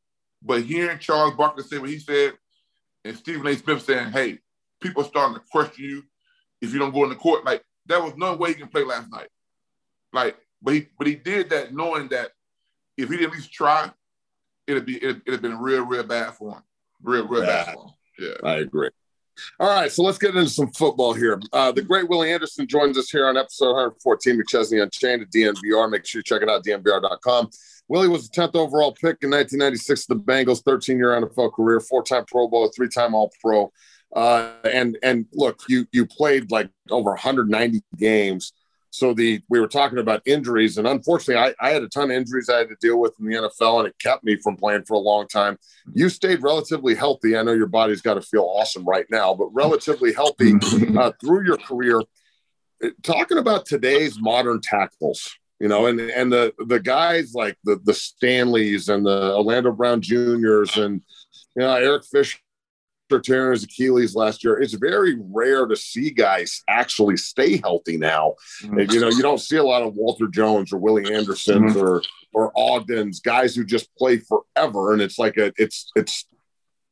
but 0.41 0.63
hearing 0.63 0.99
Charles 0.99 1.35
Barkley 1.35 1.63
say 1.63 1.77
what 1.77 1.89
he 1.89 1.99
said, 1.99 2.33
and 3.03 3.17
Stephen 3.17 3.47
A. 3.47 3.55
Smith 3.55 3.83
saying, 3.83 4.11
"Hey, 4.11 4.39
people 4.81 5.03
are 5.03 5.07
starting 5.07 5.35
to 5.35 5.43
question 5.51 5.85
you 5.85 6.03
if 6.61 6.73
you 6.73 6.79
don't 6.79 6.93
go 6.93 7.03
in 7.03 7.09
the 7.09 7.15
court," 7.15 7.45
like 7.45 7.63
there 7.85 8.01
was 8.01 8.15
no 8.17 8.35
way 8.35 8.49
he 8.49 8.55
can 8.55 8.67
play 8.67 8.83
last 8.83 9.09
night. 9.11 9.29
Like, 10.13 10.37
but 10.61 10.73
he 10.73 10.87
but 10.97 11.07
he 11.07 11.15
did 11.15 11.49
that 11.49 11.73
knowing 11.73 12.09
that 12.09 12.31
if 12.97 13.09
he 13.09 13.17
didn't 13.17 13.31
at 13.31 13.37
least 13.37 13.51
try, 13.51 13.91
it'd 14.65 14.85
be 14.85 14.97
it'd, 14.97 15.21
it'd 15.25 15.33
have 15.33 15.41
been 15.41 15.59
real 15.59 15.85
real 15.85 16.03
bad 16.03 16.33
for 16.33 16.53
him, 16.53 16.63
real 17.01 17.27
real 17.27 17.41
bad, 17.41 17.65
bad 17.65 17.75
for 17.75 17.85
him. 17.85 17.93
Yeah, 18.19 18.49
I 18.49 18.55
agree. 18.57 18.89
All 19.59 19.69
right, 19.69 19.91
so 19.91 20.03
let's 20.03 20.17
get 20.17 20.35
into 20.35 20.49
some 20.49 20.71
football 20.71 21.13
here. 21.13 21.39
Uh, 21.53 21.71
the 21.71 21.81
great 21.81 22.09
Willie 22.09 22.31
Anderson 22.31 22.67
joins 22.67 22.97
us 22.97 23.09
here 23.09 23.27
on 23.27 23.37
episode 23.37 23.73
114, 23.73 24.41
McChesney 24.41 24.81
Unchained 24.81 25.21
at 25.21 25.29
DNVR. 25.29 25.89
Make 25.91 26.05
sure 26.05 26.19
you 26.19 26.23
check 26.23 26.41
it 26.41 26.49
out, 26.49 26.63
DNVR.com. 26.63 27.49
Willie 27.89 28.09
was 28.09 28.29
the 28.29 28.41
10th 28.41 28.55
overall 28.55 28.91
pick 28.91 29.17
in 29.21 29.29
1996 29.29 30.05
the 30.07 30.15
Bengals, 30.15 30.63
13 30.63 30.97
year 30.97 31.09
NFL 31.09 31.53
career, 31.53 31.79
four 31.79 32.03
time 32.03 32.25
Pro 32.25 32.47
Bowl, 32.47 32.71
three 32.75 32.89
time 32.89 33.15
All 33.15 33.31
Pro. 33.41 33.71
Uh, 34.15 34.51
and 34.63 34.97
and 35.03 35.25
look, 35.33 35.61
you 35.67 35.85
you 35.91 36.05
played 36.05 36.51
like 36.51 36.69
over 36.89 37.11
190 37.11 37.81
games. 37.97 38.53
So 38.89 39.13
the 39.13 39.41
we 39.49 39.59
were 39.59 39.67
talking 39.67 39.99
about 39.99 40.21
injuries, 40.25 40.77
and 40.77 40.87
unfortunately, 40.87 41.35
I, 41.35 41.53
I 41.65 41.71
had 41.71 41.83
a 41.83 41.89
ton 41.89 42.09
of 42.09 42.17
injuries 42.17 42.49
I 42.49 42.59
had 42.59 42.69
to 42.69 42.77
deal 42.79 42.99
with 42.99 43.13
in 43.19 43.27
the 43.27 43.35
NFL, 43.35 43.79
and 43.79 43.87
it 43.87 43.99
kept 43.99 44.23
me 44.23 44.37
from 44.37 44.55
playing 44.55 44.85
for 44.85 44.93
a 44.93 44.99
long 44.99 45.27
time. 45.27 45.57
You 45.93 46.09
stayed 46.09 46.41
relatively 46.41 46.95
healthy. 46.95 47.37
I 47.37 47.43
know 47.43 47.53
your 47.53 47.67
body's 47.67 48.01
got 48.01 48.13
to 48.13 48.21
feel 48.21 48.43
awesome 48.43 48.85
right 48.85 49.05
now, 49.11 49.33
but 49.33 49.47
relatively 49.53 50.13
healthy 50.13 50.53
uh, 50.97 51.11
through 51.21 51.45
your 51.45 51.57
career. 51.57 52.01
Talking 53.03 53.37
about 53.39 53.65
today's 53.65 54.19
modern 54.19 54.61
tackles, 54.61 55.37
you 55.59 55.67
know, 55.67 55.87
and 55.87 55.99
and 55.99 56.31
the 56.31 56.53
the 56.67 56.79
guys 56.79 57.33
like 57.33 57.57
the 57.63 57.79
the 57.83 57.93
Stanleys 57.93 58.89
and 58.89 59.05
the 59.05 59.35
Orlando 59.35 59.71
Brown 59.71 60.01
Juniors 60.01 60.77
and 60.77 61.01
you 61.55 61.63
know 61.63 61.73
Eric 61.73 62.03
Fisher 62.05 62.37
tearing 63.23 63.53
his 63.53 63.63
Achilles 63.63 64.15
last 64.15 64.43
year. 64.43 64.59
It's 64.59 64.73
very 64.73 65.15
rare 65.17 65.65
to 65.65 65.75
see 65.75 66.11
guys 66.11 66.61
actually 66.67 67.17
stay 67.17 67.57
healthy 67.57 67.97
now. 67.97 68.35
Mm-hmm. 68.63 68.79
And, 68.79 68.93
you 68.93 68.99
know, 68.99 69.07
you 69.07 69.21
don't 69.21 69.39
see 69.39 69.55
a 69.55 69.63
lot 69.63 69.81
of 69.81 69.95
Walter 69.95 70.27
Jones 70.27 70.73
or 70.73 70.77
Willie 70.77 71.13
Andersons 71.13 71.73
mm-hmm. 71.73 71.79
or 71.79 72.01
or 72.33 72.51
Ogdens, 72.55 73.21
guys 73.21 73.55
who 73.55 73.65
just 73.65 73.95
play 73.95 74.17
forever. 74.17 74.93
And 74.93 75.01
it's 75.01 75.17
like 75.17 75.37
a 75.37 75.53
it's 75.57 75.91
it's 75.95 76.25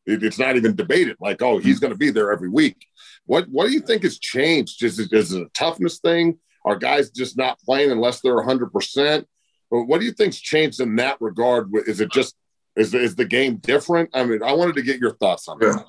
it's 0.05 0.39
not 0.39 0.55
even 0.55 0.75
debated. 0.75 1.17
Like, 1.19 1.41
oh, 1.41 1.57
he's 1.57 1.79
going 1.79 1.91
to 1.91 1.97
be 1.97 2.11
there 2.11 2.31
every 2.31 2.49
week. 2.49 2.87
What 3.25 3.47
what 3.49 3.67
do 3.67 3.73
you 3.73 3.81
think 3.81 4.03
has 4.03 4.19
changed? 4.19 4.83
Is 4.83 4.99
it, 4.99 5.11
is 5.11 5.33
it 5.33 5.41
a 5.41 5.49
toughness 5.53 5.99
thing? 5.99 6.39
Are 6.65 6.75
guys 6.75 7.11
just 7.11 7.37
not 7.37 7.59
playing 7.59 7.91
unless 7.91 8.21
they're 8.21 8.35
100 8.35 8.73
percent? 8.73 9.27
What 9.69 9.99
do 9.99 10.05
you 10.05 10.11
think's 10.11 10.39
changed 10.39 10.79
in 10.79 10.95
that 10.97 11.21
regard? 11.21 11.69
Is 11.85 12.01
it 12.01 12.11
just 12.11 12.35
is, 12.75 12.93
is 12.93 13.15
the 13.15 13.25
game 13.25 13.57
different? 13.57 14.09
I 14.13 14.25
mean, 14.25 14.43
I 14.43 14.53
wanted 14.53 14.75
to 14.75 14.81
get 14.81 14.99
your 14.99 15.15
thoughts 15.15 15.47
on 15.47 15.57
yeah. 15.61 15.71
that. 15.71 15.85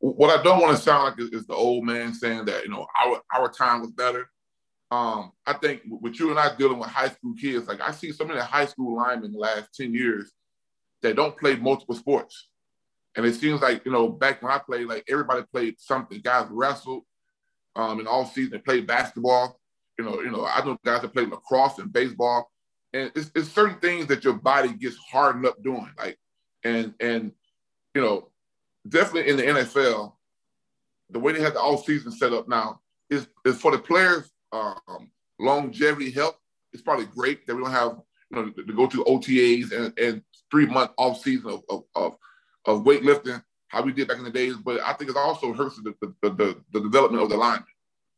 What 0.00 0.38
I 0.38 0.42
don't 0.42 0.60
want 0.60 0.76
to 0.76 0.82
sound 0.82 1.04
like 1.04 1.20
is, 1.20 1.40
is, 1.40 1.46
the 1.46 1.54
old 1.54 1.84
man 1.84 2.14
saying 2.14 2.46
that 2.46 2.64
you 2.64 2.70
know 2.70 2.86
our 3.04 3.20
our 3.34 3.52
time 3.52 3.82
was 3.82 3.90
better. 3.90 4.30
Um, 4.90 5.32
I 5.46 5.52
think 5.52 5.82
with 5.86 6.18
you 6.18 6.30
and 6.30 6.38
I 6.38 6.56
dealing 6.56 6.78
with 6.78 6.88
high 6.88 7.10
school 7.10 7.34
kids, 7.38 7.68
like 7.68 7.82
I 7.82 7.90
see 7.92 8.10
so 8.10 8.24
many 8.24 8.40
high 8.40 8.64
school 8.64 8.96
linemen 8.96 9.32
the 9.32 9.38
last 9.38 9.74
ten 9.74 9.92
years 9.92 10.32
that 11.02 11.16
don't 11.16 11.36
play 11.36 11.56
multiple 11.56 11.94
sports, 11.94 12.48
and 13.14 13.26
it 13.26 13.34
seems 13.34 13.60
like 13.60 13.84
you 13.84 13.92
know 13.92 14.08
back 14.08 14.42
when 14.42 14.50
I 14.50 14.58
played, 14.58 14.86
like 14.86 15.04
everybody 15.06 15.42
played 15.52 15.78
something. 15.78 16.20
Guys 16.24 16.46
wrestled, 16.48 17.02
um, 17.76 18.00
in 18.00 18.06
all 18.06 18.24
season 18.24 18.52
they 18.52 18.58
played 18.58 18.86
basketball. 18.86 19.59
You 20.00 20.06
know, 20.06 20.22
you 20.22 20.30
know 20.30 20.46
I 20.46 20.64
know 20.64 20.78
guys 20.82 21.02
that 21.02 21.12
play 21.12 21.26
lacrosse 21.26 21.78
and 21.78 21.92
baseball 21.92 22.50
and 22.94 23.12
it's, 23.14 23.30
it's 23.34 23.50
certain 23.50 23.78
things 23.80 24.06
that 24.06 24.24
your 24.24 24.32
body 24.32 24.72
gets 24.72 24.96
hardened 24.96 25.44
up 25.44 25.62
doing 25.62 25.90
like 25.98 26.18
and 26.64 26.94
and 27.00 27.32
you 27.94 28.00
know 28.00 28.30
definitely 28.88 29.30
in 29.30 29.36
the 29.36 29.42
nfl 29.42 30.14
the 31.10 31.18
way 31.18 31.34
they 31.34 31.42
have 31.42 31.52
the 31.52 31.60
off 31.60 31.84
season 31.84 32.10
set 32.10 32.32
up 32.32 32.48
now 32.48 32.80
is, 33.10 33.26
is 33.44 33.60
for 33.60 33.72
the 33.72 33.78
players 33.78 34.30
um, 34.52 35.10
longevity 35.38 36.10
health 36.10 36.38
it's 36.72 36.82
probably 36.82 37.06
great 37.06 37.46
that 37.46 37.54
we 37.54 37.62
don't 37.62 37.70
have 37.70 37.98
you 38.30 38.36
know 38.36 38.50
to 38.50 38.72
go 38.72 38.86
to 38.86 39.04
otas 39.04 39.72
and, 39.72 39.98
and 39.98 40.22
three 40.50 40.64
month 40.64 40.92
off 40.96 41.20
season 41.20 41.50
of, 41.50 41.62
of, 41.68 41.84
of, 41.94 42.16
of 42.64 42.84
weightlifting 42.84 43.42
how 43.68 43.82
we 43.82 43.92
did 43.92 44.08
back 44.08 44.16
in 44.16 44.24
the 44.24 44.30
days 44.30 44.56
but 44.56 44.80
i 44.80 44.94
think 44.94 45.10
it 45.10 45.16
also 45.16 45.52
hurts 45.52 45.76
the, 45.82 45.94
the, 46.00 46.30
the, 46.30 46.56
the 46.72 46.80
development 46.80 47.22
of 47.22 47.28
the 47.28 47.36
lineman 47.36 47.66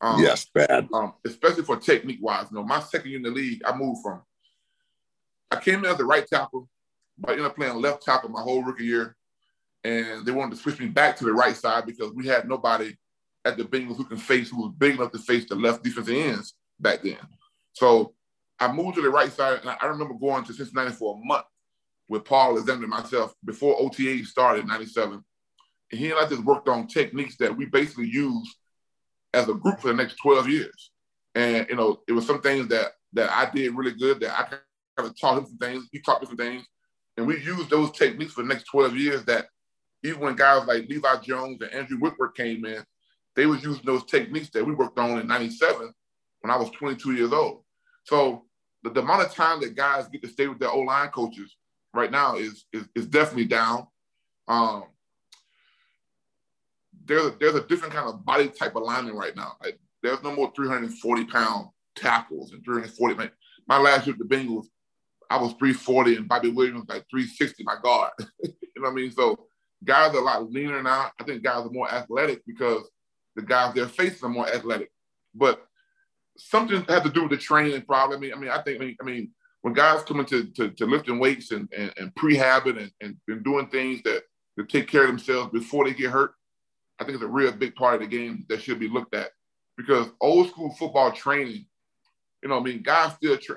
um, 0.03 0.21
yes 0.21 0.47
bad 0.53 0.89
um, 0.93 1.15
especially 1.25 1.63
for 1.63 1.77
technique 1.77 2.19
wise 2.21 2.47
you 2.51 2.57
know 2.57 2.65
my 2.65 2.81
second 2.81 3.09
year 3.09 3.17
in 3.19 3.23
the 3.23 3.31
league 3.31 3.63
i 3.65 3.75
moved 3.75 4.03
from 4.03 4.21
I 5.53 5.61
came 5.61 5.81
in 5.81 5.91
as 5.91 6.01
a 6.01 6.05
right 6.05 6.27
tackle, 6.27 6.69
but 7.19 7.31
I 7.31 7.33
ended 7.35 7.47
up 7.47 7.57
playing 7.57 7.75
left 7.75 8.03
tackle 8.03 8.31
my 8.31 8.41
whole 8.41 8.63
rookie 8.63 8.87
year. 8.87 9.17
And 9.85 10.25
they 10.25 10.33
wanted 10.33 10.57
to 10.57 10.63
switch 10.63 10.81
me 10.81 10.87
back 10.87 11.17
to 11.17 11.25
the 11.25 11.33
right 11.33 11.57
side 11.57 11.85
because 11.85 12.13
we 12.13 12.27
had 12.27 12.49
nobody 12.49 12.97
at 13.45 13.57
the 13.57 13.65
Bengals 13.65 13.97
who 13.97 14.05
can 14.05 14.17
face, 14.17 14.49
who 14.49 14.63
was 14.63 14.73
big 14.79 14.95
enough 14.95 15.13
to 15.13 15.19
face 15.19 15.47
the 15.47 15.57
left 15.57 15.83
defensive 15.83 16.15
ends 16.15 16.55
back 16.81 17.03
then. 17.03 17.19
So 17.75 18.15
I 18.59 18.73
moved 18.73 18.97
to 18.97 19.03
the 19.03 19.11
right 19.11 19.31
side, 19.31 19.61
and 19.61 19.77
I 19.81 19.87
remember 19.87 20.15
going 20.15 20.45
to 20.45 20.55
Cincinnati 20.55 20.93
for 20.93 21.17
a 21.17 21.27
month 21.27 21.47
with 22.09 22.25
Paul 22.25 22.53
Alexander 22.53 22.85
and 22.85 22.91
myself 22.91 23.35
before 23.45 23.77
OTA 23.79 24.25
started 24.25 24.63
in 24.63 24.69
97. 24.69 25.23
And 25.91 26.01
he 26.01 26.11
and 26.11 26.19
I 26.19 26.29
just 26.29 26.45
worked 26.45 26.69
on 26.69 26.87
techniques 26.87 27.37
that 27.39 27.55
we 27.55 27.67
basically 27.67 28.09
used 28.09 28.55
as 29.35 29.49
a 29.49 29.55
group 29.55 29.81
for 29.81 29.89
the 29.89 29.95
next 29.95 30.17
12 30.17 30.49
years. 30.49 30.91
And, 31.35 31.67
you 31.69 31.77
know, 31.77 32.01
it 32.07 32.13
was 32.13 32.27
some 32.27 32.41
things 32.41 32.69
that 32.69 32.93
that 33.15 33.31
I 33.31 33.51
did 33.51 33.75
really 33.75 33.93
good 33.93 34.21
that 34.21 34.39
I 34.39 34.43
kind 34.45 34.63
of 34.99 35.19
taught 35.19 35.39
him 35.39 35.47
some 35.47 35.59
things. 35.59 35.89
He 35.93 36.01
taught 36.01 36.21
me 36.21 36.27
some 36.27 36.37
things. 36.37 36.65
And 37.17 37.27
we 37.27 37.43
used 37.43 37.69
those 37.69 37.91
techniques 37.93 38.33
for 38.33 38.43
the 38.43 38.49
next 38.49 38.65
12 38.65 38.97
years 38.97 39.25
that 39.27 39.47
even 40.03 40.21
when 40.21 40.37
guys 40.37 40.67
like 40.67 40.89
Levi 40.89 41.17
Jones 41.19 41.61
and 41.61 41.73
Andrew 41.73 41.99
Whitworth 41.99 42.35
came 42.35 42.65
in, 42.65 42.83
they 43.37 43.47
was 43.47 43.63
using 43.63 43.85
those 43.85 44.05
techniques 44.05 44.51
that 44.51 44.65
we 44.65 44.75
worked 44.75 44.99
on 44.99 45.19
in 45.19 45.27
97 45.27 45.93
when 46.41 46.51
I 46.51 46.57
was 46.57 46.71
22 46.71 47.13
years 47.13 47.33
old. 47.33 47.65
So 48.05 48.45
the, 48.83 48.91
the 48.91 49.01
amount 49.01 49.23
of 49.23 49.35
time 49.35 49.61
that 49.61 49.77
guys 49.77 50.09
get 50.09 50.23
to 50.23 50.29
stay 50.29 50.49
with 50.49 50.59
their 50.59 50.71
O-line 50.71 51.09
coaches 51.11 51.57
right 51.95 52.11
now 52.11 52.37
is, 52.37 52.65
is, 52.73 52.89
is 52.95 53.07
definitely 53.07 53.47
down. 53.47 53.87
Um, 54.49 54.85
there's 57.05 57.27
a, 57.27 57.35
there's 57.39 57.55
a 57.55 57.67
different 57.67 57.95
kind 57.95 58.09
of 58.09 58.25
body 58.25 58.49
type 58.49 58.75
lineman 58.75 59.15
right 59.15 59.37
now. 59.37 59.57
Like, 59.63 59.79
there's 60.03 60.23
no 60.23 60.35
more 60.35 60.53
340 60.55 61.25
pound 61.27 61.69
tackles 61.95 62.53
and 62.53 62.65
340. 62.65 63.31
my 63.67 63.79
last 63.79 64.07
year 64.07 64.15
at 64.15 64.19
the 64.19 64.25
Bengals, 64.25 64.67
I 65.31 65.37
was 65.37 65.53
340 65.53 66.17
and 66.17 66.29
Bobbie 66.29 66.51
Williams 66.51 66.89
like 66.89 67.07
360, 67.11 67.65
my 67.65 67.77
God, 67.83 68.11
you 68.43 68.53
know 68.77 68.83
what 68.83 68.91
I 68.91 68.95
mean? 68.95 69.11
So 69.11 69.47
guys 69.85 70.15
are 70.15 70.19
a 70.19 70.25
lot 70.25 70.51
leaner 70.51 70.83
now. 70.83 71.11
I 71.19 71.25
think 71.25 71.43
guys 71.43 71.65
are 71.67 71.71
more 71.71 71.91
athletic 71.91 72.45
because 72.47 72.89
the 73.37 73.43
guys 73.43 73.75
they're 73.75 73.89
facing 73.89 74.27
are 74.27 74.33
more 74.33 74.49
athletic. 74.49 74.91
But 75.35 75.65
something 76.37 76.85
had 76.89 77.05
to 77.05 77.11
do 77.11 77.23
with 77.23 77.31
the 77.31 77.37
training 77.37 77.83
probably. 77.83 78.17
I 78.17 78.21
mean, 78.21 78.33
I 78.35 78.37
mean, 78.37 78.51
I 78.51 78.63
think 78.63 78.81
I 78.81 78.85
mean, 78.85 78.97
I 79.01 79.05
mean 79.05 79.31
when 79.63 79.75
guys 79.75 80.03
come 80.03 80.21
into 80.21 80.47
to, 80.53 80.71
to 80.71 80.87
lifting 80.87 81.19
weights 81.19 81.53
and, 81.53 81.69
and, 81.77 81.93
and 81.97 82.15
prehabbing 82.15 82.79
and, 82.79 82.91
and, 83.01 83.17
and 83.29 83.45
doing 83.45 83.69
things 83.69 84.03
that 84.03 84.23
to 84.59 84.65
take 84.67 84.89
care 84.89 85.03
of 85.03 85.09
themselves 85.09 85.51
before 85.53 85.85
they 85.85 85.95
get 85.95 86.11
hurt, 86.11 86.35
I 87.03 87.05
think 87.05 87.17
it's 87.17 87.25
a 87.25 87.29
real 87.29 87.53
big 87.53 87.75
part 87.75 87.95
of 87.95 88.01
the 88.01 88.07
game 88.07 88.47
that 88.49 88.63
should 88.63 88.79
be 88.79 88.89
looked 88.89 89.15
at. 89.15 89.31
Because 89.77 90.09
old 90.21 90.49
school 90.49 90.73
football 90.75 91.11
training, 91.11 91.67
you 92.43 92.49
know, 92.49 92.59
I 92.59 92.63
mean, 92.63 92.83
guys 92.83 93.15
still 93.15 93.37
tra- 93.37 93.57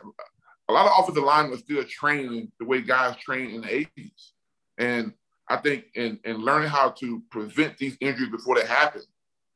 a 0.67 0.73
lot 0.73 0.87
of 0.87 0.93
offensive 0.97 1.23
linemen 1.23 1.59
still 1.59 1.83
training 1.83 2.51
the 2.59 2.65
way 2.65 2.81
guys 2.81 3.15
train 3.17 3.51
in 3.51 3.61
the 3.61 3.67
80s. 3.67 4.31
And 4.79 5.13
I 5.47 5.57
think 5.57 5.85
in, 5.93 6.19
in 6.23 6.37
learning 6.37 6.69
how 6.69 6.89
to 6.89 7.21
prevent 7.29 7.77
these 7.77 7.97
injuries 8.01 8.31
before 8.31 8.55
they 8.55 8.65
happen, 8.65 9.03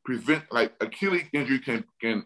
prevent 0.06 0.44
like 0.52 0.74
Achilles 0.82 1.28
injury 1.34 1.60
can 1.60 1.84
can 2.00 2.26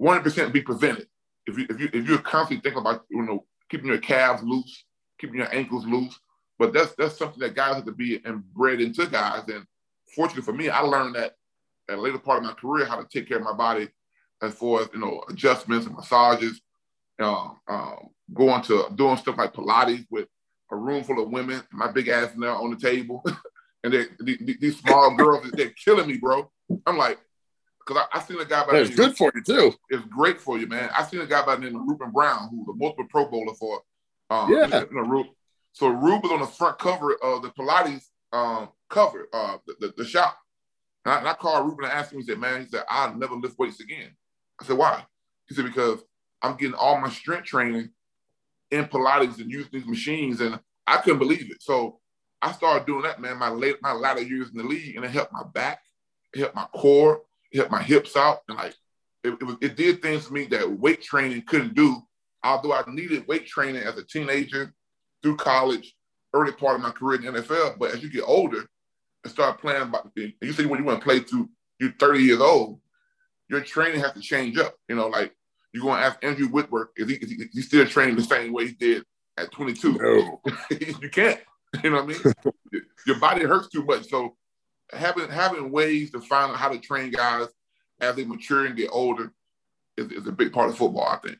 100% 0.00 0.52
be 0.52 0.62
prevented. 0.62 1.08
If 1.46 1.58
you 1.58 1.66
if 1.68 1.78
you 1.78 1.90
if 1.92 2.08
you're 2.08 2.18
constantly 2.18 2.62
thinking 2.62 2.80
about 2.80 3.04
you 3.10 3.22
know 3.22 3.44
keeping 3.68 3.88
your 3.88 3.98
calves 3.98 4.42
loose, 4.42 4.84
keeping 5.18 5.36
your 5.36 5.54
ankles 5.54 5.84
loose, 5.84 6.18
but 6.58 6.72
that's 6.72 6.94
that's 6.96 7.18
something 7.18 7.40
that 7.40 7.54
guys 7.54 7.74
have 7.74 7.84
to 7.84 7.92
be 7.92 8.20
bred 8.54 8.80
into 8.80 9.06
guys. 9.06 9.42
And 9.48 9.66
fortunately 10.14 10.42
for 10.42 10.52
me, 10.52 10.68
I 10.68 10.80
learned 10.80 11.14
that 11.16 11.36
at 11.88 11.98
a 11.98 12.00
later 12.00 12.18
part 12.18 12.38
of 12.38 12.44
my 12.44 12.52
career 12.52 12.86
how 12.86 12.96
to 12.96 13.06
take 13.08 13.28
care 13.28 13.38
of 13.38 13.44
my 13.44 13.52
body 13.52 13.88
as 14.42 14.54
far 14.54 14.82
as 14.82 14.88
you 14.92 15.00
know 15.00 15.22
adjustments 15.28 15.86
and 15.86 15.94
massages, 15.94 16.60
um, 17.20 17.58
um, 17.68 18.08
going 18.34 18.62
to 18.62 18.86
doing 18.94 19.16
stuff 19.16 19.38
like 19.38 19.54
Pilates 19.54 20.06
with 20.10 20.26
a 20.70 20.76
room 20.76 21.04
full 21.04 21.22
of 21.22 21.30
women, 21.30 21.62
my 21.72 21.90
big 21.90 22.08
ass 22.08 22.32
now 22.36 22.62
on 22.62 22.70
the 22.70 22.76
table, 22.76 23.24
and 23.84 23.92
they, 23.92 24.04
they, 24.20 24.56
these 24.60 24.78
small 24.78 25.14
girls 25.16 25.48
they're 25.52 25.70
killing 25.70 26.08
me, 26.08 26.16
bro. 26.16 26.50
I'm 26.86 26.96
like, 26.96 27.18
because 27.86 28.04
I, 28.12 28.18
I 28.18 28.22
seen 28.22 28.40
a 28.40 28.44
guy 28.44 28.66
by. 28.66 28.78
It's 28.78 28.94
good 28.94 29.16
for 29.16 29.30
you 29.34 29.42
too. 29.42 29.74
It's 29.90 30.04
great 30.06 30.40
for 30.40 30.58
you, 30.58 30.66
man. 30.66 30.90
I 30.96 31.04
seen 31.04 31.20
a 31.20 31.26
guy 31.26 31.44
by 31.44 31.56
the 31.56 31.62
name 31.62 31.76
of 31.76 31.82
Ruben 31.86 32.10
Brown, 32.10 32.48
who's 32.50 32.68
a 32.68 32.76
multiple 32.76 33.06
Pro 33.08 33.26
Bowler 33.26 33.54
for. 33.54 33.82
Um, 34.30 34.50
yeah. 34.52 34.84
You 34.90 35.02
know, 35.02 35.24
so 35.72 35.88
Rube 35.88 36.22
was 36.22 36.32
on 36.32 36.40
the 36.40 36.46
front 36.46 36.78
cover 36.78 37.14
of 37.22 37.42
the 37.42 37.50
Pilates 37.50 38.04
um, 38.32 38.68
cover, 38.88 39.28
uh, 39.32 39.58
the, 39.66 39.74
the, 39.80 39.94
the 39.98 40.04
shop. 40.04 40.36
And 41.04 41.14
I, 41.14 41.18
and 41.18 41.28
I, 41.28 41.34
called 41.34 41.66
Ruben 41.66 41.84
and 41.84 41.92
asked 41.92 42.12
him, 42.12 42.20
he 42.20 42.24
said, 42.24 42.38
man, 42.38 42.62
he 42.62 42.68
said, 42.68 42.84
I'll 42.88 43.14
never 43.14 43.34
lift 43.34 43.58
weights 43.58 43.80
again. 43.80 44.10
I 44.60 44.64
said, 44.64 44.76
why? 44.76 45.04
He 45.46 45.54
said, 45.54 45.64
because 45.64 46.00
I'm 46.40 46.56
getting 46.56 46.74
all 46.74 47.00
my 47.00 47.10
strength 47.10 47.46
training 47.46 47.90
in 48.70 48.84
Pilates 48.86 49.40
and 49.40 49.50
using 49.50 49.70
these 49.72 49.86
machines. 49.86 50.40
And 50.40 50.58
I 50.86 50.98
couldn't 50.98 51.18
believe 51.18 51.50
it. 51.50 51.62
So 51.62 52.00
I 52.40 52.52
started 52.52 52.86
doing 52.86 53.02
that, 53.02 53.20
man, 53.20 53.38
my 53.38 53.48
late, 53.48 53.76
my 53.82 53.92
latter 53.92 54.22
years 54.22 54.50
in 54.50 54.56
the 54.56 54.64
league, 54.64 54.96
and 54.96 55.04
it 55.04 55.10
helped 55.10 55.32
my 55.32 55.44
back, 55.52 55.80
it 56.34 56.40
helped 56.40 56.56
my 56.56 56.66
core, 56.74 57.22
it 57.52 57.58
helped 57.58 57.70
my 57.70 57.82
hips 57.82 58.16
out. 58.16 58.40
And 58.48 58.58
like, 58.58 58.74
it, 59.22 59.30
it, 59.30 59.44
was, 59.44 59.56
it 59.60 59.76
did 59.76 60.02
things 60.02 60.26
for 60.26 60.34
me 60.34 60.46
that 60.46 60.78
weight 60.78 61.02
training 61.02 61.42
couldn't 61.46 61.74
do. 61.74 62.02
Although 62.42 62.72
I 62.72 62.82
needed 62.88 63.28
weight 63.28 63.46
training 63.46 63.82
as 63.82 63.96
a 63.96 64.04
teenager 64.04 64.74
through 65.22 65.36
college, 65.36 65.94
early 66.32 66.52
part 66.52 66.76
of 66.76 66.82
my 66.82 66.90
career 66.90 67.20
in 67.20 67.34
the 67.34 67.42
NFL. 67.42 67.78
But 67.78 67.92
as 67.92 68.02
you 68.02 68.10
get 68.10 68.22
older 68.22 68.64
and 69.24 69.32
start 69.32 69.60
playing, 69.60 69.82
about, 69.82 70.10
you 70.16 70.52
see 70.52 70.66
when 70.66 70.80
you 70.80 70.84
want 70.86 71.00
to 71.00 71.04
play 71.04 71.20
through 71.20 71.48
you're 71.78 71.92
30 71.98 72.20
years 72.20 72.40
old, 72.40 72.80
your 73.48 73.60
training 73.60 74.00
has 74.00 74.12
to 74.12 74.20
change 74.20 74.56
up. 74.58 74.74
You 74.88 74.96
know, 74.96 75.08
like 75.08 75.34
you're 75.72 75.82
going 75.82 75.98
to 75.98 76.06
ask 76.06 76.22
Andrew 76.22 76.48
Whitworth 76.48 76.88
if 76.96 77.08
he, 77.08 77.14
is 77.16 77.50
he 77.52 77.62
still 77.62 77.86
training 77.86 78.16
the 78.16 78.22
same 78.22 78.52
way 78.52 78.68
he 78.68 78.72
did 78.72 79.04
at 79.36 79.50
22. 79.50 79.92
No. 79.94 80.40
you 80.70 81.10
can't. 81.10 81.40
You 81.82 81.90
know 81.90 82.04
what 82.04 82.16
I 82.24 82.32
mean? 82.72 82.82
your 83.06 83.18
body 83.18 83.44
hurts 83.44 83.68
too 83.68 83.84
much. 83.84 84.08
So 84.08 84.36
having 84.92 85.28
having 85.28 85.70
ways 85.70 86.10
to 86.12 86.20
find 86.20 86.52
out 86.52 86.58
how 86.58 86.68
to 86.68 86.78
train 86.78 87.10
guys 87.10 87.48
as 88.00 88.16
they 88.16 88.24
mature 88.24 88.66
and 88.66 88.76
get 88.76 88.90
older 88.92 89.32
is, 89.96 90.10
is 90.12 90.26
a 90.26 90.32
big 90.32 90.52
part 90.52 90.68
of 90.68 90.76
football, 90.76 91.06
I 91.06 91.16
think. 91.26 91.38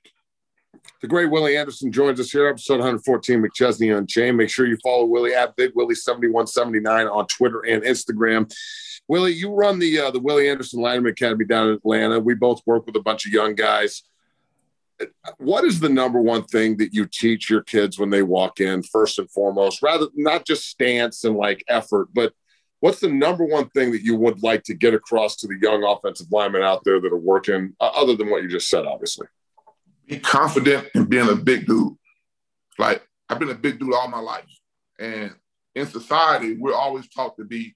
The 1.01 1.09
great 1.09 1.31
Willie 1.31 1.57
Anderson 1.57 1.91
joins 1.91 2.21
us 2.21 2.31
here, 2.31 2.47
episode 2.47 2.75
114, 2.75 3.43
McChesney 3.43 3.97
Unchained. 3.97 4.37
Make 4.37 4.51
sure 4.51 4.67
you 4.67 4.79
follow 4.83 5.05
Willie 5.05 5.35
at 5.35 5.57
Big 5.57 5.73
Willie 5.75 5.97
7179 5.97 7.09
on 7.09 7.27
Twitter 7.27 7.61
and 7.67 7.83
Instagram. 7.83 8.53
Willie, 9.09 9.33
you 9.33 9.53
run 9.53 9.81
the 9.81 9.99
uh, 9.99 10.11
the 10.13 10.21
Willie 10.21 10.49
Anderson 10.49 10.81
Lineman 10.81 11.11
Academy 11.11 11.45
down 11.45 11.69
in 11.69 11.75
Atlanta. 11.75 12.21
We 12.21 12.35
both 12.35 12.63
work 12.67 12.87
with 12.87 12.97
a 12.97 13.03
bunch 13.03 13.27
of 13.27 13.33
young 13.33 13.55
guys. 13.55 14.03
What 15.39 15.65
is 15.65 15.81
the 15.81 15.89
number 15.89 16.21
one 16.21 16.45
thing 16.45 16.77
that 16.77 16.95
you 16.95 17.07
teach 17.07 17.51
your 17.51 17.63
kids 17.63 17.99
when 17.99 18.11
they 18.11 18.23
walk 18.23 18.61
in, 18.61 18.85
first 18.85 19.19
and 19.19 19.29
foremost, 19.29 19.83
rather 19.83 20.07
not 20.15 20.47
just 20.47 20.69
stance 20.69 21.25
and 21.25 21.37
like 21.37 21.65
effort, 21.69 22.11
but 22.15 22.33
what's 22.79 23.01
the 23.01 23.09
number 23.09 23.45
one 23.45 23.69
thing 23.71 23.91
that 23.91 24.03
you 24.03 24.15
would 24.15 24.45
like 24.45 24.63
to 24.65 24.75
get 24.75 24.95
across 24.95 25.35
to 25.37 25.49
the 25.49 25.59
young 25.61 25.83
offensive 25.83 26.29
linemen 26.31 26.63
out 26.63 26.85
there 26.85 27.01
that 27.01 27.13
are 27.13 27.17
working, 27.17 27.75
uh, 27.81 27.91
other 27.97 28.15
than 28.15 28.31
what 28.31 28.45
you 28.45 28.49
just 28.49 28.69
said, 28.69 28.87
obviously? 28.87 29.27
Be 30.13 30.21
confident 30.21 30.89
in 30.95 31.05
being 31.07 31.29
a 31.29 31.35
big 31.35 31.67
dude. 31.67 31.95
Like 32.79 33.03
I've 33.29 33.39
been 33.39 33.51
a 33.51 33.55
big 33.55 33.79
dude 33.79 33.95
all 33.95 34.09
my 34.09 34.21
life, 34.21 34.45
and 34.99 35.35
in 35.75 35.87
society, 35.87 36.55
we're 36.55 36.75
always 36.75 37.09
taught 37.09 37.37
to 37.39 37.45
be 37.45 37.75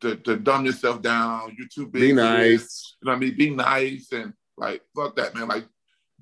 to, 0.00 0.16
to 0.16 0.36
dumb 0.36 0.64
yourself 0.64 1.02
down. 1.02 1.54
You're 1.58 1.68
too 1.68 1.86
big. 1.86 2.02
Be 2.02 2.12
nice. 2.12 2.96
You 3.00 3.06
know 3.06 3.12
what 3.12 3.16
I 3.16 3.20
mean? 3.20 3.36
Be 3.36 3.50
nice 3.50 4.12
and 4.12 4.32
like 4.56 4.82
fuck 4.94 5.16
that, 5.16 5.34
man. 5.34 5.48
Like 5.48 5.66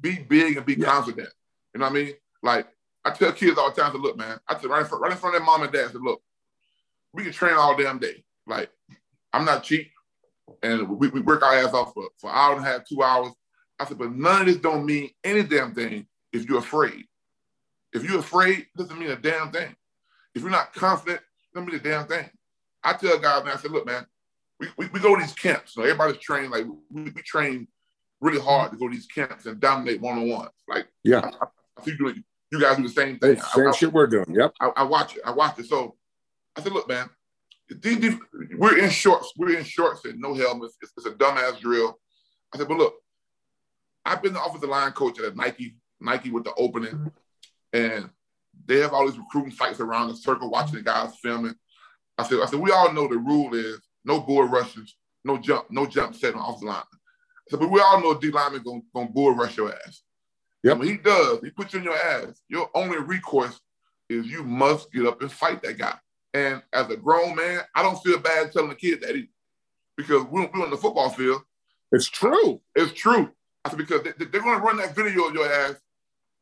be 0.01 0.19
big 0.19 0.57
and 0.57 0.65
be 0.65 0.75
yeah. 0.75 0.87
confident. 0.87 1.29
You 1.75 1.81
know 1.81 1.87
what 1.87 1.93
I 1.93 2.03
mean? 2.03 2.15
Like 2.43 2.69
I 3.05 3.11
tell 3.11 3.33
kids 3.33 3.59
all 3.59 3.71
the 3.71 3.81
time 3.81 3.93
to 3.93 3.99
look, 3.99 4.17
man. 4.17 4.39
I 4.49 4.55
tell 4.55 4.71
right 4.71 4.81
in 4.81 4.87
front, 4.87 5.03
right 5.03 5.13
in 5.13 5.19
front 5.19 5.37
of 5.37 5.41
their 5.41 5.47
mom 5.47 5.63
and 5.63 5.73
dad, 5.73 5.91
said, 5.91 6.01
look, 6.01 6.23
we 7.13 7.25
can 7.25 7.33
train 7.33 7.55
all 7.55 7.77
damn 7.77 7.99
day. 7.99 8.25
Like 8.47 8.71
I'm 9.35 9.45
not 9.45 9.65
cheap, 9.65 9.91
and 10.63 10.89
we, 10.89 11.09
we 11.09 11.21
work 11.21 11.43
our 11.43 11.55
ass 11.55 11.75
off 11.75 11.93
for, 11.93 12.09
for 12.19 12.31
hour 12.31 12.57
and 12.57 12.65
a 12.65 12.69
half, 12.69 12.87
two 12.87 13.03
hours. 13.03 13.33
I 13.81 13.87
said, 13.87 13.99
but 13.99 14.15
none 14.15 14.43
of 14.43 14.47
this 14.47 14.59
don't 14.59 14.85
mean 14.85 15.11
any 15.25 15.43
damn 15.43 15.75
thing 15.75 16.07
if 16.33 16.47
you're 16.47 16.59
afraid. 16.59 17.07
If 17.95 18.05
you're 18.05 18.21
afraid, 18.21 18.59
it 18.59 18.77
doesn't 18.77 18.99
mean 18.99 19.11
a 19.11 19.17
damn 19.17 19.51
thing. 19.51 19.75
If 20.35 20.43
you're 20.43 20.51
not 20.51 20.75
confident, 20.75 21.21
it 21.21 21.55
doesn't 21.55 21.67
mean 21.67 21.81
a 21.81 21.83
damn 21.83 22.07
thing. 22.07 22.29
I 22.85 22.93
tell 22.93 23.19
guys, 23.19 23.43
man, 23.45 23.55
I 23.55 23.57
said, 23.57 23.71
look, 23.71 23.87
man, 23.87 24.07
we, 24.59 24.69
we, 24.77 24.87
we 24.89 25.01
go 25.01 25.17
to 25.17 25.23
these 25.23 25.33
camps. 25.33 25.77
You 25.77 25.83
know, 25.83 25.89
everybody's 25.89 26.21
trained, 26.21 26.53
like 26.53 26.67
we, 26.91 27.03
we 27.05 27.23
train 27.23 27.67
really 28.21 28.41
hard 28.41 28.71
to 28.71 28.77
go 28.77 28.87
to 28.87 28.95
these 28.95 29.07
camps 29.07 29.47
and 29.47 29.59
dominate 29.59 30.01
one-on-one. 30.01 30.49
Like, 30.69 30.87
yeah. 31.03 31.31
I, 31.41 31.47
I 31.79 31.85
see 31.85 31.97
you, 31.99 32.15
you 32.53 32.61
guys 32.61 32.77
do 32.77 32.83
the 32.83 32.91
same 32.91 33.19
thing. 33.19 33.41
Same 33.41 33.69
I, 33.69 33.73
shit 33.73 33.93
we're 33.93 34.07
doing. 34.07 34.35
Yep. 34.35 34.53
I, 34.61 34.69
I, 34.77 34.83
watch 34.83 35.17
it. 35.17 35.23
I 35.25 35.31
watch 35.31 35.59
it. 35.59 35.67
So 35.67 35.97
I 36.55 36.63
said, 36.63 36.73
look, 36.73 36.87
man, 36.87 37.09
we're 38.59 38.79
in 38.79 38.91
shorts. 38.91 39.33
We're 39.37 39.57
in 39.57 39.65
shorts 39.65 40.05
and 40.05 40.21
no 40.21 40.35
helmets. 40.35 40.77
It's, 40.83 40.93
it's 40.97 41.07
a 41.07 41.13
dumbass 41.13 41.59
drill. 41.61 41.99
I 42.55 42.59
said, 42.59 42.69
but 42.69 42.77
look, 42.79 42.95
I've 44.05 44.23
been 44.23 44.33
the 44.33 44.43
offensive 44.43 44.69
line 44.69 44.93
coach 44.93 45.21
at 45.21 45.37
Nike, 45.37 45.77
Nike 46.01 46.31
with 46.31 46.45
the 46.45 46.55
opening, 46.55 47.11
and 47.73 48.11
they 48.67 48.79
have 48.79 48.93
all 48.93 49.07
these 49.07 49.19
recruiting 49.19 49.53
sites 49.53 49.81
around 49.81 50.09
the 50.09 50.17
circle 50.17 50.51
watching 50.51 50.77
the 50.77 50.83
guys 50.83 51.17
filming. 51.23 51.55
I 52.19 52.25
said, 52.27 52.39
I 52.43 52.47
said, 52.47 52.61
we 52.61 52.71
all 52.71 52.93
know 52.93 53.09
the 53.09 53.19
rule 53.19 53.55
is 53.55 53.81
no 54.05 54.21
bull 54.21 54.45
rushes, 54.45 54.97
no 55.25 55.39
jump, 55.39 55.67
no 55.71 55.87
jump 55.87 56.15
set 56.15 56.35
on 56.35 56.41
offensive 56.41 56.69
line. 56.69 56.83
I 56.83 57.51
said, 57.51 57.61
but 57.61 57.71
we 57.71 57.81
all 57.81 58.01
know 58.01 58.19
D 58.19 58.31
lineman 58.31 58.63
gonna, 58.63 58.81
gonna 58.95 59.11
bull 59.11 59.35
rush 59.35 59.57
your 59.57 59.73
ass. 59.73 60.03
Yep. 60.63 60.79
when 60.79 60.89
he 60.89 60.97
does, 60.99 61.41
he 61.43 61.51
puts 61.51 61.73
you 61.73 61.79
in 61.79 61.85
your 61.87 61.97
ass. 61.97 62.43
Your 62.49 62.69
only 62.75 62.99
recourse 62.99 63.59
is 64.09 64.27
you 64.27 64.43
must 64.43 64.93
get 64.93 65.07
up 65.07 65.23
and 65.23 65.33
fight 65.33 65.63
that 65.63 65.79
guy. 65.79 65.95
And 66.35 66.63
as 66.73 66.89
a 66.91 66.97
grown 66.97 67.35
man, 67.35 67.63
I 67.75 67.83
don't 67.83 68.03
feel 68.03 68.19
bad 68.19 68.53
telling 68.53 68.69
the 68.69 68.75
kid 68.75 69.01
that 69.01 69.17
either. 69.17 69.29
Because 69.97 70.25
we're, 70.25 70.51
we're 70.53 70.65
on 70.65 70.71
the 70.71 70.77
football 70.77 71.11
field. 71.11 71.43
It's 71.93 72.09
true. 72.09 72.61
It's 72.75 72.93
true. 72.93 73.31
I 73.65 73.71
said, 73.71 73.79
because 73.79 74.03
they, 74.03 74.11
are 74.11 74.43
going 74.43 74.59
to 74.59 74.65
run 74.65 74.77
that 74.79 74.95
video 74.95 75.25
of 75.25 75.35
your 75.35 75.51
ass 75.51 75.75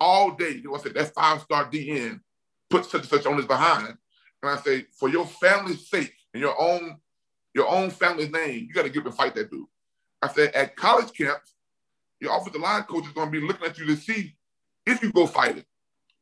all 0.00 0.32
day. 0.32 0.62
I 0.72 0.78
said, 0.78 0.94
that 0.94 1.14
five 1.14 1.40
star 1.42 1.64
DN 1.64 2.20
put 2.70 2.84
such 2.84 3.02
and 3.02 3.10
such 3.10 3.26
on 3.26 3.36
his 3.36 3.46
behind. 3.46 3.96
And 4.42 4.52
I 4.52 4.56
say, 4.58 4.86
for 4.92 5.08
your 5.08 5.26
family's 5.26 5.88
sake 5.88 6.14
and 6.32 6.40
your 6.40 6.60
own 6.60 6.98
your 7.54 7.68
own 7.68 7.90
family's 7.90 8.30
name, 8.30 8.66
you 8.68 8.72
got 8.72 8.82
to 8.84 8.90
get 8.90 9.00
up 9.00 9.06
and 9.06 9.14
fight 9.14 9.34
that 9.34 9.50
dude. 9.50 9.66
I 10.22 10.28
said, 10.28 10.54
at 10.54 10.76
college 10.76 11.12
camps, 11.12 11.54
your 12.20 12.36
offensive 12.36 12.60
line 12.60 12.82
coach 12.84 13.06
is 13.06 13.12
going 13.12 13.32
to 13.32 13.40
be 13.40 13.44
looking 13.44 13.66
at 13.66 13.78
you 13.78 13.86
to 13.86 13.96
see 13.96 14.36
if 14.86 15.02
you 15.02 15.10
go 15.10 15.26
fight 15.26 15.58
it. 15.58 15.66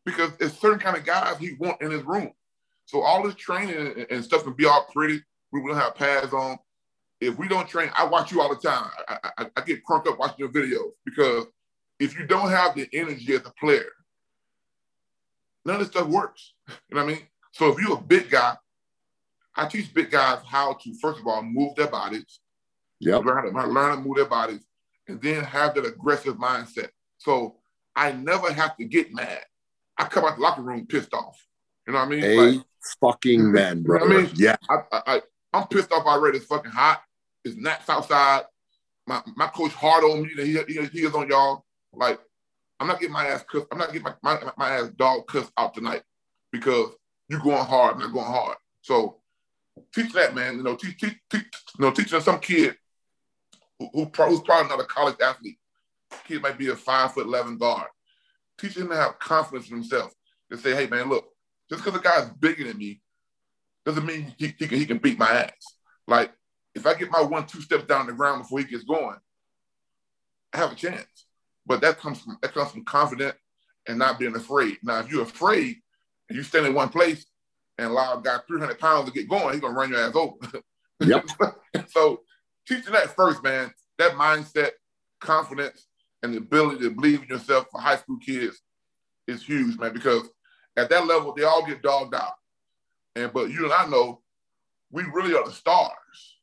Because 0.05 0.31
it's 0.41 0.59
certain 0.59 0.79
kind 0.79 0.97
of 0.97 1.05
guys 1.05 1.37
he 1.39 1.55
want 1.55 1.83
in 1.83 1.91
his 1.91 2.05
room. 2.05 2.31
So 2.87 3.03
all 3.03 3.25
this 3.25 3.35
training 3.35 4.07
and 4.09 4.25
stuff 4.25 4.45
can 4.45 4.53
be 4.53 4.65
all 4.65 4.87
pretty. 4.93 5.21
We 5.53 5.61
will 5.61 5.75
have 5.75 5.97
pads 5.97 6.33
on 6.33 6.59
if 7.21 7.39
we 7.39 7.49
don't 7.49 7.69
train, 7.69 7.91
I 7.97 8.05
watch 8.05 8.31
you 8.31 8.41
all 8.41 8.49
the 8.49 8.61
time. 8.61 8.91
I, 9.09 9.31
I, 9.39 9.47
I 9.57 9.61
get 9.63 9.85
crunk 9.85 10.07
up 10.07 10.19
watching 10.19 10.39
your 10.39 10.49
videos 10.51 10.93
because 11.05 11.47
if 11.99 12.19
you 12.19 12.27
don't 12.27 12.51
have 12.51 12.75
the 12.75 12.89
energy 12.93 13.35
as 13.35 13.41
a 13.47 13.53
player, 13.59 13.91
none 15.65 15.77
of 15.77 15.81
this 15.81 15.89
stuff 15.89 16.09
works. 16.09 16.53
You 16.89 16.97
know 16.97 17.05
what 17.05 17.13
I 17.13 17.15
mean? 17.15 17.27
So 17.53 17.69
if 17.69 17.81
you're 17.81 17.97
a 17.97 18.01
big 18.01 18.29
guy, 18.29 18.57
I 19.55 19.67
teach 19.67 19.95
big 19.95 20.11
guys 20.11 20.41
how 20.45 20.75
to 20.75 20.95
first 21.01 21.21
of 21.21 21.27
all 21.27 21.43
move 21.43 21.77
their 21.77 21.87
bodies. 21.87 22.41
Yeah. 22.99 23.17
Learn 23.17 23.55
to 23.55 23.67
learn 23.67 23.97
to 23.97 24.03
move 24.03 24.17
their 24.17 24.27
bodies, 24.27 24.67
and 25.07 25.21
then 25.23 25.45
have 25.45 25.75
that 25.77 25.87
aggressive 25.87 26.37
mindset. 26.37 26.89
So 27.19 27.57
I 27.95 28.13
never 28.13 28.53
have 28.53 28.77
to 28.77 28.85
get 28.85 29.15
mad. 29.15 29.43
I 29.97 30.05
come 30.05 30.25
out 30.25 30.37
the 30.37 30.43
locker 30.43 30.63
room 30.63 30.87
pissed 30.87 31.15
off. 31.15 31.47
You 31.87 31.93
know 31.93 32.01
what 32.01 32.07
I 32.07 32.11
mean? 32.11 32.25
A 32.25 32.37
like, 32.37 32.67
fucking 33.01 33.53
man, 33.53 33.83
bro. 33.83 34.03
You 34.03 34.09
know 34.09 34.19
I 34.19 34.23
mean? 34.23 34.31
Yeah. 34.35 34.57
I, 34.69 35.03
I, 35.07 35.23
I'm 35.57 35.67
pissed 35.69 35.93
off 35.93 36.07
already. 36.07 36.39
It's 36.39 36.47
fucking 36.47 36.71
hot. 36.71 37.03
It's 37.45 37.57
Nats 37.57 37.89
outside. 37.89 38.43
My 39.07 39.23
my 39.37 39.47
coach 39.49 39.73
hard 39.73 40.05
on 40.05 40.23
me 40.23 40.31
he, 40.37 40.59
he, 40.67 40.87
he 40.87 41.01
is 41.01 41.15
on 41.15 41.29
y'all. 41.29 41.65
Like, 41.93 42.21
I'm 42.79 42.89
not 42.89 43.01
getting 43.01 43.15
my 43.15 43.27
ass 43.27 43.45
cussed. 43.51 43.67
I'm 43.73 43.79
not 43.79 43.93
getting 43.93 44.03
my, 44.03 44.15
my, 44.23 44.53
my 44.57 44.71
ass 44.71 44.91
dog 44.97 45.27
cussed 45.27 45.53
out 45.57 45.75
tonight 45.75 46.03
because 46.53 46.91
you're 47.29 47.41
going 47.41 47.65
hard, 47.65 47.95
I'm 47.95 48.01
not 48.01 48.13
going 48.13 48.27
hard. 48.27 48.57
So 48.83 49.19
teach 49.95 50.13
that, 50.13 50.35
man. 50.35 50.57
You 50.57 50.63
know, 50.63 50.77
teach, 50.77 50.99
teach, 50.99 51.17
teach 51.31 51.45
you 51.79 51.85
know, 51.85 51.91
teaching 51.91 52.21
some 52.21 52.41
kid 52.41 52.77
who, 53.79 53.89
who 53.93 54.05
who's 54.05 54.41
probably 54.41 54.69
not 54.69 54.81
a 54.81 54.85
college 54.85 55.17
athlete. 55.23 55.59
Kid 56.27 56.43
might 56.43 56.59
be 56.59 56.69
a 56.69 56.77
five 56.77 57.13
foot 57.15 57.27
eleven 57.27 57.57
guard. 57.57 57.89
Teach 58.59 58.77
him 58.77 58.89
to 58.89 58.97
have 58.97 59.19
confidence 59.19 59.71
in 59.71 59.77
himself. 59.77 60.13
To 60.51 60.59
say, 60.59 60.75
hey 60.75 60.87
man, 60.87 61.09
look, 61.09 61.27
just 61.71 61.83
because 61.83 61.99
a 61.99 62.03
guy's 62.03 62.29
bigger 62.31 62.65
than 62.65 62.79
me 62.79 63.01
doesn't 63.87 64.05
mean 64.05 64.35
he, 64.37 64.49
he, 64.59 64.67
can, 64.67 64.79
he 64.79 64.85
can 64.85 64.99
beat 64.99 65.19
my 65.19 65.31
ass. 65.31 65.53
Like 66.07 66.33
if 66.75 66.87
I 66.87 66.95
get 66.95 67.11
my 67.11 67.23
one, 67.23 67.47
two 67.47 67.63
steps 67.63 67.85
down 67.85 68.07
the 68.07 68.13
ground 68.13 68.43
before 68.43 68.59
he 68.59 68.67
gets 68.67 68.85
going, 68.85 69.17
I 70.53 70.59
have 70.59 70.73
a 70.73 70.75
chance. 70.75 71.27
But 71.65 71.81
that 71.81 71.99
comes 71.99 72.21
from 72.21 72.37
that 72.43 72.53
comes 72.53 72.73
from 72.73 72.85
confidence 72.85 73.37
and 73.89 73.99
not 73.99 74.19
being 74.19 74.35
afraid. 74.35 74.79
Now, 74.83 74.99
if 75.01 75.11
you're 75.11 75.23
afraid 75.23 75.77
and 76.29 76.37
you 76.37 76.43
stand 76.43 76.67
in 76.67 76.75
one 76.75 76.89
place 76.89 77.25
and 77.79 77.89
allow 77.89 78.19
a 78.19 78.23
guy 78.23 78.39
300 78.47 78.79
pounds 78.79 79.09
to 79.09 79.15
get 79.15 79.29
going, 79.29 79.53
he's 79.53 79.61
gonna 79.61 79.75
run 79.75 79.91
your 79.91 80.01
ass 80.01 80.15
over. 80.15 80.37
Yep. 80.99 81.27
so 81.89 82.23
teaching 82.67 82.95
that 82.95 83.15
first, 83.15 83.45
man. 83.45 83.71
That 83.99 84.13
mindset, 84.13 84.71
confidence, 85.21 85.89
and 86.23 86.33
the 86.33 86.39
ability 86.39 86.81
to 86.85 86.91
believe 86.91 87.23
in 87.23 87.29
yourself 87.29 87.67
for 87.71 87.83
high 87.83 87.97
school 87.97 88.17
kids 88.19 88.63
is 89.27 89.45
huge, 89.45 89.79
man. 89.79 89.93
Because 89.93 90.23
at 90.75 90.89
that 90.89 91.07
level, 91.07 91.35
they 91.35 91.45
all 91.45 91.67
get 91.67 91.83
dogged 91.83 92.15
out. 92.15 92.33
And 93.17 93.33
but 93.33 93.51
you 93.51 93.65
and 93.65 93.73
I 93.73 93.87
know 93.87 94.21
we 94.93 95.03
really 95.05 95.35
are 95.35 95.45
the 95.45 95.53
stars. 95.53 96.37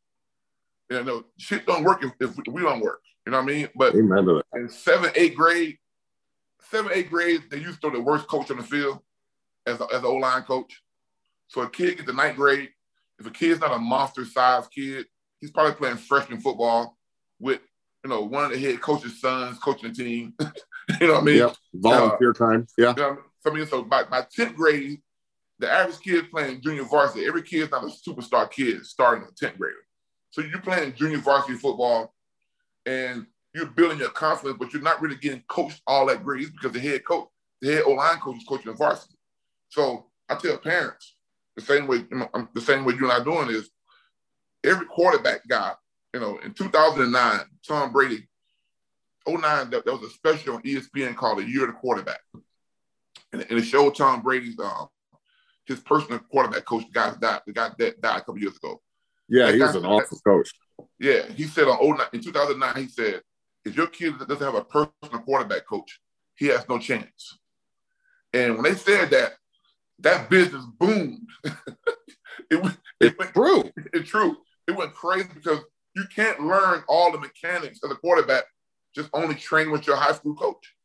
You 0.90 1.04
know, 1.04 1.24
shit 1.38 1.66
don't 1.66 1.84
work 1.84 2.04
if, 2.04 2.12
if 2.20 2.36
we 2.48 2.62
don't 2.62 2.82
work. 2.82 3.02
You 3.26 3.32
know 3.32 3.38
what 3.38 3.50
I 3.50 3.54
mean? 3.54 3.70
But 3.76 3.96
in 3.96 4.70
seven, 4.70 5.12
eight 5.16 5.36
grade, 5.36 5.78
seven, 6.70 6.92
eight 6.94 7.10
grade, 7.10 7.44
they 7.50 7.58
used 7.58 7.82
to 7.82 7.90
throw 7.90 7.98
the 7.98 8.04
worst 8.04 8.28
coach 8.28 8.52
on 8.52 8.58
the 8.58 8.64
field 8.64 9.00
as 9.66 9.80
a, 9.80 9.86
as 9.94 10.00
an 10.00 10.06
O-line 10.06 10.44
coach. 10.44 10.82
So 11.48 11.62
a 11.62 11.70
kid 11.70 11.98
gets 11.98 12.08
the 12.08 12.14
ninth 12.14 12.36
grade. 12.36 12.70
If 13.20 13.28
a 13.28 13.32
kid's 13.32 13.62
not 13.62 13.72
a 13.72 13.80
monster-sized 13.80 14.72
kid, 14.72 15.06
he's 15.40 15.52
probably 15.52 15.76
playing 15.76 15.98
freshman 15.98 16.42
football 16.42 16.98
with, 17.40 17.62
you 18.04 18.10
know, 18.10 18.24
one 18.24 18.46
of 18.46 18.52
the 18.52 18.60
head 18.60 18.82
coach's 18.82 19.22
sons 19.22 19.58
coaching 19.60 19.94
the 19.94 19.96
team. 19.96 20.34
you 21.00 21.08
know 21.08 21.14
what 21.14 21.22
I 21.22 21.26
mean? 21.26 21.38
Yep. 21.38 21.56
Volunteer 21.76 22.32
uh, 22.32 22.34
time. 22.34 22.68
Yeah. 22.78 22.94
You 22.98 23.04
know 23.04 23.18
so, 23.40 23.52
I 23.52 23.56
mean, 23.56 23.68
so 23.68 23.84
by, 23.84 24.04
by 24.04 24.22
10th 24.22 24.56
grade, 24.56 25.02
the 25.64 25.72
average 25.72 26.02
kid 26.02 26.30
playing 26.30 26.60
junior 26.60 26.84
varsity, 26.84 27.26
every 27.26 27.42
kid's 27.42 27.72
not 27.72 27.86
a 27.86 27.88
superstar 27.88 28.52
kid 28.52 28.86
starting 28.86 29.24
a 29.24 29.46
10th 29.46 29.58
grader. 29.58 29.78
So 30.32 30.42
you're 30.42 30.60
playing 30.60 30.94
junior 30.94 31.20
varsity 31.20 31.54
football 31.54 32.14
and 32.86 33.26
you're 33.56 33.68
building 33.68 34.00
your 34.00 34.10
confidence, 34.10 34.58
but 34.60 34.74
you're 34.74 34.82
not 34.82 35.02
really 35.02 35.16
getting 35.16 35.42
coached 35.48 35.82
all 35.88 36.08
that 36.08 36.22
great 36.22 36.52
because 36.52 36.74
the 36.74 36.82
head 36.82 37.06
coach, 37.06 37.30
the 37.62 37.76
head 37.76 37.84
O-line 37.88 38.20
coach 38.20 38.36
is 38.38 38.44
coaching 38.44 38.74
the 38.74 38.78
varsity. 38.78 39.16
So 39.70 40.08
I 40.28 40.36
tell 40.36 40.58
parents 40.58 41.16
the 41.56 41.62
same 41.62 41.88
way, 41.88 42.00
the 42.54 42.62
same 42.62 42.84
way 42.84 42.96
you 42.96 43.10
and 43.10 43.14
I 43.14 43.24
doing 43.24 43.50
is 43.50 43.70
every 44.66 44.86
quarterback 44.88 45.48
guy, 45.48 45.72
you 46.14 46.20
know, 46.20 46.40
in 46.44 46.54
2009, 46.54 47.40
Tom 47.66 47.94
Brady, 47.94 48.28
09, 49.26 49.70
that, 49.70 49.86
that 49.86 49.86
was 49.86 50.04
a 50.04 50.10
special 50.10 50.56
on 50.56 50.64
ESPN 50.64 51.16
called 51.16 51.38
the 51.38 51.50
Year 51.50 51.70
of 51.70 51.74
the 51.74 51.80
Quarterback. 51.80 52.20
And, 53.32 53.46
and 53.50 53.60
it 53.60 53.64
showed 53.64 53.96
Tom 53.96 54.22
Brady's 54.22 54.60
um, 54.60 54.90
his 55.66 55.80
personal 55.80 56.20
quarterback 56.20 56.66
coach, 56.66 56.86
the 56.86 56.92
guy 56.92 57.14
died, 57.20 57.42
the 57.46 57.54
guy 57.54 57.70
that 57.78 58.02
died 58.02 58.18
a 58.18 58.20
couple 58.20 58.40
years 58.40 58.56
ago. 58.58 58.82
Yeah, 59.30 59.52
he 59.52 59.60
was 59.60 59.76
an 59.76 59.86
awesome 59.86 60.20
coach. 60.26 60.52
Yeah, 61.00 61.24
he 61.28 61.44
said 61.44 61.68
on 61.68 61.98
09, 61.98 62.08
in 62.14 62.22
2009, 62.22 62.84
he 62.84 62.90
said, 62.90 63.22
if 63.66 63.76
your 63.78 63.88
kid 63.88 64.20
doesn't 64.20 64.40
have 64.40 64.56
a 64.56 64.64
personal 64.64 65.24
quarterback 65.24 65.66
coach, 65.66 66.00
he 66.36 66.48
has 66.48 66.68
no 66.68 66.78
chance. 66.78 67.38
And 68.34 68.56
when 68.56 68.64
they 68.64 68.74
said 68.74 69.10
that, 69.12 69.34
that 70.00 70.30
business 70.30 70.66
boomed. 70.80 71.28
it, 72.50 72.78
it 73.00 73.18
went 73.18 73.34
true. 73.34 73.72
It's 73.94 74.10
true. 74.10 74.38
It 74.68 74.76
went 74.76 74.94
crazy 74.94 75.30
because 75.34 75.60
you 75.96 76.04
can't 76.14 76.42
learn 76.42 76.84
all 76.88 77.12
the 77.12 77.20
mechanics 77.20 77.80
of 77.84 77.90
the 77.90 77.96
quarterback 77.96 78.44
just 78.96 79.10
only 79.14 79.36
train 79.36 79.72
with 79.72 79.88
your 79.88 79.96
high 79.96 80.14
school 80.14 80.36
coach. 80.36 80.76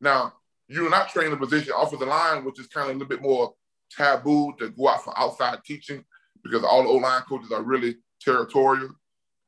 Now, 0.00 0.34
you're 0.68 0.90
not 0.90 1.08
training 1.08 1.30
the 1.30 1.36
position 1.36 1.72
off 1.72 1.92
of 1.92 2.00
the 2.00 2.06
line, 2.06 2.44
which 2.44 2.58
is 2.58 2.66
kind 2.66 2.90
of 2.90 2.96
a 2.96 2.98
little 2.98 3.08
bit 3.08 3.22
more 3.22 3.54
taboo 3.90 4.54
to 4.58 4.70
go 4.70 4.88
out 4.88 5.04
for 5.04 5.18
outside 5.18 5.58
teaching 5.64 6.04
because 6.42 6.64
all 6.64 6.82
the 6.82 6.88
O-line 6.88 7.22
coaches 7.22 7.52
are 7.52 7.62
really 7.62 7.96
territorial. 8.20 8.90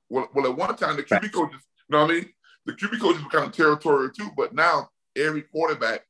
Well, 0.08 0.28
well, 0.34 0.46
at 0.46 0.56
one 0.56 0.76
time, 0.76 0.96
the 0.96 1.02
QB 1.02 1.32
coaches, 1.32 1.60
you 1.88 1.96
know 1.96 2.02
what 2.02 2.10
I 2.10 2.14
mean? 2.14 2.32
The 2.66 2.72
QB 2.72 3.00
coaches 3.00 3.22
were 3.22 3.30
kind 3.30 3.46
of 3.46 3.52
territorial 3.52 4.10
too, 4.10 4.30
but 4.36 4.54
now 4.54 4.90
every 5.16 5.42
quarterback 5.42 6.02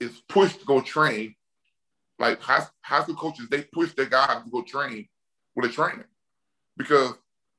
is 0.00 0.22
pushed 0.28 0.60
to 0.60 0.66
go 0.66 0.80
train. 0.80 1.34
Like 2.18 2.40
high, 2.40 2.64
high 2.80 3.02
school 3.02 3.16
coaches, 3.16 3.48
they 3.50 3.62
push 3.62 3.92
their 3.94 4.06
guys 4.06 4.44
to 4.44 4.50
go 4.50 4.62
train 4.62 5.08
with 5.56 5.70
a 5.70 5.72
trainer 5.72 6.08
because 6.76 7.14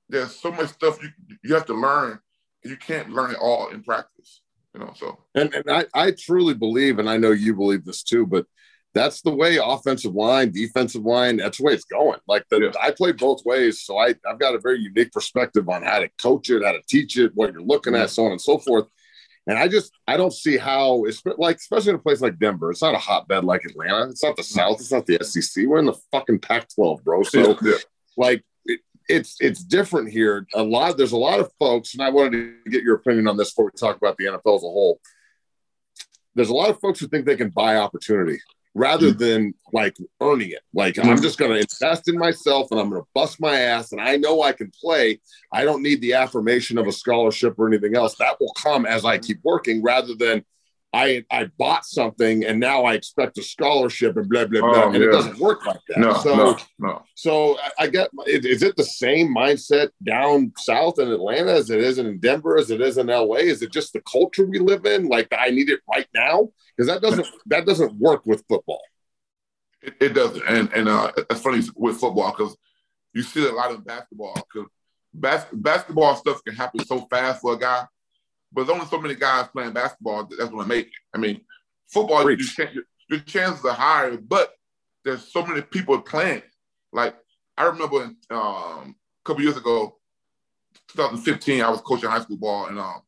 there's 0.07 0.35
so 0.35 0.51
much 0.51 0.69
stuff 0.69 1.01
you 1.01 1.09
you 1.43 1.53
have 1.53 1.65
to 1.65 1.73
learn, 1.73 2.19
and 2.63 2.71
you 2.71 2.77
can't 2.77 3.09
learn 3.09 3.31
it 3.31 3.37
all 3.41 3.67
in 3.69 3.83
practice. 3.83 4.41
You 4.73 4.81
know, 4.81 4.93
so 4.95 5.19
and, 5.35 5.53
and 5.53 5.69
I, 5.69 5.85
I 5.93 6.11
truly 6.11 6.53
believe, 6.53 6.99
and 6.99 7.09
I 7.09 7.17
know 7.17 7.31
you 7.31 7.53
believe 7.53 7.85
this 7.85 8.03
too, 8.03 8.25
but 8.25 8.45
that's 8.95 9.21
the 9.21 9.29
way 9.29 9.59
offensive 9.61 10.15
line, 10.15 10.51
defensive 10.51 11.03
line, 11.03 11.37
that's 11.37 11.57
the 11.57 11.65
way 11.65 11.73
it's 11.73 11.83
going. 11.83 12.19
Like 12.27 12.45
the, 12.49 12.61
yeah. 12.61 12.71
I 12.81 12.91
play 12.91 13.11
both 13.11 13.45
ways. 13.45 13.81
So 13.81 13.97
I, 13.97 14.15
I've 14.27 14.39
got 14.39 14.55
a 14.55 14.59
very 14.59 14.79
unique 14.79 15.11
perspective 15.11 15.67
on 15.67 15.83
how 15.83 15.99
to 15.99 16.09
coach 16.19 16.49
it, 16.49 16.63
how 16.63 16.71
to 16.71 16.81
teach 16.87 17.17
it, 17.17 17.33
what 17.35 17.51
you're 17.51 17.61
looking 17.61 17.93
at, 17.93 18.05
mm-hmm. 18.05 18.07
so 18.07 18.25
on 18.25 18.31
and 18.31 18.41
so 18.41 18.57
forth. 18.57 18.85
And 19.47 19.59
I 19.59 19.67
just 19.67 19.91
I 20.07 20.17
don't 20.17 20.33
see 20.33 20.57
how 20.57 21.03
it's 21.03 21.21
like 21.37 21.57
especially 21.57 21.89
in 21.91 21.97
a 21.97 21.99
place 21.99 22.21
like 22.21 22.39
Denver. 22.39 22.71
It's 22.71 22.81
not 22.81 22.95
a 22.95 22.97
hotbed 22.97 23.43
like 23.43 23.63
Atlanta. 23.65 24.09
It's 24.09 24.23
not 24.23 24.37
the 24.37 24.41
mm-hmm. 24.41 24.55
South. 24.55 24.79
It's 24.79 24.91
not 24.91 25.05
the 25.05 25.19
SEC. 25.21 25.65
We're 25.67 25.77
in 25.77 25.85
the 25.85 25.99
fucking 26.11 26.39
Pac-12, 26.39 27.03
bro. 27.03 27.21
So 27.23 27.55
yeah. 27.61 27.73
like 28.17 28.43
it, 28.63 28.79
it's 29.07 29.35
it's 29.41 29.63
different 29.63 30.09
here. 30.09 30.47
A 30.55 30.63
lot 30.63 30.97
there's 30.97 31.11
a 31.11 31.17
lot 31.17 31.41
of 31.41 31.51
folks, 31.59 31.93
and 31.93 32.01
I 32.01 32.09
wanted 32.09 32.63
to 32.63 32.71
get 32.71 32.81
your 32.81 32.95
opinion 32.95 33.27
on 33.27 33.37
this 33.37 33.51
before 33.51 33.65
we 33.65 33.71
talk 33.77 33.97
about 33.97 34.17
the 34.17 34.25
NFL 34.25 34.55
as 34.55 34.63
a 34.63 34.71
whole. 34.71 34.99
There's 36.33 36.49
a 36.49 36.55
lot 36.55 36.69
of 36.69 36.79
folks 36.79 36.99
who 36.99 37.07
think 37.07 37.25
they 37.25 37.37
can 37.37 37.49
buy 37.49 37.75
opportunity 37.75 38.39
rather 38.76 39.07
mm-hmm. 39.07 39.17
than 39.17 39.53
like 39.73 39.97
earning 40.21 40.51
it. 40.51 40.61
Like 40.73 40.99
I'm 40.99 41.05
mm-hmm. 41.05 41.23
just 41.23 41.39
going 41.39 41.51
to 41.51 41.59
invest 41.59 42.07
in 42.07 42.17
myself 42.17 42.67
and 42.69 42.80
I'm 42.80 42.89
going 42.89 43.01
to 43.01 43.07
bust 43.15 43.39
my 43.39 43.57
ass 43.57 43.93
and 43.93 44.01
I 44.01 44.17
know 44.17 44.43
I 44.43 44.51
can 44.51 44.71
play. 44.80 45.19
I 45.51 45.63
don't 45.63 45.82
need 45.82 46.01
the 46.01 46.13
affirmation 46.13 46.78
of 46.78 46.86
a 46.86 46.91
scholarship 46.91 47.57
or 47.57 47.67
anything 47.67 47.95
else. 47.95 48.15
That 48.17 48.39
will 48.39 48.53
come 48.53 48.86
as 48.86 49.05
I 49.05 49.17
keep 49.17 49.39
working 49.43 49.82
rather 49.82 50.13
than 50.13 50.45
I 50.95 51.25
I 51.29 51.45
bought 51.57 51.85
something 51.85 52.45
and 52.45 52.57
now 52.57 52.85
I 52.85 52.93
expect 52.93 53.37
a 53.37 53.43
scholarship 53.43 54.15
and 54.15 54.29
blah 54.29 54.45
blah 54.45 54.61
blah, 54.61 54.83
oh, 54.85 54.91
and 54.91 55.03
yeah. 55.03 55.09
it 55.09 55.11
doesn't 55.11 55.39
work 55.39 55.65
like 55.65 55.81
that. 55.89 55.99
No, 55.99 56.13
so, 56.13 56.35
no, 56.35 56.57
no. 56.79 57.03
So 57.15 57.57
I 57.77 57.87
get 57.87 58.09
is 58.25 58.63
it 58.63 58.77
the 58.77 58.85
same 58.85 59.35
mindset 59.35 59.89
down 60.01 60.53
south 60.57 60.97
in 60.99 61.09
Atlanta 61.09 61.51
as 61.51 61.69
it 61.69 61.81
is 61.81 61.97
in 61.97 62.17
Denver 62.19 62.57
as 62.57 62.71
it 62.71 62.79
is 62.79 62.97
in 62.97 63.07
LA? 63.07 63.35
Is 63.35 63.61
it 63.61 63.73
just 63.73 63.91
the 63.91 64.01
culture 64.09 64.45
we 64.45 64.59
live 64.59 64.85
in? 64.85 65.09
Like 65.09 65.27
I 65.37 65.49
need 65.49 65.69
it 65.69 65.81
right 65.93 66.07
now 66.15 66.47
because 66.75 66.87
that 66.87 67.01
doesn't 67.01 67.27
that 67.47 67.65
doesn't 67.65 67.99
work 67.99 68.25
with 68.25 68.45
football. 68.47 68.81
It, 69.81 69.95
it 69.99 70.09
doesn't, 70.13 70.43
and 70.47 70.71
and 70.73 70.87
uh, 70.87 71.11
it's 71.29 71.41
funny 71.41 71.61
with 71.75 71.99
football 71.99 72.31
because 72.31 72.55
you 73.13 73.21
see 73.21 73.45
a 73.45 73.51
lot 73.51 73.71
of 73.71 73.85
basketball 73.85 74.35
because 74.35 74.69
bas- 75.13 75.47
basketball 75.51 76.15
stuff 76.15 76.41
can 76.45 76.55
happen 76.55 76.85
so 76.85 77.01
fast 77.11 77.41
for 77.41 77.53
a 77.53 77.59
guy 77.59 77.85
but 78.51 78.65
there's 78.65 78.75
only 78.75 78.87
so 78.87 78.99
many 78.99 79.15
guys 79.15 79.47
playing 79.47 79.73
basketball 79.73 80.25
that's 80.25 80.49
going 80.49 80.63
to 80.63 80.67
make 80.67 80.87
it. 80.87 80.93
I 81.13 81.17
mean, 81.17 81.41
football, 81.87 82.29
you 82.29 82.37
your 83.09 83.19
chances 83.19 83.63
are 83.65 83.73
higher, 83.73 84.17
but 84.17 84.53
there's 85.03 85.31
so 85.31 85.45
many 85.45 85.61
people 85.61 85.99
playing. 86.01 86.41
Like 86.91 87.15
I 87.57 87.65
remember 87.65 88.03
um, 88.31 88.95
a 88.95 88.95
couple 89.23 89.43
years 89.43 89.57
ago, 89.57 89.97
2015, 90.89 91.61
I 91.61 91.69
was 91.69 91.81
coaching 91.81 92.09
high 92.09 92.21
school 92.21 92.37
ball, 92.37 92.67
and 92.67 92.79
um, 92.79 93.01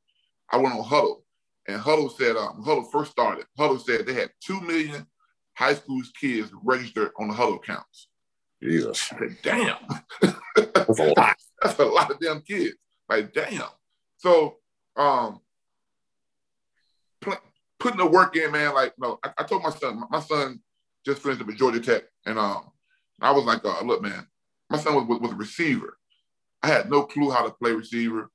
I 0.52 0.58
went 0.58 0.76
on 0.76 0.84
Hudl, 0.84 1.22
and 1.68 1.82
Hudl 1.82 2.16
said 2.16 2.36
um, 2.36 2.64
Hudl 2.64 2.92
first 2.92 3.12
started. 3.12 3.46
Hudl 3.58 3.82
said 3.82 4.06
they 4.06 4.14
had 4.14 4.32
two 4.40 4.62
million 4.62 5.06
high 5.56 5.74
school 5.74 6.02
kids 6.20 6.52
registered 6.64 7.12
on 7.20 7.28
the 7.28 7.34
Hudl 7.34 7.56
accounts. 7.56 8.08
Jesus, 8.62 9.12
I 9.12 9.20
said, 9.20 9.38
damn, 9.44 9.78
that's 10.74 11.00
a 11.00 11.14
lot. 11.14 11.38
that's 11.62 11.80
a 11.80 11.86
lot 11.86 12.12
of 12.12 12.20
damn 12.20 12.42
kids. 12.42 12.76
Like 13.10 13.34
damn. 13.34 13.64
So 14.18 14.58
um, 14.98 15.40
pl- 17.22 17.42
putting 17.80 18.00
the 18.00 18.06
work 18.06 18.36
in, 18.36 18.52
man. 18.52 18.74
Like, 18.74 18.94
no, 18.98 19.20
I, 19.24 19.32
I, 19.38 19.44
told 19.44 19.64
my 19.64 19.70
son, 19.70 20.04
my 20.10 20.20
son 20.20 20.60
just 21.06 21.22
finished 21.22 21.42
up 21.42 21.50
at 21.50 21.56
Georgia 21.56 21.80
Tech, 21.80 22.04
and 22.26 22.38
um, 22.38 22.72
I 23.22 23.32
was 23.32 23.46
like, 23.46 23.64
uh, 23.64 23.84
look, 23.84 24.02
man, 24.02 24.28
my 24.70 24.78
son 24.78 24.96
was, 24.96 25.06
was, 25.06 25.20
was 25.20 25.32
a 25.32 25.36
receiver. 25.36 25.98
I 26.64 26.68
had 26.68 26.90
no 26.90 27.04
clue 27.04 27.32
how 27.32 27.44
to 27.46 27.52
play 27.52 27.72
receiver. 27.72 28.32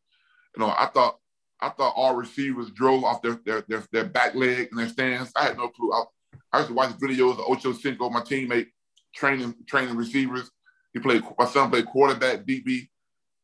You 0.57 0.61
know, 0.63 0.69
I 0.69 0.87
thought 0.87 1.19
I 1.61 1.69
thought 1.71 1.95
all 1.97 2.15
receivers 2.15 2.71
drove 2.71 3.05
off 3.05 3.23
their 3.23 3.41
their 3.45 3.65
their, 3.69 3.85
their 3.93 4.05
back 4.05 4.35
leg 4.35 4.69
and 4.71 4.79
their 4.79 4.89
stance. 4.89 5.33
I 5.37 5.45
had 5.45 5.57
no 5.57 5.69
clue. 5.69 5.93
I, 5.93 6.05
I 6.53 6.59
used 6.59 6.69
to 6.69 6.75
watch 6.75 6.91
videos 6.99 7.39
of 7.39 7.47
Ochocinco, 7.47 8.11
my 8.11 8.21
teammate, 8.21 8.69
training 9.15 9.55
training 9.67 9.97
receivers. 9.97 10.51
He 10.93 11.01
played 11.01 11.23
my 11.39 11.47
son 11.47 11.71
played 11.71 11.87
quarterback, 11.87 12.45
DB, 12.45 12.89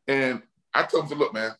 and 0.07 0.43
I 0.75 0.83
told 0.83 1.05
him, 1.05 1.11
to 1.11 1.14
look, 1.16 1.33
man, 1.33 1.53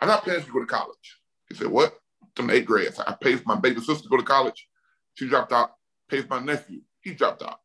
I'm 0.00 0.08
not 0.08 0.24
paying 0.24 0.40
you 0.40 0.46
to 0.46 0.52
go 0.52 0.60
to 0.60 0.66
college. 0.66 1.18
He 1.48 1.54
said, 1.54 1.68
what? 1.68 1.94
I'm 2.38 2.48
in 2.48 2.56
eighth 2.56 2.66
grade. 2.66 2.92
I 3.06 3.14
paid 3.20 3.40
for 3.40 3.48
my 3.48 3.56
baby 3.60 3.80
sister 3.80 4.04
to 4.04 4.08
go 4.08 4.16
to 4.16 4.22
college. 4.22 4.66
She 5.14 5.28
dropped 5.28 5.52
out. 5.52 5.72
Paid 6.08 6.28
for 6.28 6.40
my 6.40 6.46
nephew. 6.46 6.80
He 7.02 7.12
dropped 7.12 7.42
out. 7.42 7.58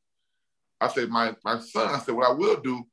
I 0.82 0.88
said, 0.90 1.10
my, 1.10 1.36
my 1.44 1.60
son, 1.60 1.94
I 1.94 2.00
said, 2.00 2.16
what 2.16 2.30
I 2.30 2.34
will 2.34 2.58
do, 2.58 2.86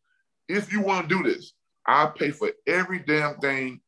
if 0.49 0.73
you 0.73 0.81
want 0.81 1.09
to 1.09 1.17
do 1.17 1.23
this, 1.23 1.53
I'll 1.87 2.13
pay 2.13 2.31
for 2.31 2.51
every 2.67 3.01
damn 3.01 3.39
thing 3.39 3.81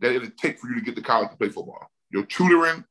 that 0.00 0.12
it'll 0.12 0.30
take 0.30 0.58
for 0.58 0.68
you 0.68 0.74
to 0.74 0.80
get 0.82 0.96
to 0.96 1.02
college 1.02 1.30
to 1.30 1.36
play 1.36 1.48
football. 1.48 1.90
Your 2.10 2.26
tutoring, 2.26 2.84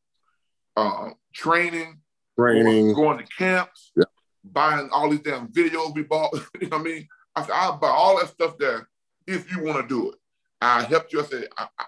uh, 0.75 1.11
training, 1.33 1.99
training, 2.37 2.93
going 2.93 3.19
to 3.19 3.25
camps, 3.37 3.91
yeah. 3.95 4.05
buying 4.43 4.89
all 4.91 5.09
these 5.09 5.19
damn 5.19 5.47
videos 5.49 5.93
we 5.93 6.03
bought. 6.03 6.33
you 6.61 6.69
know 6.69 6.77
what 6.77 6.81
I 6.81 6.83
mean? 6.83 7.07
I 7.35 7.41
said, 7.43 7.51
I'll 7.53 7.77
buy 7.77 7.89
all 7.89 8.19
that 8.19 8.29
stuff 8.29 8.57
there 8.57 8.87
if 9.27 9.51
you 9.51 9.63
want 9.63 9.81
to 9.81 9.87
do 9.87 10.11
it. 10.11 10.15
I 10.61 10.83
helped 10.83 11.13
you. 11.13 11.21
I 11.21 11.25
said, 11.25 11.47
I, 11.57 11.67
I, 11.77 11.85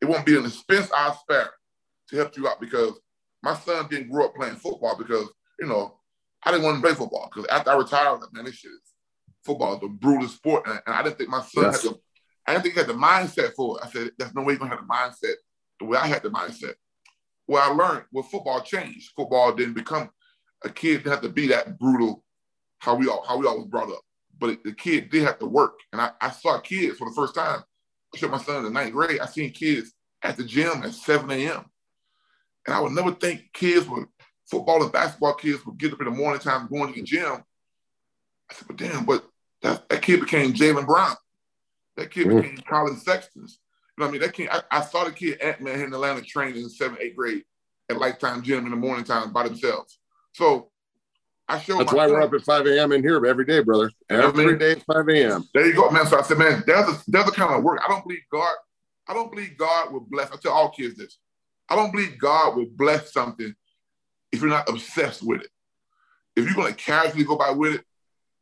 it 0.00 0.04
won't 0.06 0.26
be 0.26 0.36
an 0.36 0.46
expense 0.46 0.90
I 0.94 1.14
spare 1.20 1.50
to 2.08 2.16
help 2.16 2.36
you 2.36 2.48
out 2.48 2.60
because 2.60 2.98
my 3.42 3.54
son 3.54 3.86
didn't 3.88 4.10
grow 4.10 4.26
up 4.26 4.34
playing 4.34 4.56
football 4.56 4.96
because, 4.96 5.28
you 5.60 5.66
know, 5.66 5.98
I 6.42 6.50
didn't 6.50 6.64
want 6.64 6.76
to 6.76 6.82
play 6.82 6.94
football 6.94 7.30
because 7.32 7.48
after 7.48 7.70
I 7.70 7.76
retired, 7.76 8.08
I 8.08 8.12
was 8.12 8.20
like, 8.22 8.32
man, 8.32 8.44
this 8.44 8.56
shit 8.56 8.70
is 8.70 8.94
football 9.44 9.76
is 9.76 9.82
a 9.82 9.88
brutal 9.88 10.28
sport, 10.28 10.66
and, 10.66 10.80
I 10.86 11.02
didn't 11.02 11.18
think 11.18 11.30
my 11.30 11.42
son 11.42 11.64
yes. 11.64 11.82
had 11.82 11.92
the 11.92 11.98
I 12.46 12.52
didn't 12.52 12.62
think 12.62 12.74
he 12.74 12.80
had 12.80 12.88
the 12.88 12.94
mindset 12.94 13.54
for 13.54 13.78
it. 13.78 13.86
I 13.86 13.90
said, 13.90 14.10
"There's 14.18 14.34
no 14.34 14.42
way 14.42 14.52
he's 14.52 14.58
gonna 14.58 14.76
have 14.76 14.86
the 14.86 14.92
mindset 14.92 15.34
the 15.80 15.86
way 15.86 15.98
I 15.98 16.06
had 16.06 16.22
the 16.22 16.30
mindset." 16.30 16.74
Well, 17.46 17.62
I 17.62 17.74
learned 17.74 18.04
well, 18.12 18.24
football 18.24 18.60
changed. 18.60 19.12
Football 19.16 19.54
didn't 19.54 19.74
become 19.74 20.10
a 20.62 20.68
kid 20.68 20.98
didn't 20.98 21.12
have 21.12 21.22
to 21.22 21.28
be 21.28 21.48
that 21.48 21.78
brutal 21.78 22.24
how 22.78 22.94
we 22.94 23.08
all 23.08 23.24
how 23.26 23.38
we 23.38 23.46
all 23.46 23.58
was 23.58 23.68
brought 23.68 23.90
up. 23.90 24.02
But 24.38 24.62
the 24.64 24.72
kid 24.72 25.10
did 25.10 25.22
have 25.24 25.38
to 25.38 25.46
work, 25.46 25.78
and 25.92 26.00
I, 26.00 26.10
I 26.20 26.30
saw 26.30 26.60
kids 26.60 26.98
for 26.98 27.08
the 27.08 27.14
first 27.14 27.34
time. 27.34 27.62
I 28.14 28.18
showed 28.18 28.30
my 28.30 28.38
son 28.38 28.58
in 28.58 28.64
the 28.64 28.70
ninth 28.70 28.92
grade. 28.92 29.20
I 29.20 29.26
seen 29.26 29.50
kids 29.50 29.92
at 30.22 30.36
the 30.36 30.44
gym 30.44 30.82
at 30.82 30.92
7 30.94 31.30
a.m. 31.30 31.64
And 32.66 32.74
I 32.74 32.80
would 32.80 32.92
never 32.92 33.12
think 33.12 33.52
kids 33.52 33.88
would 33.88 34.06
football 34.46 34.82
and 34.82 34.92
basketball 34.92 35.34
kids 35.34 35.64
would 35.66 35.78
get 35.78 35.92
up 35.92 36.00
in 36.00 36.06
the 36.06 36.10
morning 36.10 36.40
time 36.40 36.68
going 36.68 36.92
to 36.92 37.00
the 37.00 37.06
gym. 37.06 37.42
I 38.50 38.54
said, 38.54 38.66
but 38.66 38.76
damn, 38.76 39.04
but 39.04 39.24
that, 39.62 39.88
that 39.88 40.02
kid 40.02 40.20
became 40.20 40.52
Jaylen 40.52 40.86
Brown. 40.86 41.16
That 41.96 42.10
kid 42.10 42.26
mm. 42.26 42.42
became 42.42 42.58
Collin 42.68 42.96
Sextons. 42.96 43.58
You 43.96 44.02
know 44.02 44.06
what 44.06 44.08
I 44.08 44.12
mean? 44.12 44.20
That 44.22 44.32
kid, 44.32 44.48
I, 44.50 44.62
I 44.70 44.80
saw 44.82 45.04
the 45.04 45.12
kid 45.12 45.40
Ant 45.40 45.60
Man 45.60 45.80
in 45.80 45.94
Atlanta 45.94 46.22
training 46.22 46.62
in 46.62 46.68
seventh, 46.68 47.00
eighth 47.00 47.16
grade 47.16 47.44
at 47.88 47.98
Lifetime 47.98 48.42
Gym 48.42 48.64
in 48.64 48.70
the 48.70 48.76
morning 48.76 49.04
time 49.04 49.32
by 49.32 49.44
themselves. 49.44 49.98
So 50.32 50.70
I 51.48 51.58
showed 51.60 51.80
That's 51.80 51.92
why 51.92 52.06
son, 52.06 52.14
we're 52.14 52.22
up 52.22 52.32
at 52.32 52.42
5 52.42 52.66
a.m. 52.66 52.92
in 52.92 53.02
here 53.02 53.24
every 53.26 53.44
day, 53.44 53.60
brother. 53.60 53.90
Every 54.08 54.44
I 54.44 54.46
mean, 54.46 54.58
day 54.58 54.72
at 54.72 54.82
5 54.82 55.08
a.m. 55.10 55.48
There 55.52 55.66
you 55.66 55.74
go, 55.74 55.90
man. 55.90 56.06
So 56.06 56.18
I 56.18 56.22
said, 56.22 56.38
man, 56.38 56.62
there's 56.66 56.88
a, 56.88 57.02
there's 57.06 57.28
a 57.28 57.32
kind 57.32 57.54
of 57.54 57.62
work. 57.62 57.80
I 57.84 57.88
don't 57.88 58.02
believe 58.02 58.22
God, 58.32 58.54
I 59.06 59.14
don't 59.14 59.30
believe 59.30 59.56
God 59.58 59.92
will 59.92 60.06
bless. 60.08 60.30
I 60.30 60.36
tell 60.36 60.52
all 60.52 60.70
kids 60.70 60.96
this. 60.96 61.18
I 61.68 61.76
don't 61.76 61.92
believe 61.92 62.18
God 62.18 62.56
will 62.56 62.66
bless 62.74 63.12
something 63.12 63.54
if 64.32 64.40
you're 64.40 64.50
not 64.50 64.68
obsessed 64.68 65.22
with 65.22 65.42
it. 65.42 65.48
If 66.36 66.44
you're 66.46 66.54
going 66.54 66.72
to 66.72 66.78
casually 66.78 67.24
go 67.24 67.36
by 67.36 67.50
with 67.50 67.76
it, 67.76 67.84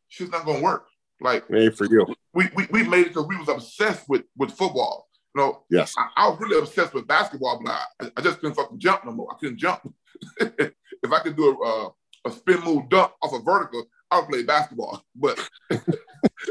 shit's 0.08 0.30
not 0.30 0.44
going 0.44 0.58
to 0.58 0.64
work. 0.64 0.86
Like, 1.20 1.44
hey, 1.48 1.70
for 1.70 1.86
you. 1.86 2.06
We, 2.34 2.48
we, 2.54 2.66
we 2.70 2.82
made 2.84 3.06
it 3.06 3.08
because 3.08 3.26
we 3.26 3.36
was 3.36 3.48
obsessed 3.48 4.08
with, 4.08 4.22
with 4.36 4.52
football. 4.52 5.08
You 5.34 5.42
know, 5.42 5.64
yes. 5.70 5.94
I, 5.96 6.08
I 6.16 6.28
was 6.28 6.40
really 6.40 6.58
obsessed 6.58 6.94
with 6.94 7.06
basketball, 7.06 7.60
but 7.64 7.72
I, 8.00 8.10
I 8.16 8.20
just 8.20 8.40
couldn't 8.40 8.54
fucking 8.54 8.78
jump 8.78 9.04
no 9.04 9.12
more. 9.12 9.28
I 9.32 9.38
couldn't 9.38 9.58
jump. 9.58 9.80
if 10.40 11.12
I 11.12 11.20
could 11.20 11.36
do 11.36 11.50
a, 11.50 11.86
uh, 11.86 11.90
a 12.24 12.30
spin 12.30 12.60
move 12.60 12.88
dunk 12.88 13.12
off 13.22 13.32
a 13.32 13.40
vertical, 13.40 13.84
I 14.10 14.18
would 14.18 14.28
play 14.28 14.42
basketball. 14.42 15.02
But 15.14 15.48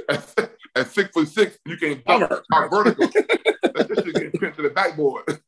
at, 0.10 0.52
at, 0.76 0.88
six 0.88 1.10
foot 1.12 1.28
six, 1.28 1.58
you 1.66 1.78
can't 1.78 2.04
dunk 2.06 2.32
off 2.32 2.70
vertical. 2.70 3.08
That 3.08 3.88
just 3.88 4.06
getting 4.06 4.32
pinned 4.32 4.56
to 4.56 4.64
the 4.64 4.70
backboard. 4.70 5.24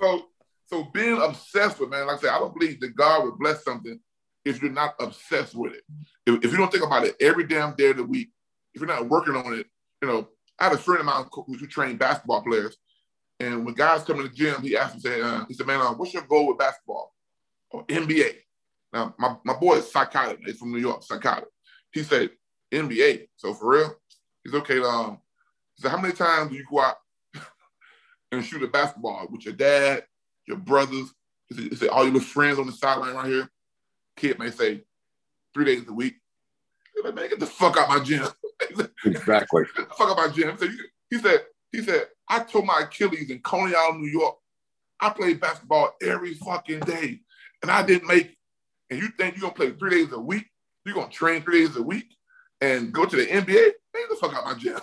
so, 0.00 0.26
so 0.66 0.84
being 0.92 1.20
obsessed 1.20 1.80
with 1.80 1.90
man, 1.90 2.06
like 2.06 2.18
I 2.18 2.20
said, 2.20 2.30
I 2.30 2.38
don't 2.38 2.58
believe 2.58 2.80
that 2.80 2.96
God 2.96 3.24
would 3.24 3.38
bless 3.38 3.64
something 3.64 3.98
if 4.44 4.60
you're 4.60 4.70
not 4.70 4.94
obsessed 5.00 5.54
with 5.54 5.72
it. 5.72 5.82
If, 6.26 6.44
if 6.44 6.52
you 6.52 6.58
don't 6.58 6.70
think 6.70 6.84
about 6.84 7.04
it 7.04 7.16
every 7.20 7.46
damn 7.46 7.74
day 7.74 7.90
of 7.90 7.96
the 7.96 8.04
week, 8.04 8.30
if 8.74 8.80
you're 8.80 8.88
not 8.88 9.08
working 9.08 9.36
on 9.36 9.54
it, 9.54 9.66
you 10.02 10.08
know, 10.08 10.28
I 10.58 10.64
had 10.64 10.74
a 10.74 10.78
friend 10.78 11.00
of 11.00 11.06
mine 11.06 11.24
who, 11.32 11.44
who 11.48 11.66
trained 11.66 11.98
basketball 11.98 12.42
players, 12.42 12.76
and 13.40 13.64
when 13.64 13.74
guys 13.74 14.04
come 14.04 14.18
to 14.18 14.22
the 14.22 14.28
gym, 14.28 14.62
he 14.62 14.76
asked 14.76 14.94
me, 14.94 15.00
say, 15.00 15.20
uh, 15.20 15.44
he 15.48 15.54
said, 15.54 15.66
man, 15.66 15.80
uh, 15.80 15.92
what's 15.92 16.14
your 16.14 16.22
goal 16.22 16.48
with 16.48 16.58
basketball 16.58 17.12
or 17.70 17.84
NBA? 17.86 18.36
Now, 18.94 19.12
my, 19.18 19.36
my 19.44 19.54
boy 19.54 19.74
is 19.78 19.90
psychotic. 19.90 20.38
He's 20.46 20.56
from 20.56 20.70
New 20.70 20.78
York, 20.78 21.02
psychotic. 21.02 21.48
He 21.92 22.04
said, 22.04 22.30
NBA. 22.72 23.26
So 23.36 23.52
for 23.52 23.70
real, 23.70 23.94
he's 24.44 24.54
okay. 24.54 24.78
Um, 24.80 25.18
he 25.74 25.82
said, 25.82 25.90
how 25.90 26.00
many 26.00 26.14
times 26.14 26.50
do 26.50 26.56
you 26.56 26.64
go 26.70 26.80
out 26.80 26.96
and 28.32 28.44
shoot 28.44 28.62
a 28.62 28.68
basketball 28.68 29.26
with 29.30 29.44
your 29.44 29.54
dad, 29.54 30.04
your 30.46 30.58
brothers? 30.58 31.12
He 31.48 31.56
said, 31.56 31.64
he 31.64 31.74
said 31.74 31.88
all 31.88 32.04
your 32.04 32.12
little 32.12 32.28
friends 32.28 32.58
on 32.60 32.66
the 32.66 32.72
sideline 32.72 33.14
right 33.14 33.26
here. 33.26 33.50
Kid 34.16 34.38
may 34.38 34.52
say 34.52 34.84
three 35.52 35.64
days 35.64 35.88
a 35.88 35.92
week. 35.92 36.14
He's 36.94 37.04
like, 37.04 37.16
man, 37.16 37.28
get 37.28 37.40
the 37.40 37.46
fuck 37.46 37.76
out 37.76 37.88
my 37.88 37.98
gym. 37.98 38.28
exactly. 39.04 39.64
fuck 39.98 40.10
out 40.10 40.16
my 40.16 40.28
gym. 40.28 40.56
So 40.56 40.68
he 41.10 41.18
said, 41.18 41.44
he 41.72 41.82
said, 41.82 42.06
I 42.28 42.38
told 42.44 42.66
my 42.66 42.82
Achilles 42.84 43.28
in 43.28 43.40
Coney 43.40 43.74
Island, 43.74 44.02
New 44.02 44.10
York, 44.10 44.36
I 45.00 45.10
played 45.10 45.40
basketball 45.40 45.94
every 46.00 46.34
fucking 46.34 46.80
day, 46.80 47.20
and 47.60 47.70
I 47.70 47.84
didn't 47.84 48.06
make 48.06 48.36
and 48.94 49.02
you 49.02 49.08
think 49.18 49.34
you're 49.34 49.42
gonna 49.42 49.54
play 49.54 49.72
three 49.72 49.90
days 49.90 50.12
a 50.12 50.20
week, 50.20 50.46
you're 50.86 50.94
gonna 50.94 51.10
train 51.10 51.42
three 51.42 51.66
days 51.66 51.76
a 51.76 51.82
week 51.82 52.14
and 52.60 52.92
go 52.92 53.04
to 53.04 53.16
the 53.16 53.26
NBA, 53.26 53.72
man, 53.92 54.04
the 54.08 54.16
fuck 54.20 54.34
out 54.34 54.44
my 54.44 54.54
gym. 54.54 54.78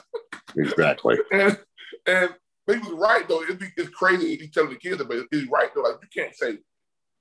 Exactly. 0.58 1.18
and 1.32 1.58
and 2.06 2.30
but 2.68 2.76
he 2.76 2.82
was 2.82 2.92
right 2.92 3.28
though. 3.28 3.42
It'd 3.44 3.60
be, 3.60 3.68
it's 3.78 3.90
crazy 3.90 4.34
if 4.34 4.42
he's 4.42 4.52
telling 4.52 4.72
the 4.72 4.76
kids, 4.76 5.02
but 5.02 5.26
he's 5.32 5.48
right 5.48 5.70
though. 5.74 5.84
Like 5.84 5.96
you 6.02 6.24
can't 6.24 6.36
say, 6.36 6.58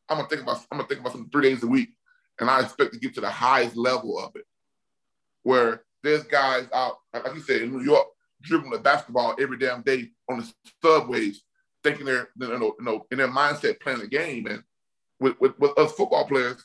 I'm 0.08 0.16
gonna 0.16 0.28
think 0.28 0.42
about 0.42 0.66
I'm 0.72 0.78
gonna 0.78 0.88
think 0.88 1.00
about 1.00 1.12
something 1.12 1.30
three 1.30 1.48
days 1.48 1.62
a 1.62 1.68
week, 1.68 1.90
and 2.40 2.50
I 2.50 2.60
expect 2.60 2.92
to 2.94 2.98
get 2.98 3.14
to 3.14 3.20
the 3.20 3.30
highest 3.30 3.76
level 3.76 4.18
of 4.18 4.32
it. 4.34 4.44
Where 5.44 5.84
there's 6.02 6.24
guys 6.24 6.66
out, 6.74 6.96
like 7.14 7.34
you 7.36 7.40
said, 7.40 7.62
in 7.62 7.70
New 7.70 7.84
York, 7.84 8.08
dribbling 8.42 8.72
the 8.72 8.78
basketball 8.78 9.36
every 9.40 9.58
damn 9.58 9.82
day 9.82 10.10
on 10.28 10.40
the 10.40 10.52
subways, 10.82 11.42
thinking 11.84 12.04
they're 12.04 12.30
you 12.36 12.48
know, 12.48 12.74
you 12.78 12.84
know 12.84 13.06
in 13.12 13.18
their 13.18 13.28
mindset 13.28 13.80
playing 13.80 14.00
the 14.00 14.08
game. 14.08 14.48
And 14.48 14.64
with, 15.20 15.38
with, 15.40 15.58
with 15.58 15.78
us 15.78 15.92
football 15.92 16.26
players, 16.26 16.64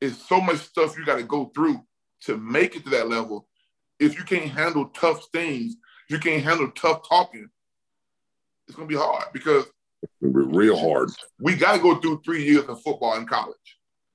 it's 0.00 0.28
so 0.28 0.40
much 0.40 0.58
stuff 0.58 0.96
you 0.96 1.04
got 1.04 1.16
to 1.16 1.24
go 1.24 1.50
through 1.54 1.80
to 2.22 2.36
make 2.36 2.76
it 2.76 2.84
to 2.84 2.90
that 2.90 3.08
level. 3.08 3.46
If 3.98 4.18
you 4.18 4.24
can't 4.24 4.50
handle 4.50 4.86
tough 4.88 5.26
things, 5.32 5.76
you 6.08 6.18
can't 6.18 6.42
handle 6.42 6.70
tough 6.72 7.08
talking, 7.08 7.48
it's 8.66 8.76
gonna 8.76 8.88
be 8.88 8.96
hard 8.96 9.26
because 9.32 9.64
real 10.20 10.76
hard. 10.76 11.10
We 11.40 11.54
got 11.54 11.76
to 11.76 11.82
go 11.82 11.96
through 11.96 12.22
three 12.24 12.44
years 12.44 12.64
of 12.64 12.82
football 12.82 13.16
in 13.16 13.26
college. 13.26 13.56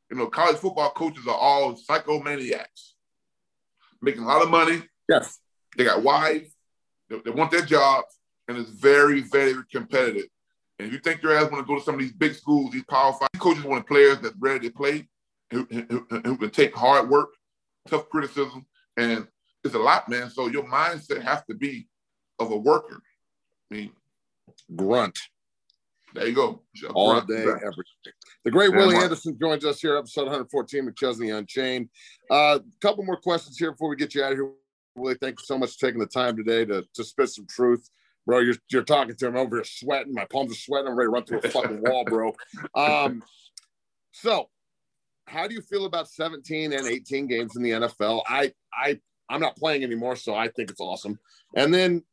You 0.10 0.18
know, 0.18 0.28
college 0.28 0.58
football 0.58 0.92
coaches 0.92 1.26
are 1.28 1.36
all 1.36 1.76
psychomaniacs, 1.76 2.94
making 4.02 4.24
a 4.24 4.28
lot 4.28 4.42
of 4.42 4.50
money. 4.50 4.84
Yes, 5.08 5.40
they 5.78 5.86
got 5.86 6.04
wives. 6.04 6.54
They, 7.10 7.20
they 7.20 7.32
want 7.32 7.52
their 7.52 7.66
jobs, 7.66 8.18
and 8.48 8.58
it's 8.58 8.70
very, 8.72 9.22
very 9.22 9.64
competitive. 9.72 10.28
And 10.80 10.88
if 10.88 10.94
you 10.94 11.00
think 11.00 11.22
your 11.22 11.36
ass 11.36 11.50
want 11.50 11.66
to 11.66 11.72
go 11.72 11.80
to 11.80 11.86
some 11.86 11.96
of 11.96 12.02
these 12.02 12.14
big 12.14 12.34
schools, 12.34 12.72
these 12.72 12.86
power 12.86 13.14
five 13.14 13.30
coaches 13.40 13.64
want 13.64 13.88
players 13.88 14.20
that's 14.20 14.36
ready 14.40 14.68
to 14.68 14.74
play, 14.74 15.08
who, 15.52 15.68
who, 15.70 16.06
who 16.10 16.38
can 16.38 16.50
take 16.50 16.76
hard 16.76 17.10
work, 17.10 17.30
tough 17.88 18.10
criticism, 18.10 18.66
and 18.98 19.28
it's 19.64 19.76
a 19.76 19.80
lot, 19.80 20.10
man. 20.10 20.30
So 20.30 20.48
your 20.48 20.64
mindset 20.64 21.22
has 21.22 21.44
to 21.50 21.56
be 21.56 21.88
of 22.40 22.52
a 22.52 22.58
worker. 22.58 23.02
I 23.70 23.76
mean, 23.76 23.92
grunt. 24.76 25.18
There 26.14 26.28
you 26.28 26.34
go. 26.34 26.62
All 26.94 27.12
grunt, 27.12 27.28
day, 27.28 27.44
every 27.44 27.86
day. 28.04 28.12
The 28.44 28.52
great 28.52 28.74
Willie 28.74 28.96
Anderson 28.96 29.38
joins 29.40 29.64
us 29.64 29.80
here, 29.80 29.98
episode 29.98 30.24
114, 30.24 30.88
of 30.88 30.94
McChesney 30.94 31.38
Unchained. 31.38 31.90
A 32.30 32.34
uh, 32.34 32.60
couple 32.82 33.04
more 33.04 33.18
questions 33.18 33.58
here 33.58 33.72
before 33.72 33.90
we 33.90 33.96
get 33.96 34.16
you 34.16 34.24
out 34.24 34.32
of 34.32 34.38
here. 34.38 34.52
Willie, 34.96 35.16
thank 35.22 35.40
you 35.40 35.46
so 35.46 35.58
much 35.58 35.78
for 35.78 35.88
taking 35.88 36.00
the 36.00 36.08
time 36.08 36.36
today 36.36 36.66
to, 36.66 36.84
to 36.96 37.04
spit 37.04 37.30
some 37.30 37.46
truth. 37.48 37.90
Bro, 38.26 38.40
you're, 38.40 38.56
you're 38.70 38.84
talking 38.84 39.16
to 39.16 39.28
him 39.28 39.38
over 39.38 39.58
here 39.58 39.64
sweating. 39.64 40.14
My 40.14 40.26
palms 40.26 40.52
are 40.52 40.56
sweating. 40.56 40.88
I'm 40.88 40.96
ready 40.96 41.08
to 41.08 41.12
run 41.12 41.24
through 41.24 41.40
a 41.40 41.50
fucking 41.50 41.82
wall, 41.82 42.04
bro. 42.06 42.34
Um, 42.76 43.24
so 44.12 44.50
how 45.32 45.48
do 45.48 45.56
you 45.56 45.62
feel 45.62 45.86
about 45.86 46.10
17 46.10 46.74
and 46.74 46.88
18 46.88 47.28
games 47.28 47.56
in 47.56 47.64
the 47.64 47.72
NFL? 47.72 48.22
I 48.28 48.52
I 48.74 49.00
I'm 49.30 49.40
not 49.40 49.56
playing 49.56 49.84
anymore, 49.84 50.18
so 50.18 50.36
I 50.36 50.50
think 50.50 50.70
it's 50.70 50.82
awesome. 50.82 51.18
And 51.56 51.74
then 51.74 52.04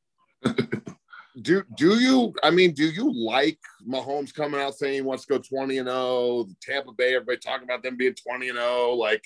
do 1.43 1.65
do 1.77 1.99
you 1.99 2.33
I 2.43 2.51
mean, 2.51 2.73
do 2.73 2.89
you 2.89 3.13
like 3.13 3.59
Mahomes 3.87 4.33
coming 4.33 4.61
out 4.61 4.75
saying 4.75 4.95
he 4.95 5.01
wants 5.01 5.27
to 5.27 5.35
go 5.35 5.39
20 5.39 5.79
and 5.79 5.89
0, 5.89 6.47
Tampa 6.63 6.93
Bay, 6.93 7.17
everybody 7.17 7.39
talking 7.39 7.65
about 7.65 7.83
them 7.83 7.97
being 7.97 8.15
20 8.15 8.51
and 8.51 8.59
0? 8.59 8.93
Like, 8.93 9.25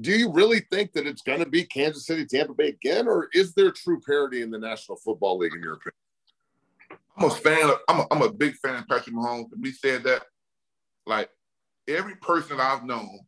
do 0.00 0.12
you 0.12 0.32
really 0.32 0.60
think 0.72 0.92
that 0.94 1.06
it's 1.06 1.22
gonna 1.22 1.46
be 1.46 1.64
Kansas 1.64 2.06
City, 2.06 2.24
Tampa 2.24 2.54
Bay 2.54 2.68
again, 2.68 3.06
or 3.06 3.28
is 3.34 3.52
there 3.52 3.70
true 3.70 4.00
parity 4.00 4.40
in 4.40 4.50
the 4.50 4.58
National 4.58 4.96
Football 4.96 5.38
League 5.38 5.54
in 5.54 5.62
your 5.62 5.74
opinion? 5.74 5.92
I'm 7.16 7.24
a 7.26 7.30
fan 7.30 7.70
of, 7.70 7.76
I'm 7.88 8.00
a, 8.00 8.06
I'm 8.10 8.22
a 8.22 8.32
big 8.32 8.56
fan 8.56 8.76
of 8.76 8.88
Patrick 8.88 9.14
Mahomes. 9.14 9.46
We 9.60 9.70
said 9.72 10.02
that 10.04 10.24
like 11.06 11.28
every 11.88 12.16
person 12.16 12.60
I've 12.60 12.84
known 12.84 13.20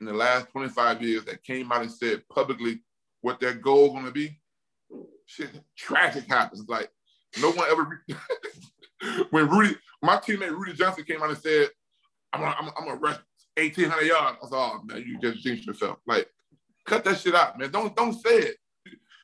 in 0.00 0.06
the 0.06 0.12
last 0.12 0.50
25 0.50 1.02
years 1.02 1.24
that 1.24 1.42
came 1.42 1.70
out 1.72 1.82
and 1.82 1.90
said 1.90 2.22
publicly 2.28 2.80
what 3.20 3.40
their 3.40 3.54
goal 3.54 4.00
to 4.02 4.10
be, 4.10 4.38
shit, 5.26 5.50
tragic 5.76 6.26
happens. 6.26 6.64
Like 6.68 6.90
no 7.40 7.50
one 7.50 7.68
ever. 7.70 8.04
when 9.30 9.48
Rudy, 9.48 9.76
my 10.02 10.16
teammate 10.16 10.50
Rudi 10.50 10.74
Johnson 10.74 11.04
came 11.04 11.22
out 11.22 11.30
and 11.30 11.38
said, 11.38 11.68
"I'm 12.32 12.40
gonna, 12.40 12.56
I'm, 12.58 12.68
I'm 12.76 12.84
gonna 12.84 13.00
rush 13.00 13.18
1,800 13.56 14.06
yards," 14.06 14.38
I 14.40 14.44
was 14.44 14.50
like, 14.50 14.72
oh 14.72 14.82
man, 14.84 15.04
you 15.06 15.18
just 15.20 15.42
jinxed 15.42 15.66
yourself. 15.66 15.98
Like, 16.06 16.28
cut 16.86 17.04
that 17.04 17.18
shit 17.18 17.34
out, 17.34 17.58
man. 17.58 17.70
Don't 17.70 17.94
don't 17.94 18.14
say 18.14 18.38
it. 18.38 18.56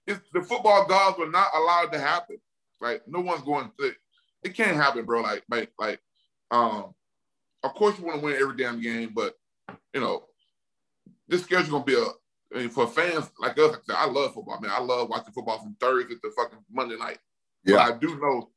It's, 0.06 0.20
the 0.32 0.42
football 0.42 0.86
gods 0.86 1.18
were 1.18 1.30
not 1.30 1.48
allowed 1.54 1.92
to 1.92 1.98
happen. 1.98 2.36
Like, 2.80 3.02
no 3.06 3.20
one's 3.20 3.42
going 3.42 3.70
to. 3.78 3.92
It 4.42 4.54
can't 4.54 4.76
happen, 4.76 5.06
bro. 5.06 5.22
Like, 5.22 5.44
like, 5.48 5.72
like, 5.78 6.00
um, 6.50 6.94
of 7.64 7.74
course 7.74 7.98
you 7.98 8.04
want 8.04 8.20
to 8.20 8.24
win 8.24 8.36
every 8.40 8.56
damn 8.56 8.80
game, 8.80 9.10
but 9.14 9.34
you 9.92 10.00
know, 10.00 10.24
this 11.26 11.42
schedule's 11.42 11.70
gonna 11.70 11.84
be 11.84 11.94
a 11.94 12.06
I 12.54 12.58
mean, 12.58 12.68
for 12.68 12.86
fans 12.86 13.30
like 13.40 13.58
us, 13.58 13.76
I 13.88 14.06
love 14.06 14.34
football, 14.34 14.60
man. 14.60 14.70
I 14.72 14.80
love 14.80 15.08
watching 15.08 15.32
football 15.32 15.58
from 15.58 15.76
Thursday 15.80 16.14
to 16.14 16.30
fucking 16.36 16.58
Monday 16.70 16.96
night. 16.96 17.18
Yeah. 17.64 17.76
But 17.76 17.94
I 17.94 17.98
do 17.98 18.20
know. 18.20 18.50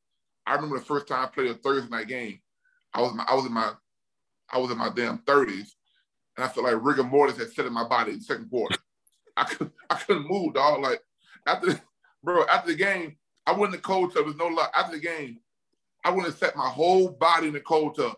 I 0.45 0.55
remember 0.55 0.77
the 0.77 0.85
first 0.85 1.07
time 1.07 1.23
I 1.23 1.27
played 1.27 1.49
a 1.49 1.55
Thursday 1.55 1.89
night 1.89 2.07
game. 2.07 2.39
I 2.93 3.01
was 3.01 3.13
my, 3.13 3.25
I 3.27 3.33
was 3.33 3.45
in 3.45 3.53
my 3.53 3.71
I 4.49 4.59
was 4.59 4.71
in 4.71 4.77
my 4.77 4.89
damn 4.89 5.19
thirties, 5.19 5.75
and 6.35 6.45
I 6.45 6.49
felt 6.49 6.65
like 6.65 6.83
rigor 6.83 7.03
mortis 7.03 7.37
had 7.37 7.51
set 7.51 7.65
in 7.65 7.73
my 7.73 7.87
body 7.87 8.11
in 8.11 8.19
the 8.19 8.23
second 8.23 8.49
quarter. 8.49 8.77
I 9.37 9.45
couldn't, 9.45 9.73
I 9.89 9.95
couldn't 9.95 10.29
move, 10.29 10.53
dog. 10.53 10.81
Like 10.81 11.01
after, 11.45 11.79
bro, 12.23 12.45
after 12.45 12.71
the 12.71 12.77
game, 12.77 13.15
I 13.45 13.53
went 13.53 13.73
in 13.73 13.79
the 13.79 13.83
cold 13.83 14.13
tub. 14.13 14.25
There's 14.25 14.37
no 14.37 14.47
luck. 14.47 14.71
After 14.75 14.97
the 14.97 15.01
game, 15.01 15.39
I 16.03 16.11
went 16.11 16.27
and 16.27 16.35
set 16.35 16.55
my 16.55 16.67
whole 16.67 17.09
body 17.09 17.47
in 17.47 17.53
the 17.53 17.61
cold 17.61 17.95
tub 17.95 18.15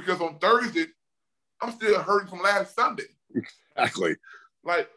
because 0.00 0.20
on 0.20 0.38
Thursday, 0.38 0.86
I'm 1.60 1.72
still 1.72 2.00
hurting 2.00 2.28
from 2.28 2.42
last 2.42 2.74
Sunday. 2.74 3.04
Exactly. 3.34 4.16
Like 4.64 4.88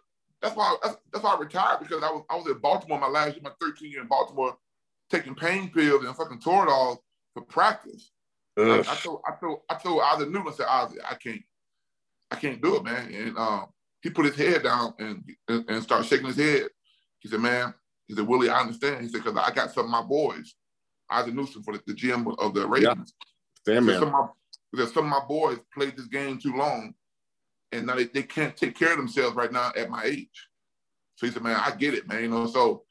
that's 0.41 0.55
why 0.55 0.75
that's, 0.83 0.97
that's 1.11 1.23
why 1.23 1.35
I 1.35 1.39
retired 1.39 1.79
because 1.79 2.03
I 2.03 2.11
was 2.11 2.23
I 2.29 2.35
was 2.35 2.47
in 2.47 2.59
Baltimore 2.59 2.99
my 2.99 3.07
last 3.07 3.33
year, 3.33 3.41
my 3.43 3.51
13 3.59 3.91
year 3.91 4.01
in 4.01 4.07
Baltimore, 4.07 4.57
taking 5.09 5.35
pain 5.35 5.69
pills 5.69 6.05
and 6.05 6.15
fucking 6.15 6.39
Toradol 6.39 6.97
for 7.33 7.43
practice. 7.43 8.11
I, 8.57 8.79
I, 8.79 8.95
told 8.95 9.21
I 9.25 9.35
told 9.39 9.59
I 9.69 9.75
told 9.75 10.01
Ozzie 10.01 10.25
Newsome, 10.25 10.47
I 10.47 10.51
said, 10.51 10.65
Ozzie, 10.67 10.97
I 11.09 11.15
can't 11.15 11.41
I 12.31 12.35
can't 12.35 12.61
do 12.61 12.75
it, 12.77 12.83
man. 12.83 13.13
And 13.13 13.37
um, 13.37 13.67
he 14.01 14.09
put 14.09 14.25
his 14.25 14.35
head 14.35 14.63
down 14.63 14.93
and, 14.99 15.23
and, 15.47 15.69
and 15.69 15.83
started 15.83 16.07
shaking 16.07 16.27
his 16.27 16.37
head. 16.37 16.69
He 17.19 17.29
said, 17.29 17.39
man, 17.39 17.73
he 18.07 18.15
said, 18.15 18.27
Willie, 18.27 18.49
I 18.49 18.61
understand. 18.61 19.01
He 19.01 19.09
said, 19.09 19.23
because 19.23 19.37
I 19.37 19.53
got 19.53 19.71
some 19.71 19.85
of 19.85 19.91
my 19.91 20.01
boys, 20.01 20.55
Ozzie 21.09 21.31
Newsome 21.31 21.63
for 21.63 21.73
the, 21.73 21.83
the 21.85 21.93
GM 21.93 22.35
of 22.39 22.53
the 22.53 22.67
Ravens. 22.67 23.13
Yeah. 23.67 23.73
Damn, 23.73 23.85
man. 23.85 23.99
Some 23.99 24.07
of, 24.07 24.13
my, 24.13 24.27
because 24.71 24.93
some 24.93 25.05
of 25.05 25.09
my 25.09 25.25
boys 25.27 25.59
played 25.73 25.97
this 25.97 26.07
game 26.07 26.37
too 26.37 26.55
long 26.55 26.93
and 27.71 27.85
now 27.87 27.95
they, 27.95 28.05
they 28.05 28.23
can't 28.23 28.55
take 28.55 28.77
care 28.77 28.91
of 28.91 28.97
themselves 28.97 29.35
right 29.35 29.51
now 29.51 29.71
at 29.75 29.89
my 29.89 30.03
age. 30.03 30.47
So 31.15 31.27
he 31.27 31.33
said, 31.33 31.43
man, 31.43 31.59
I 31.59 31.71
get 31.71 31.93
it, 31.93 32.07
man. 32.07 32.21
You 32.23 32.29
know, 32.29 32.47
so 32.47 32.83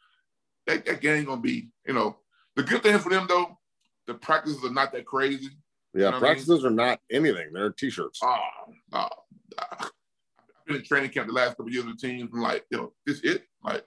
that, 0.66 0.84
that 0.86 1.00
game 1.00 1.24
gonna 1.24 1.40
be, 1.40 1.68
you 1.86 1.94
know, 1.94 2.16
the 2.56 2.62
good 2.62 2.82
thing 2.82 2.98
for 2.98 3.10
them 3.10 3.26
though, 3.28 3.58
the 4.06 4.14
practices 4.14 4.64
are 4.64 4.72
not 4.72 4.92
that 4.92 5.06
crazy. 5.06 5.50
Yeah, 5.94 6.06
you 6.06 6.10
know 6.12 6.18
practices 6.18 6.64
I 6.64 6.68
mean? 6.68 6.80
are 6.80 6.84
not 6.84 7.00
anything. 7.10 7.50
They're 7.52 7.70
t-shirts. 7.70 8.20
Oh, 8.22 8.38
oh, 8.92 9.08
I've 9.58 9.90
been 10.66 10.76
in 10.76 10.84
training 10.84 11.10
camp 11.10 11.26
the 11.26 11.32
last 11.32 11.50
couple 11.50 11.66
of 11.66 11.72
years 11.72 11.84
with 11.84 12.00
the 12.00 12.06
team. 12.06 12.28
I'm 12.32 12.40
like, 12.40 12.64
yo, 12.70 12.92
this 13.06 13.20
it? 13.22 13.44
Like, 13.64 13.84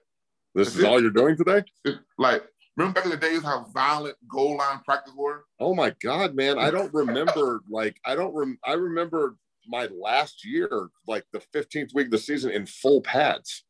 this 0.53 0.75
is 0.75 0.79
it. 0.79 0.85
all 0.85 1.01
you're 1.01 1.11
doing 1.11 1.37
today? 1.37 1.63
It's 1.85 1.99
like, 2.17 2.43
remember 2.77 2.95
back 2.95 3.05
in 3.05 3.11
the 3.11 3.17
days 3.17 3.43
how 3.43 3.65
violent 3.73 4.15
goal 4.27 4.57
line 4.57 4.79
practice 4.85 5.13
were? 5.15 5.45
Oh 5.59 5.75
my 5.75 5.93
God, 6.01 6.35
man. 6.35 6.57
I 6.57 6.71
don't 6.71 6.93
remember 6.93 7.61
like 7.69 7.97
I 8.05 8.15
don't 8.15 8.33
rem 8.33 8.57
I 8.63 8.73
remember 8.73 9.37
my 9.67 9.87
last 9.87 10.45
year, 10.45 10.89
like 11.07 11.25
the 11.31 11.41
15th 11.53 11.93
week 11.93 12.07
of 12.07 12.11
the 12.11 12.17
season 12.17 12.51
in 12.51 12.65
full 12.65 13.01
pads 13.01 13.63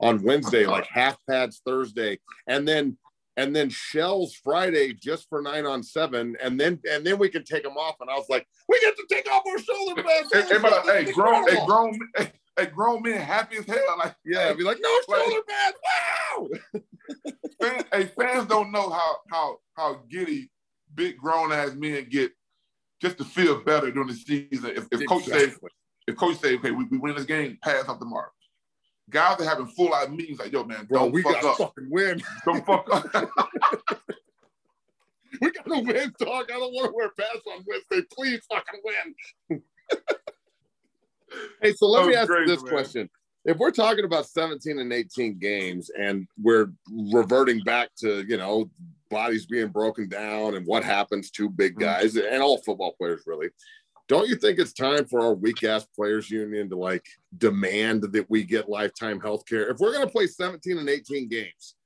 on 0.00 0.22
Wednesday, 0.22 0.66
like 0.66 0.86
half 0.92 1.16
pads 1.28 1.60
Thursday, 1.64 2.18
and 2.46 2.66
then 2.66 2.96
and 3.36 3.54
then 3.54 3.70
shells 3.70 4.34
Friday 4.34 4.92
just 4.92 5.28
for 5.28 5.40
nine 5.40 5.66
on 5.66 5.82
seven, 5.82 6.36
and 6.42 6.60
then 6.60 6.78
and 6.90 7.06
then 7.06 7.18
we 7.18 7.28
can 7.28 7.44
take 7.44 7.62
them 7.62 7.76
off. 7.76 7.96
And 8.00 8.10
I 8.10 8.14
was 8.14 8.28
like, 8.28 8.46
we 8.68 8.78
get 8.80 8.96
to 8.96 9.06
take 9.08 9.30
off 9.30 9.42
our 9.48 9.58
shoulder 9.58 10.02
pads. 10.02 10.28
Hey, 10.32 10.42
hey, 10.42 11.04
hey 11.04 11.12
grown, 11.12 11.48
hey, 11.48 11.64
grown, 11.64 11.98
hey, 12.16 12.32
hey, 12.60 12.66
grown 12.66 13.02
men 13.02 13.20
happy 13.20 13.58
as 13.58 13.66
hell. 13.66 13.98
Like, 13.98 14.14
yeah, 14.24 14.48
hey, 14.48 14.54
be 14.54 14.64
like, 14.64 14.78
no 14.80 15.00
shoulder 15.08 15.42
pads. 15.48 15.76
Wow. 15.86 16.48
fans, 17.62 17.84
hey, 17.92 18.04
fans 18.18 18.46
don't 18.46 18.72
know 18.72 18.90
how 18.90 19.16
how 19.30 19.58
how 19.76 20.00
giddy 20.10 20.50
big 20.94 21.16
grown 21.18 21.52
ass 21.52 21.72
men 21.74 22.06
get 22.10 22.32
just 23.00 23.18
to 23.18 23.24
feel 23.24 23.62
better 23.62 23.90
during 23.90 24.08
the 24.08 24.14
season. 24.14 24.70
If, 24.76 24.86
if 24.92 25.06
coach 25.08 25.24
say 25.24 25.52
if 26.06 26.16
coach 26.16 26.38
say, 26.38 26.56
okay, 26.56 26.70
we, 26.70 26.84
we 26.84 26.98
win 26.98 27.14
this 27.14 27.24
game, 27.24 27.58
pass 27.62 27.88
up 27.88 28.00
the 28.00 28.06
mark 28.06 28.32
guys 29.10 29.40
are 29.40 29.44
having 29.44 29.66
full 29.66 29.92
out 29.92 30.10
meetings 30.12 30.38
like, 30.38 30.52
yo, 30.52 30.64
man, 30.64 30.86
Bro, 30.86 31.00
don't 31.00 31.12
we 31.12 31.22
fuck 31.22 31.34
gotta 31.34 31.48
up. 31.48 31.56
fucking 31.58 31.90
win. 31.90 32.22
Don't 32.44 32.64
fuck 32.64 32.88
up. 32.94 33.04
we 35.40 35.50
gotta 35.50 35.82
win, 35.82 36.14
dog. 36.18 36.46
I 36.50 36.58
don't 36.58 36.72
want 36.72 36.86
to 36.86 36.92
wear 36.94 37.10
pads 37.10 37.42
on 37.52 37.64
Wednesday. 37.66 38.06
Please 38.12 38.40
fucking 38.50 38.80
win. 38.84 39.62
hey, 41.62 41.72
so 41.72 41.86
let 41.86 42.06
me 42.06 42.14
ask 42.14 42.28
great, 42.28 42.42
you 42.42 42.46
this 42.46 42.62
man. 42.62 42.72
question. 42.72 43.10
If 43.44 43.56
we're 43.56 43.70
talking 43.70 44.04
about 44.04 44.26
17 44.26 44.78
and 44.78 44.92
18 44.92 45.38
games 45.38 45.90
and 45.98 46.26
we're 46.40 46.72
reverting 47.12 47.60
back 47.60 47.88
to, 48.00 48.22
you 48.28 48.36
know, 48.36 48.70
bodies 49.08 49.46
being 49.46 49.68
broken 49.68 50.08
down 50.08 50.54
and 50.54 50.66
what 50.66 50.84
happens 50.84 51.30
to 51.32 51.48
big 51.48 51.72
mm-hmm. 51.72 51.84
guys 51.84 52.14
mm-hmm. 52.14 52.32
and 52.32 52.42
all 52.42 52.58
football 52.58 52.94
players 52.98 53.22
really, 53.26 53.48
don't 54.08 54.28
you 54.28 54.34
think 54.34 54.58
it's 54.58 54.72
time 54.72 55.04
for 55.06 55.20
our 55.20 55.34
weak 55.34 55.62
ass 55.62 55.86
players 55.96 56.30
union 56.30 56.68
to 56.68 56.76
like 56.76 57.06
demand 57.38 58.02
that 58.02 58.28
we 58.28 58.44
get 58.44 58.68
lifetime 58.68 59.20
health 59.20 59.46
care? 59.46 59.70
If 59.70 59.78
we're 59.78 59.92
going 59.92 60.06
to 60.06 60.12
play 60.12 60.26
17 60.26 60.78
and 60.78 60.88
18 60.88 61.28
games, 61.28 61.76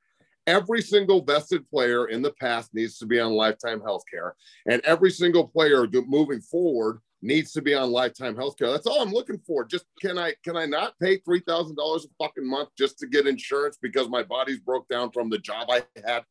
every 0.47 0.83
single 0.83 1.23
vested 1.23 1.69
player 1.69 2.07
in 2.07 2.23
the 2.23 2.33
past 2.33 2.75
needs 2.75 2.99
to 2.99 3.07
be 3.07 3.21
on 3.21 3.33
lifetime 3.33 3.81
health 3.81 4.03
care. 4.11 4.35
And 4.67 4.83
every 4.85 5.11
single 5.11 5.47
player 5.47 5.87
moving 6.07 6.41
forward 6.41 7.01
needs 7.25 7.53
to 7.53 7.63
be 7.63 7.75
on 7.75 7.91
lifetime 7.91 8.37
health 8.37 8.57
care. 8.59 8.71
That's 8.71 8.87
all 8.87 9.01
I'm 9.01 9.13
looking 9.13 9.39
for. 9.47 9.65
Just 9.65 9.87
can 10.01 10.19
I 10.19 10.35
can 10.45 10.57
I 10.57 10.67
not 10.67 10.99
pay 11.01 11.17
three 11.17 11.41
thousand 11.41 11.77
dollars 11.77 12.05
a 12.05 12.23
fucking 12.23 12.49
month 12.49 12.69
just 12.79 12.99
to 12.99 13.07
get 13.07 13.27
insurance 13.27 13.79
because 13.81 14.09
my 14.09 14.23
body's 14.23 14.61
broke 14.61 14.87
down 14.89 15.11
from 15.11 15.31
the 15.31 15.39
job 15.39 15.69
I 15.71 15.83
had? 16.07 16.25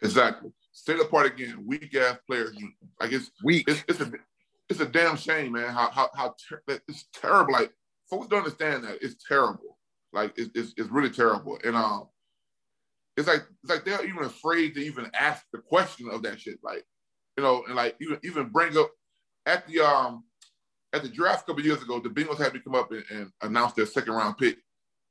Exactly. 0.00 0.52
State 0.72 1.00
apart 1.00 1.26
again. 1.26 1.64
Weak 1.66 1.94
ass 1.96 2.18
players. 2.26 2.56
I 3.00 3.08
guess 3.08 3.30
weak. 3.42 3.68
It's, 3.68 3.84
it's 3.88 4.00
a 4.00 4.12
it's 4.68 4.80
a 4.80 4.86
damn 4.86 5.16
shame, 5.16 5.52
man. 5.52 5.72
How 5.72 5.90
how 5.90 6.08
how 6.14 6.34
ter- 6.48 6.62
it's 6.88 7.08
terrible. 7.12 7.52
Like 7.52 7.72
folks 8.08 8.28
don't 8.28 8.44
understand 8.44 8.84
that 8.84 8.98
it's 9.02 9.16
terrible. 9.28 9.78
Like 10.12 10.32
it's, 10.36 10.50
it's, 10.54 10.74
it's 10.76 10.90
really 10.90 11.10
terrible. 11.10 11.58
And 11.64 11.74
um, 11.74 12.08
it's 13.16 13.26
like 13.26 13.42
it's 13.62 13.70
like 13.70 13.84
they're 13.84 14.06
even 14.06 14.24
afraid 14.24 14.74
to 14.74 14.80
even 14.80 15.10
ask 15.14 15.44
the 15.52 15.58
question 15.58 16.08
of 16.10 16.22
that 16.22 16.40
shit. 16.40 16.58
Like 16.62 16.84
you 17.36 17.42
know, 17.42 17.64
and 17.66 17.74
like 17.74 17.96
even 18.00 18.18
even 18.22 18.48
bring 18.50 18.76
up 18.78 18.90
at 19.46 19.66
the 19.66 19.80
um 19.80 20.24
at 20.92 21.02
the 21.02 21.08
draft 21.08 21.42
a 21.42 21.46
couple 21.46 21.60
of 21.60 21.66
years 21.66 21.82
ago, 21.82 21.98
the 22.00 22.08
Bengals 22.08 22.38
had 22.38 22.52
to 22.52 22.60
come 22.60 22.74
up 22.74 22.90
and, 22.92 23.04
and 23.10 23.32
announce 23.42 23.72
their 23.72 23.86
second 23.86 24.12
round 24.12 24.38
pick, 24.38 24.58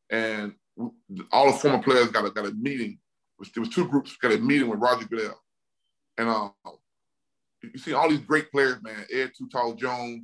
and 0.09 0.53
all 1.31 1.51
the 1.51 1.57
former 1.57 1.83
players 1.83 2.09
got 2.09 2.25
a 2.25 2.31
got 2.31 2.47
a 2.47 2.51
meeting. 2.51 2.99
There 3.53 3.61
was 3.61 3.69
two 3.69 3.87
groups 3.87 4.15
got 4.17 4.31
a 4.31 4.37
meeting 4.37 4.69
with 4.69 4.79
Roger 4.79 5.05
Goodell, 5.05 5.39
and 6.17 6.29
um 6.29 6.53
you 7.63 7.79
see 7.79 7.93
all 7.93 8.09
these 8.09 8.19
great 8.19 8.51
players, 8.51 8.81
man. 8.81 9.05
Ed 9.11 9.31
Tall 9.51 9.73
Jones, 9.73 10.23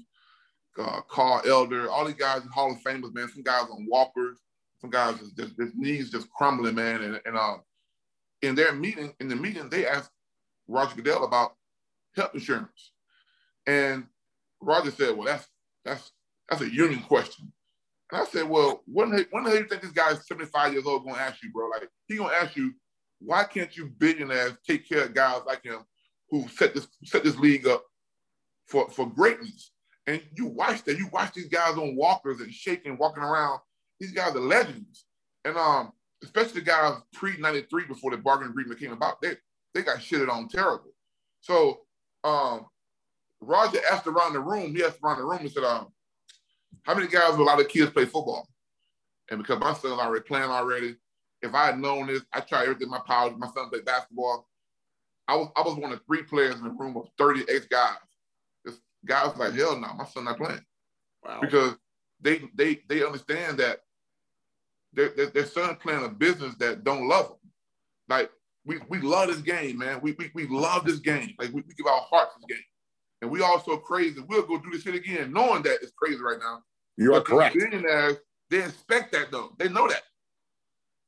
uh, 0.77 1.01
Carl 1.07 1.41
Eller, 1.45 1.89
all 1.89 2.05
these 2.05 2.15
guys 2.15 2.41
in 2.43 2.49
Hall 2.49 2.71
of 2.71 2.79
Famers, 2.79 3.13
man. 3.13 3.29
Some 3.29 3.43
guys 3.43 3.65
on 3.71 3.87
walkers, 3.89 4.37
some 4.81 4.89
guys 4.89 5.17
just, 5.19 5.37
just, 5.37 5.57
just 5.57 5.75
knees 5.75 6.09
just 6.09 6.29
crumbling, 6.31 6.75
man. 6.75 7.01
And, 7.01 7.21
and 7.25 7.37
uh, 7.37 7.57
in 8.41 8.55
their 8.55 8.73
meeting, 8.73 9.13
in 9.19 9.27
the 9.27 9.35
meeting, 9.35 9.69
they 9.69 9.85
asked 9.85 10.11
Roger 10.67 10.95
Goodell 10.95 11.23
about 11.25 11.55
health 12.15 12.31
insurance, 12.33 12.91
and 13.69 14.05
Roger 14.61 14.91
said, 14.91 15.15
"Well, 15.15 15.27
that's 15.27 15.47
that's 15.85 16.11
that's 16.49 16.61
a 16.61 16.73
union 16.73 17.01
question." 17.03 17.51
And 18.11 18.21
I 18.21 18.25
said, 18.25 18.49
"Well, 18.49 18.81
when 18.85 19.11
when 19.31 19.43
the 19.43 19.49
hell 19.49 19.59
you 19.59 19.67
think 19.67 19.81
this 19.81 19.91
guy 19.91 20.11
is 20.11 20.27
75 20.27 20.73
years 20.73 20.85
old 20.85 21.03
going 21.03 21.15
to 21.15 21.21
ask 21.21 21.43
you, 21.43 21.51
bro? 21.51 21.69
Like 21.69 21.87
he 22.07 22.17
gonna 22.17 22.33
ask 22.33 22.55
you, 22.55 22.73
why 23.19 23.43
can't 23.43 23.75
you 23.77 23.91
billionaires 23.97 24.57
take 24.67 24.87
care 24.87 25.05
of 25.05 25.13
guys 25.13 25.41
like 25.45 25.63
him 25.63 25.79
who 26.31 26.47
set 26.47 26.73
this 26.73 26.87
set 27.03 27.23
this 27.23 27.37
league 27.37 27.67
up 27.67 27.83
for, 28.69 28.89
for 28.89 29.07
greatness. 29.07 29.71
And 30.07 30.21
you 30.35 30.47
watch 30.47 30.83
that, 30.85 30.97
you 30.97 31.07
watch 31.11 31.33
these 31.33 31.49
guys 31.49 31.77
on 31.77 31.95
walkers 31.95 32.39
and 32.39 32.51
shaking, 32.51 32.97
walking 32.97 33.23
around. 33.23 33.59
These 33.99 34.11
guys 34.11 34.35
are 34.35 34.39
legends. 34.39 35.05
And 35.45 35.57
um, 35.57 35.91
especially 36.23 36.61
the 36.61 36.65
guys 36.65 36.93
pre-93 37.13 37.87
before 37.87 38.11
the 38.11 38.17
bargaining 38.17 38.51
agreement 38.51 38.79
came 38.79 38.91
about, 38.91 39.21
they 39.21 39.35
they 39.73 39.81
got 39.83 39.99
shitted 39.99 40.29
on 40.29 40.47
terrible. 40.47 40.91
So 41.41 41.81
um, 42.23 42.65
Roger 43.41 43.79
asked 43.91 44.07
around 44.07 44.33
the 44.33 44.39
room, 44.39 44.75
he 44.75 44.83
asked 44.83 44.99
around 45.03 45.17
the 45.17 45.25
room 45.25 45.39
and 45.39 45.51
said, 45.51 45.63
um, 45.63 45.87
how 46.83 46.95
many 46.95 47.07
guys 47.07 47.37
will 47.37 47.43
a 47.43 47.45
lot 47.45 47.59
of 47.59 47.67
kids 47.67 47.91
play 47.91 48.05
football? 48.05 48.47
And 49.29 49.39
because 49.39 49.59
my 49.59 49.73
son's 49.73 49.99
already 49.99 50.23
playing 50.23 50.49
already, 50.49 50.95
if 51.41 51.53
I 51.53 51.67
had 51.67 51.79
known 51.79 52.07
this, 52.07 52.23
I 52.33 52.41
tried 52.41 52.63
everything 52.63 52.89
my 52.89 52.99
power. 52.99 53.31
My 53.37 53.47
son 53.47 53.69
played 53.69 53.85
basketball. 53.85 54.47
I 55.27 55.35
was 55.35 55.49
I 55.55 55.61
was 55.61 55.77
one 55.77 55.91
of 55.93 56.01
three 56.05 56.23
players 56.23 56.59
in 56.59 56.65
a 56.65 56.69
room 56.69 56.97
of 56.97 57.07
38 57.17 57.69
guys. 57.69 57.95
This 58.65 58.79
guy 59.05 59.25
was 59.25 59.37
like, 59.37 59.53
hell 59.53 59.79
no, 59.79 59.93
my 59.93 60.05
son 60.05 60.25
not 60.25 60.37
playing. 60.37 60.65
Wow. 61.23 61.39
Because 61.41 61.75
they 62.19 62.41
they 62.55 62.81
they 62.87 63.05
understand 63.05 63.59
that 63.59 63.81
their, 64.93 65.09
their, 65.09 65.27
their 65.27 65.45
son 65.45 65.75
playing 65.75 66.03
a 66.03 66.09
business 66.09 66.55
that 66.55 66.83
don't 66.83 67.07
love 67.07 67.27
them. 67.27 67.51
Like 68.09 68.31
we 68.65 68.79
we 68.89 68.99
love 68.99 69.27
this 69.27 69.41
game, 69.41 69.77
man. 69.77 69.99
We 70.01 70.13
we, 70.13 70.31
we 70.33 70.47
love 70.47 70.85
this 70.85 70.99
game. 70.99 71.35
Like 71.37 71.49
we, 71.49 71.61
we 71.61 71.73
give 71.75 71.85
our 71.85 72.01
hearts 72.01 72.33
this 72.35 72.57
game. 72.57 72.65
And 73.21 73.29
we 73.29 73.41
also 73.41 73.77
crazy. 73.77 74.21
We'll 74.27 74.45
go 74.45 74.59
do 74.59 74.71
this 74.71 74.83
shit 74.83 74.95
again, 74.95 75.33
knowing 75.33 75.63
that 75.63 75.79
it's 75.81 75.91
crazy 75.91 76.21
right 76.21 76.39
now. 76.39 76.61
You 76.97 77.13
are 77.13 77.21
correct. 77.21 77.55
Billionaires, 77.55 78.17
they 78.49 78.63
expect 78.63 79.11
that 79.13 79.31
though. 79.31 79.53
They 79.57 79.69
know 79.69 79.87
that 79.87 80.01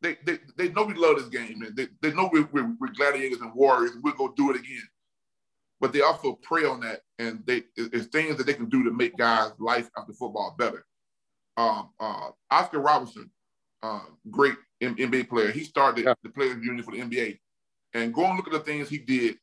they, 0.01 0.17
they, 0.25 0.39
they 0.57 0.69
know 0.69 0.83
we 0.83 0.95
love 0.95 1.17
this 1.17 1.29
game. 1.29 1.63
They, 1.75 1.87
they 2.01 2.13
know 2.13 2.29
we're, 2.31 2.49
we're, 2.51 2.75
we're 2.79 2.93
gladiators 2.93 3.41
and 3.41 3.53
warriors, 3.53 3.91
and 3.91 4.03
we'll 4.03 4.13
go 4.13 4.33
do 4.35 4.49
it 4.49 4.59
again. 4.59 4.87
But 5.79 5.93
they 5.93 6.01
also 6.01 6.33
prey 6.41 6.65
on 6.65 6.79
that, 6.81 7.01
and 7.17 7.43
they 7.45 7.63
it's 7.75 8.07
things 8.07 8.37
that 8.37 8.45
they 8.45 8.53
can 8.53 8.69
do 8.69 8.83
to 8.83 8.91
make 8.91 9.17
guys' 9.17 9.51
life 9.59 9.89
after 9.97 10.13
football 10.13 10.55
better. 10.57 10.85
Um, 11.57 11.89
uh, 11.99 12.29
Oscar 12.51 12.79
Robertson, 12.79 13.31
uh, 13.81 14.01
great 14.29 14.55
NBA 14.81 15.27
player. 15.27 15.51
He 15.51 15.63
started 15.63 16.05
yeah. 16.05 16.13
the 16.21 16.29
players' 16.29 16.63
union 16.63 16.83
for 16.83 16.91
the 16.91 17.01
NBA, 17.01 17.39
and 17.95 18.13
go 18.13 18.25
and 18.25 18.37
look 18.37 18.47
at 18.47 18.53
the 18.53 18.59
things 18.59 18.89
he 18.89 18.99
did 18.99 19.37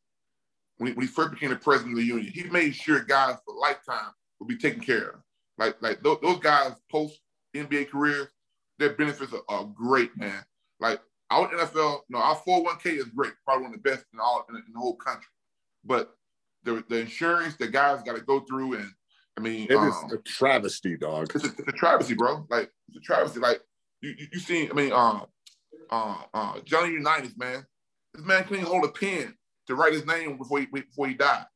when 0.78 0.88
he, 0.88 0.96
when 0.96 1.06
he 1.06 1.12
first 1.12 1.30
became 1.30 1.50
the 1.50 1.56
president 1.56 1.92
of 1.92 1.98
the 1.98 2.06
union. 2.06 2.32
He 2.32 2.44
made 2.44 2.74
sure 2.74 3.00
guys 3.00 3.36
for 3.44 3.54
lifetime 3.54 4.12
would 4.40 4.48
be 4.48 4.56
taken 4.56 4.80
care 4.80 5.10
of. 5.10 5.20
Like 5.58 5.76
like 5.80 6.02
those, 6.02 6.18
those 6.22 6.38
guys 6.38 6.72
post 6.90 7.20
NBA 7.54 7.90
careers 7.90 8.28
their 8.78 8.94
benefits 8.94 9.32
are, 9.32 9.42
are 9.48 9.64
great, 9.64 10.16
man. 10.16 10.42
Like 10.80 11.00
our 11.30 11.48
NFL, 11.48 12.00
no, 12.08 12.18
our 12.18 12.36
401k 12.36 12.98
is 12.98 13.04
great, 13.06 13.32
probably 13.44 13.64
one 13.64 13.74
of 13.74 13.82
the 13.82 13.90
best 13.90 14.04
in 14.12 14.20
all 14.20 14.46
in, 14.48 14.56
in 14.56 14.62
the 14.72 14.78
whole 14.78 14.96
country. 14.96 15.28
But 15.84 16.14
the 16.64 16.84
the 16.88 17.00
insurance 17.00 17.56
that 17.56 17.72
guys 17.72 18.02
got 18.02 18.16
to 18.16 18.22
go 18.22 18.40
through, 18.40 18.74
and 18.74 18.90
I 19.36 19.40
mean, 19.40 19.66
it 19.68 19.74
um, 19.74 19.88
is 19.88 20.12
a 20.12 20.18
travesty, 20.18 20.96
dog. 20.96 21.34
It's 21.34 21.44
a, 21.44 21.48
it's 21.48 21.68
a, 21.68 21.72
travesty, 21.72 22.14
bro. 22.14 22.46
Like 22.48 22.70
it's 22.88 22.98
a 22.98 23.00
travesty. 23.00 23.40
Like 23.40 23.60
you 24.00 24.14
you, 24.16 24.26
you 24.32 24.38
seen, 24.38 24.70
I 24.70 24.74
mean, 24.74 24.92
um, 24.92 25.26
uh, 25.90 26.22
uh, 26.32 26.60
Johnny 26.64 26.92
Unitas, 26.92 27.36
man. 27.36 27.66
This 28.14 28.24
man 28.24 28.44
couldn't 28.44 28.64
hold 28.64 28.84
a 28.84 28.88
pen 28.88 29.34
to 29.68 29.74
write 29.74 29.92
his 29.92 30.06
name 30.06 30.36
before 30.36 30.60
he 30.60 30.66
before 30.66 31.06
he 31.06 31.14
died, 31.14 31.46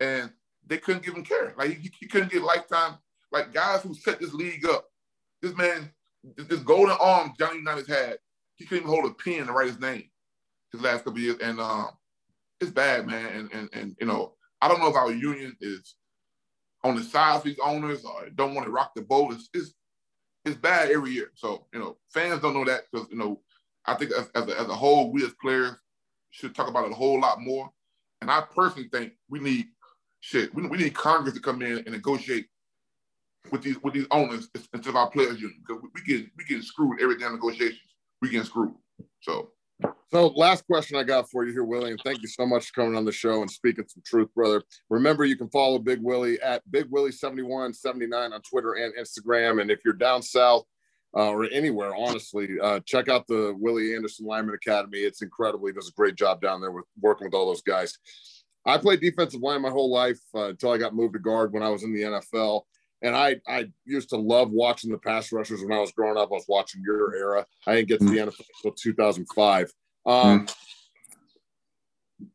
and 0.00 0.30
they 0.66 0.78
couldn't 0.78 1.04
give 1.04 1.14
him 1.14 1.24
care. 1.24 1.54
Like 1.58 1.78
he, 1.78 1.90
he 1.98 2.06
couldn't 2.06 2.30
get 2.30 2.42
lifetime. 2.42 2.94
Like 3.32 3.52
guys 3.52 3.82
who 3.82 3.94
set 3.94 4.20
this 4.20 4.32
league 4.32 4.64
up, 4.66 4.86
this 5.42 5.56
man, 5.56 5.90
this 6.36 6.60
golden 6.60 6.96
arm 7.00 7.32
Johnny 7.38 7.58
Unitas 7.58 7.88
had, 7.88 8.18
he 8.56 8.64
couldn't 8.64 8.84
even 8.84 8.94
hold 8.94 9.10
a 9.10 9.14
pen 9.14 9.46
to 9.46 9.52
write 9.52 9.68
his 9.68 9.80
name 9.80 10.04
his 10.72 10.82
last 10.82 11.04
couple 11.04 11.20
years, 11.20 11.38
and 11.42 11.60
um, 11.60 11.88
it's 12.60 12.70
bad, 12.70 13.06
man. 13.06 13.26
And 13.34 13.52
and 13.52 13.68
and 13.72 13.96
you 14.00 14.06
know, 14.06 14.34
I 14.60 14.68
don't 14.68 14.80
know 14.80 14.88
if 14.88 14.96
our 14.96 15.10
union 15.10 15.56
is 15.60 15.94
on 16.84 16.96
the 16.96 17.02
side 17.02 17.36
of 17.36 17.44
these 17.44 17.58
owners 17.62 18.04
or 18.04 18.28
don't 18.34 18.54
want 18.54 18.66
to 18.66 18.72
rock 18.72 18.92
the 18.94 19.02
boat. 19.02 19.32
It's, 19.32 19.48
it's 19.54 19.74
it's 20.44 20.56
bad 20.56 20.90
every 20.90 21.12
year. 21.12 21.30
So 21.34 21.66
you 21.72 21.80
know, 21.80 21.96
fans 22.12 22.42
don't 22.42 22.54
know 22.54 22.64
that 22.64 22.82
because 22.90 23.08
you 23.10 23.18
know, 23.18 23.40
I 23.86 23.94
think 23.94 24.12
as, 24.12 24.30
as 24.34 24.48
a, 24.48 24.60
as 24.60 24.68
a 24.68 24.74
whole, 24.74 25.10
we 25.10 25.24
as 25.24 25.32
players 25.40 25.72
should 26.30 26.54
talk 26.54 26.68
about 26.68 26.86
it 26.86 26.92
a 26.92 26.94
whole 26.94 27.20
lot 27.20 27.40
more. 27.40 27.70
And 28.20 28.30
I 28.30 28.42
personally 28.54 28.88
think 28.92 29.12
we 29.28 29.40
need 29.40 29.66
shit. 30.20 30.54
We, 30.54 30.66
we 30.66 30.78
need 30.78 30.94
Congress 30.94 31.34
to 31.34 31.40
come 31.40 31.62
in 31.62 31.78
and 31.78 31.90
negotiate 31.90 32.46
with 33.50 33.62
these 33.62 33.80
with 33.82 33.94
these 33.94 34.06
owners 34.10 34.48
instead 34.54 34.90
of 34.90 34.96
our 34.96 35.10
players 35.10 35.40
union 35.40 35.62
because 35.66 35.82
we, 35.94 36.00
get 36.02 36.26
we 36.36 36.44
get 36.44 36.62
screwed 36.62 37.00
every 37.00 37.18
damn 37.18 37.32
negotiations. 37.32 37.80
We 38.20 38.30
get 38.30 38.46
screwed. 38.46 38.74
So. 39.20 39.50
So, 40.10 40.28
last 40.28 40.66
question 40.66 40.98
I 40.98 41.04
got 41.04 41.30
for 41.30 41.44
you 41.44 41.52
here, 41.52 41.62
Willie, 41.62 41.92
and 41.92 42.00
thank 42.02 42.20
you 42.20 42.26
so 42.26 42.44
much 42.44 42.66
for 42.66 42.80
coming 42.80 42.96
on 42.96 43.04
the 43.04 43.12
show 43.12 43.42
and 43.42 43.50
speaking 43.50 43.84
some 43.86 44.02
truth, 44.04 44.28
brother. 44.34 44.60
Remember, 44.90 45.24
you 45.24 45.36
can 45.36 45.48
follow 45.50 45.78
Big 45.78 46.02
Willie 46.02 46.40
at 46.40 46.68
Big 46.72 46.86
Willie 46.90 47.12
7179 47.12 48.32
on 48.32 48.42
Twitter 48.42 48.72
and 48.72 48.92
Instagram. 48.96 49.60
And 49.60 49.70
if 49.70 49.78
you're 49.84 49.94
down 49.94 50.22
south 50.22 50.64
uh, 51.16 51.30
or 51.30 51.44
anywhere, 51.50 51.94
honestly, 51.94 52.48
uh, 52.62 52.80
check 52.84 53.08
out 53.08 53.26
the 53.26 53.54
Willie 53.58 53.94
Anderson 53.94 54.26
Lineman 54.26 54.54
Academy. 54.54 54.98
It's 54.98 55.22
incredible. 55.22 55.66
He 55.66 55.72
does 55.72 55.88
a 55.88 55.92
great 55.92 56.16
job 56.16 56.40
down 56.40 56.60
there 56.60 56.70
with 56.70 56.84
working 57.00 57.26
with 57.26 57.34
all 57.34 57.46
those 57.46 57.62
guys. 57.62 57.96
I 58.66 58.76
played 58.76 59.00
defensive 59.00 59.40
line 59.40 59.62
my 59.62 59.70
whole 59.70 59.90
life 59.90 60.20
uh, 60.34 60.50
until 60.50 60.72
I 60.72 60.78
got 60.78 60.94
moved 60.94 61.14
to 61.14 61.18
guard 61.18 61.52
when 61.52 61.62
I 61.62 61.70
was 61.70 61.84
in 61.84 61.94
the 61.94 62.02
NFL. 62.02 62.62
And 63.00 63.16
I, 63.16 63.36
I 63.46 63.70
used 63.84 64.10
to 64.10 64.16
love 64.16 64.50
watching 64.50 64.90
the 64.90 64.98
pass 64.98 65.32
rushers 65.32 65.62
when 65.62 65.72
I 65.72 65.80
was 65.80 65.92
growing 65.92 66.18
up. 66.18 66.30
I 66.30 66.34
was 66.34 66.44
watching 66.48 66.82
your 66.84 67.14
era. 67.14 67.46
I 67.66 67.76
didn't 67.76 67.88
get 67.88 68.00
to 68.00 68.06
the 68.06 68.16
mm. 68.16 68.26
NFL 68.26 68.44
until 68.64 68.72
2005. 68.72 69.72
Um, 70.04 70.46
mm. 70.46 70.54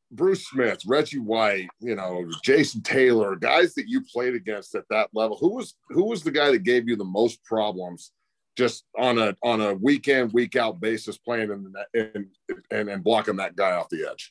Bruce 0.10 0.48
Smith, 0.48 0.82
Reggie 0.86 1.20
White, 1.20 1.68
you 1.80 1.96
know, 1.96 2.26
Jason 2.44 2.82
Taylor, 2.82 3.36
guys 3.36 3.74
that 3.74 3.88
you 3.88 4.02
played 4.02 4.36
against 4.36 4.76
at 4.76 4.88
that 4.90 5.10
level. 5.14 5.38
Who 5.38 5.56
was 5.56 5.76
who 5.90 6.06
was 6.06 6.24
the 6.24 6.32
guy 6.32 6.52
that 6.52 6.64
gave 6.64 6.88
you 6.88 6.96
the 6.96 7.04
most 7.04 7.44
problems 7.44 8.12
just 8.56 8.86
on 8.98 9.18
a 9.18 9.36
on 9.44 9.62
a 9.62 9.74
weekend 9.74 10.34
week 10.34 10.56
out 10.56 10.80
basis 10.80 11.18
playing 11.18 11.50
in, 11.52 11.74
in 11.94 12.30
and 12.72 12.90
and 12.90 13.04
blocking 13.04 13.38
that 13.38 13.56
guy 13.56 13.72
off 13.72 13.90
the 13.90 14.08
edge? 14.10 14.30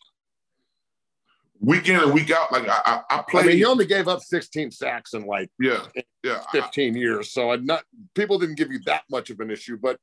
week 1.62 1.88
in 1.88 1.96
and 1.96 2.12
week 2.12 2.30
out. 2.30 2.52
Like 2.52 2.68
I, 2.68 3.00
I, 3.08 3.24
played. 3.28 3.44
I 3.44 3.46
mean, 3.48 3.56
he 3.56 3.64
only 3.64 3.86
gave 3.86 4.08
up 4.08 4.20
16 4.20 4.70
sacks 4.72 5.14
in 5.14 5.24
like 5.24 5.48
yeah, 5.58 5.86
yeah, 6.22 6.42
15 6.52 6.94
I, 6.94 6.98
years. 6.98 7.32
So 7.32 7.52
I'm 7.52 7.64
not 7.64 7.84
people 8.14 8.38
didn't 8.38 8.56
give 8.56 8.70
you 8.70 8.80
that 8.86 9.04
much 9.10 9.30
of 9.30 9.40
an 9.40 9.50
issue. 9.50 9.78
But 9.80 9.98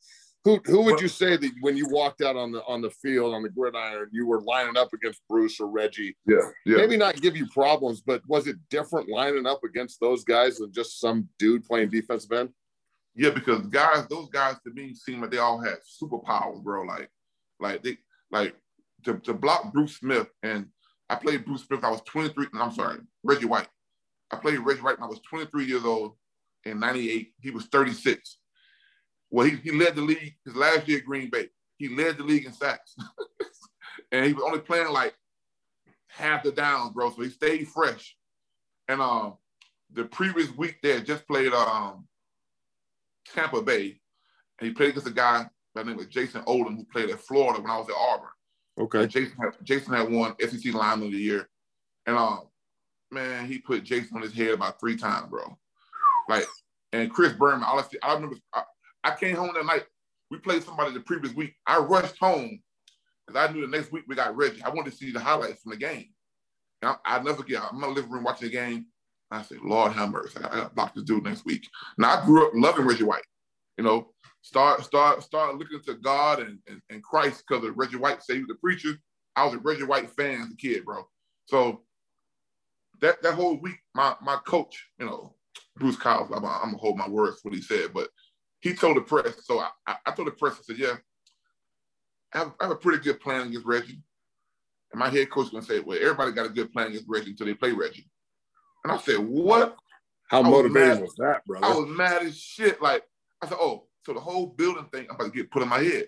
who 0.46 0.60
who 0.66 0.82
would 0.84 1.02
you 1.02 1.10
say 1.10 1.38
that 1.38 1.52
when 1.62 1.78
you 1.78 1.88
walked 1.90 2.22
out 2.22 2.36
on 2.36 2.52
the 2.52 2.64
on 2.66 2.82
the 2.82 2.90
field 2.90 3.34
on 3.34 3.44
the 3.44 3.50
gridiron, 3.50 4.10
you 4.12 4.26
were 4.26 4.42
lining 4.42 4.78
up 4.78 4.94
against 4.94 5.22
Bruce 5.30 5.60
or 5.60 5.68
Reggie? 5.68 6.16
Yeah, 6.26 6.38
yeah. 6.66 6.78
Maybe 6.78 6.98
not 6.98 7.22
give 7.22 7.36
you 7.36 7.46
problems, 7.48 8.02
but 8.02 8.22
was 8.28 8.48
it 8.48 8.56
different 8.70 9.10
lining 9.10 9.46
up 9.46 9.64
against 9.64 10.00
those 10.00 10.24
guys 10.24 10.58
than 10.58 10.72
just 10.72 11.00
some 11.00 11.28
dude 11.38 11.66
playing 11.66 11.90
defensive 11.90 12.32
end? 12.32 12.50
Yeah, 13.20 13.32
because 13.32 13.68
guys, 13.68 14.08
those 14.08 14.30
guys 14.30 14.56
to 14.64 14.72
me 14.72 14.96
seem 14.96 15.20
like 15.20 15.32
they 15.32 15.40
all 15.40 15.60
had 15.60 15.80
superpowers, 16.02 16.64
bro. 16.64 16.84
Like, 16.84 17.10
like 17.60 17.84
they 17.84 17.98
like 18.32 18.56
to, 19.04 19.20
to 19.20 19.34
block 19.34 19.74
Bruce 19.74 19.98
Smith 19.98 20.30
and 20.42 20.68
I 21.10 21.16
played 21.16 21.44
Bruce 21.44 21.66
Smith. 21.66 21.84
I 21.84 21.90
was 21.90 22.00
23. 22.04 22.48
I'm 22.54 22.72
sorry, 22.72 23.00
Reggie 23.26 23.44
White. 23.44 23.68
I 24.32 24.38
played 24.38 24.60
Reggie 24.60 24.80
White 24.80 25.00
when 25.00 25.08
I 25.08 25.10
was 25.10 25.20
23 25.30 25.66
years 25.66 25.84
old 25.84 26.14
in 26.64 26.80
98. 26.80 27.34
He 27.42 27.52
was 27.52 27.66
36. 27.66 28.38
Well, 29.30 29.48
he, 29.48 29.58
he 29.58 29.72
led 29.72 29.96
the 29.96 30.02
league 30.02 30.36
his 30.46 30.56
last 30.56 30.88
year 30.88 31.00
at 31.00 31.06
Green 31.06 31.30
Bay. 31.30 31.50
He 31.76 31.90
led 31.90 32.20
the 32.20 32.24
league 32.24 32.46
in 32.46 32.54
sacks. 32.54 32.96
and 34.14 34.28
he 34.28 34.32
was 34.32 34.46
only 34.46 34.60
playing 34.60 34.94
like 34.94 35.14
half 36.08 36.44
the 36.44 36.54
downs, 36.54 36.94
bro. 36.94 37.12
So 37.12 37.24
he 37.24 37.30
stayed 37.30 37.68
fresh. 37.68 38.16
And 38.88 39.02
um, 39.02 39.34
the 39.92 40.06
previous 40.06 40.56
week 40.56 40.78
they 40.82 40.94
had 40.94 41.06
just 41.06 41.28
played 41.28 41.52
um, 41.52 42.06
Tampa 43.34 43.62
Bay. 43.62 44.00
And 44.60 44.68
he 44.68 44.74
played 44.74 44.90
against 44.90 45.08
a 45.08 45.12
guy 45.12 45.46
by 45.74 45.84
the 45.84 45.90
name 45.90 46.00
of 46.00 46.10
Jason 46.10 46.42
Odom, 46.44 46.76
who 46.76 46.86
played 46.86 47.10
at 47.10 47.20
Florida 47.20 47.62
when 47.62 47.72
I 47.72 47.78
was 47.78 47.90
at 47.90 47.96
Auburn. 47.96 48.30
Okay. 48.80 49.08
Jason 49.08 49.38
had, 49.38 49.52
Jason 49.64 49.94
had 49.94 50.10
won 50.10 50.36
SEC 50.40 50.74
Lineman 50.74 51.08
of 51.08 51.14
the 51.14 51.18
Year, 51.18 51.50
and 52.06 52.16
um, 52.16 52.44
man, 53.12 53.46
he 53.46 53.60
put 53.60 53.84
Jason 53.84 54.18
on 54.18 54.22
his 54.22 54.34
head 54.34 54.52
about 54.52 54.80
three 54.80 54.96
times, 54.96 55.28
bro. 55.30 55.58
Like, 56.30 56.46
and 56.94 57.12
Chris 57.12 57.34
Berman, 57.34 57.64
I, 57.64 57.84
I 58.04 58.14
remember 58.14 58.38
I, 58.54 58.64
I 59.04 59.16
came 59.16 59.36
home 59.36 59.52
that 59.54 59.66
night. 59.66 59.84
We 60.32 60.38
played 60.38 60.64
somebody 60.64 60.94
the 60.94 61.02
previous 61.02 61.34
week. 61.34 61.56
I 61.66 61.80
rushed 61.80 62.18
home 62.20 62.62
because 63.28 63.50
I 63.50 63.52
knew 63.52 63.62
the 63.62 63.76
next 63.76 63.92
week 63.92 64.06
we 64.08 64.16
got 64.16 64.36
Reggie. 64.36 64.64
I 64.64 64.70
wanted 64.70 64.92
to 64.92 64.98
see 64.98 65.12
the 65.12 65.20
highlights 65.20 65.62
from 65.62 65.72
the 65.72 65.78
game. 65.78 66.10
I, 66.82 66.96
I 67.04 67.18
never 67.20 67.38
forget. 67.38 67.64
I'm 67.64 67.76
in 67.76 67.82
the 67.82 67.88
living 67.88 68.12
room 68.12 68.24
watching 68.24 68.48
the 68.48 68.54
game. 68.54 68.86
I 69.32 69.42
said, 69.44 69.60
Lord 69.64 69.94
have 69.94 70.12
mercy. 70.12 70.40
I 70.40 70.42
got 70.42 70.70
to 70.70 70.76
block 70.76 70.96
this 70.96 71.04
dude 71.04 71.24
next 71.24 71.46
week. 71.46 71.68
Now 71.98 72.20
I 72.20 72.26
grew 72.26 72.48
up 72.48 72.54
loving 72.56 72.86
Reggie 72.86 73.04
White. 73.04 73.26
You 73.78 73.84
know, 73.84 74.10
start 74.42 74.84
start 74.84 75.24
start 75.24 75.58
looking 75.58 75.82
to 75.86 75.94
God 75.96 76.40
and, 76.40 76.60
and, 76.68 76.82
and 76.90 77.04
Christ 77.04 77.44
because 77.48 77.64
of 77.64 77.78
Reggie 77.78 77.98
White 77.98 78.24
said 78.24 78.38
he 78.38 78.42
was 78.42 78.52
a 78.52 78.60
preacher. 78.60 78.96
I 79.36 79.46
was 79.46 79.54
a 79.54 79.60
Reggie 79.60 79.84
White 79.84 80.10
fan 80.10 80.42
as 80.42 80.52
a 80.52 80.56
kid, 80.56 80.84
bro. 80.84 81.08
So 81.46 81.84
that 83.02 83.22
that 83.22 83.36
whole 83.36 83.58
week, 83.60 83.78
my 83.94 84.16
my 84.22 84.38
coach, 84.46 84.86
you 85.00 85.06
know, 85.06 85.36
Bruce 85.78 85.96
Coslet, 85.96 86.38
I'm, 86.38 86.46
I'm 86.46 86.62
gonna 86.62 86.78
hold 86.78 86.98
my 86.98 87.08
words 87.08 87.40
what 87.44 87.54
he 87.54 87.62
said, 87.62 87.94
but 87.94 88.10
he 88.62 88.74
told 88.74 88.98
the 88.98 89.02
press. 89.02 89.46
So 89.46 89.60
I, 89.60 89.70
I, 89.88 89.96
I 90.06 90.12
told 90.12 90.28
the 90.28 90.32
press, 90.32 90.58
I 90.60 90.64
said, 90.64 90.78
yeah, 90.78 90.96
I 92.34 92.40
have, 92.40 92.54
I 92.60 92.66
have, 92.66 92.72
a 92.72 92.76
pretty 92.76 93.02
good 93.02 93.20
plan 93.20 93.48
against 93.48 93.66
Reggie. 93.66 94.02
And 94.92 95.00
my 95.00 95.10
head 95.10 95.30
coach 95.30 95.52
gonna 95.52 95.64
say, 95.64 95.80
well, 95.80 95.98
everybody 96.00 96.32
got 96.32 96.46
a 96.46 96.50
good 96.50 96.72
plan 96.74 96.88
against 96.88 97.06
Reggie 97.08 97.32
until 97.32 97.48
they 97.48 97.54
play 97.54 97.72
Reggie. 97.72 98.10
And 98.84 98.92
I 98.94 98.98
said, 98.98 99.20
what? 99.20 99.78
How 100.30 100.42
motivated 100.42 101.02
was, 101.02 101.10
was 101.10 101.16
that, 101.16 101.46
brother? 101.46 101.66
I 101.66 101.74
was 101.74 101.88
mad 101.90 102.24
as 102.24 102.38
shit. 102.38 102.82
Like 102.82 103.04
I 103.42 103.48
said, 103.48 103.58
oh, 103.60 103.88
so 104.06 104.14
the 104.14 104.20
whole 104.20 104.48
building 104.48 104.86
thing, 104.92 105.08
I'm 105.10 105.16
about 105.16 105.26
to 105.26 105.38
get 105.38 105.52
put 105.52 105.64
in 105.64 105.70
my 105.70 105.80
head. 105.80 106.06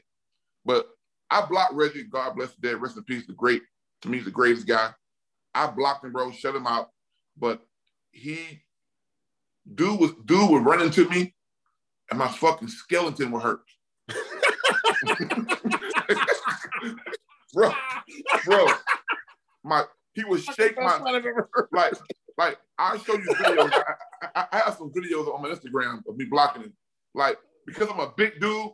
But 0.63 0.87
I 1.29 1.45
blocked 1.45 1.73
Reggie, 1.73 2.03
God 2.03 2.35
bless 2.35 2.53
the 2.53 2.61
dead, 2.61 2.81
rest 2.81 2.97
in 2.97 3.03
peace, 3.03 3.25
the 3.25 3.33
great, 3.33 3.63
to 4.01 4.09
me, 4.09 4.17
he's 4.17 4.25
the 4.25 4.31
greatest 4.31 4.67
guy. 4.67 4.91
I 5.53 5.67
blocked 5.67 6.05
him, 6.05 6.11
bro, 6.11 6.31
shut 6.31 6.55
him 6.55 6.67
out. 6.67 6.89
But 7.37 7.61
he, 8.11 8.61
dude 9.73 9.99
was, 9.99 10.11
dude 10.25 10.49
would 10.49 10.65
run 10.65 10.81
into 10.81 11.09
me 11.09 11.33
and 12.09 12.19
my 12.19 12.27
fucking 12.27 12.67
skeleton 12.67 13.31
would 13.31 13.41
hurt. 13.41 13.61
bro, 17.53 17.71
bro, 18.45 18.67
my, 19.63 19.83
he 20.13 20.25
would 20.25 20.43
shake 20.43 20.77
my, 20.77 20.97
like, 21.71 21.93
like, 22.41 22.57
I'll 22.77 22.97
show 22.99 23.13
you 23.13 23.33
videos. 23.35 23.71
I, 23.71 23.93
I, 24.35 24.47
I 24.51 24.57
have 24.59 24.75
some 24.75 24.91
videos 24.91 25.33
on 25.33 25.41
my 25.41 25.49
Instagram 25.49 26.01
of 26.07 26.17
me 26.17 26.25
blocking 26.25 26.63
him. 26.63 26.73
Like, 27.13 27.37
because 27.67 27.89
I'm 27.89 27.99
a 27.99 28.11
big 28.15 28.39
dude, 28.39 28.71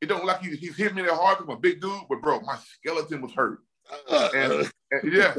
it 0.00 0.06
don't 0.06 0.24
look 0.24 0.40
like 0.40 0.42
he, 0.42 0.56
he's 0.56 0.76
hitting 0.76 0.96
me 0.96 1.02
that 1.02 1.12
hard 1.12 1.38
because 1.38 1.52
I'm 1.52 1.58
a 1.58 1.60
big 1.60 1.80
dude, 1.80 2.02
but 2.08 2.22
bro, 2.22 2.40
my 2.40 2.56
skeleton 2.56 3.20
was 3.20 3.32
hurt. 3.32 3.58
And, 4.34 4.70
and 4.90 5.12
yeah, 5.12 5.34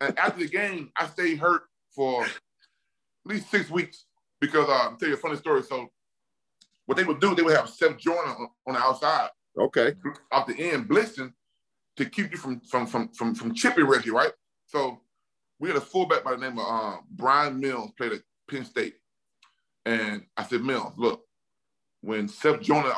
and 0.00 0.18
after 0.18 0.40
the 0.40 0.48
game, 0.48 0.90
I 0.96 1.06
stayed 1.06 1.38
hurt 1.38 1.62
for 1.94 2.24
at 2.24 2.30
least 3.26 3.50
six 3.50 3.70
weeks 3.70 4.06
because 4.40 4.68
uh, 4.68 4.72
I'll 4.72 4.96
tell 4.96 5.08
you 5.08 5.14
a 5.14 5.18
funny 5.18 5.36
story. 5.36 5.62
So 5.62 5.88
what 6.86 6.96
they 6.96 7.04
would 7.04 7.20
do, 7.20 7.34
they 7.34 7.42
would 7.42 7.56
have 7.56 7.68
Seth 7.68 7.98
Joyner 7.98 8.18
on, 8.18 8.48
on 8.66 8.74
the 8.74 8.80
outside. 8.80 9.28
Okay. 9.58 9.94
Off 10.32 10.46
the 10.46 10.58
end, 10.58 10.88
blitzing 10.88 11.32
to 11.96 12.04
keep 12.08 12.32
you 12.32 12.38
from 12.38 12.60
from 12.60 12.86
from 12.86 13.08
from, 13.08 13.34
from 13.34 13.54
chipping 13.54 13.84
Reggie, 13.84 14.10
right? 14.10 14.32
So 14.66 15.02
we 15.60 15.68
had 15.68 15.76
a 15.76 15.80
fullback 15.80 16.24
by 16.24 16.32
the 16.32 16.38
name 16.38 16.58
of 16.58 16.66
um, 16.66 17.00
Brian 17.10 17.60
Milne 17.60 17.92
played 17.96 18.12
at 18.12 18.22
Penn 18.48 18.64
State. 18.64 18.94
And 19.84 20.24
I 20.36 20.42
said, 20.44 20.62
Mills, 20.62 20.94
look, 20.96 21.22
when 22.00 22.28
Seth 22.28 22.62
Joyner, 22.62 22.92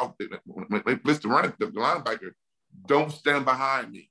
when 0.47 0.83
they 0.87 0.95
blitz 0.95 1.21
the 1.21 1.29
running, 1.29 1.53
the 1.59 1.67
linebacker, 1.67 2.31
don't 2.87 3.11
stand 3.11 3.45
behind 3.45 3.91
me. 3.91 4.09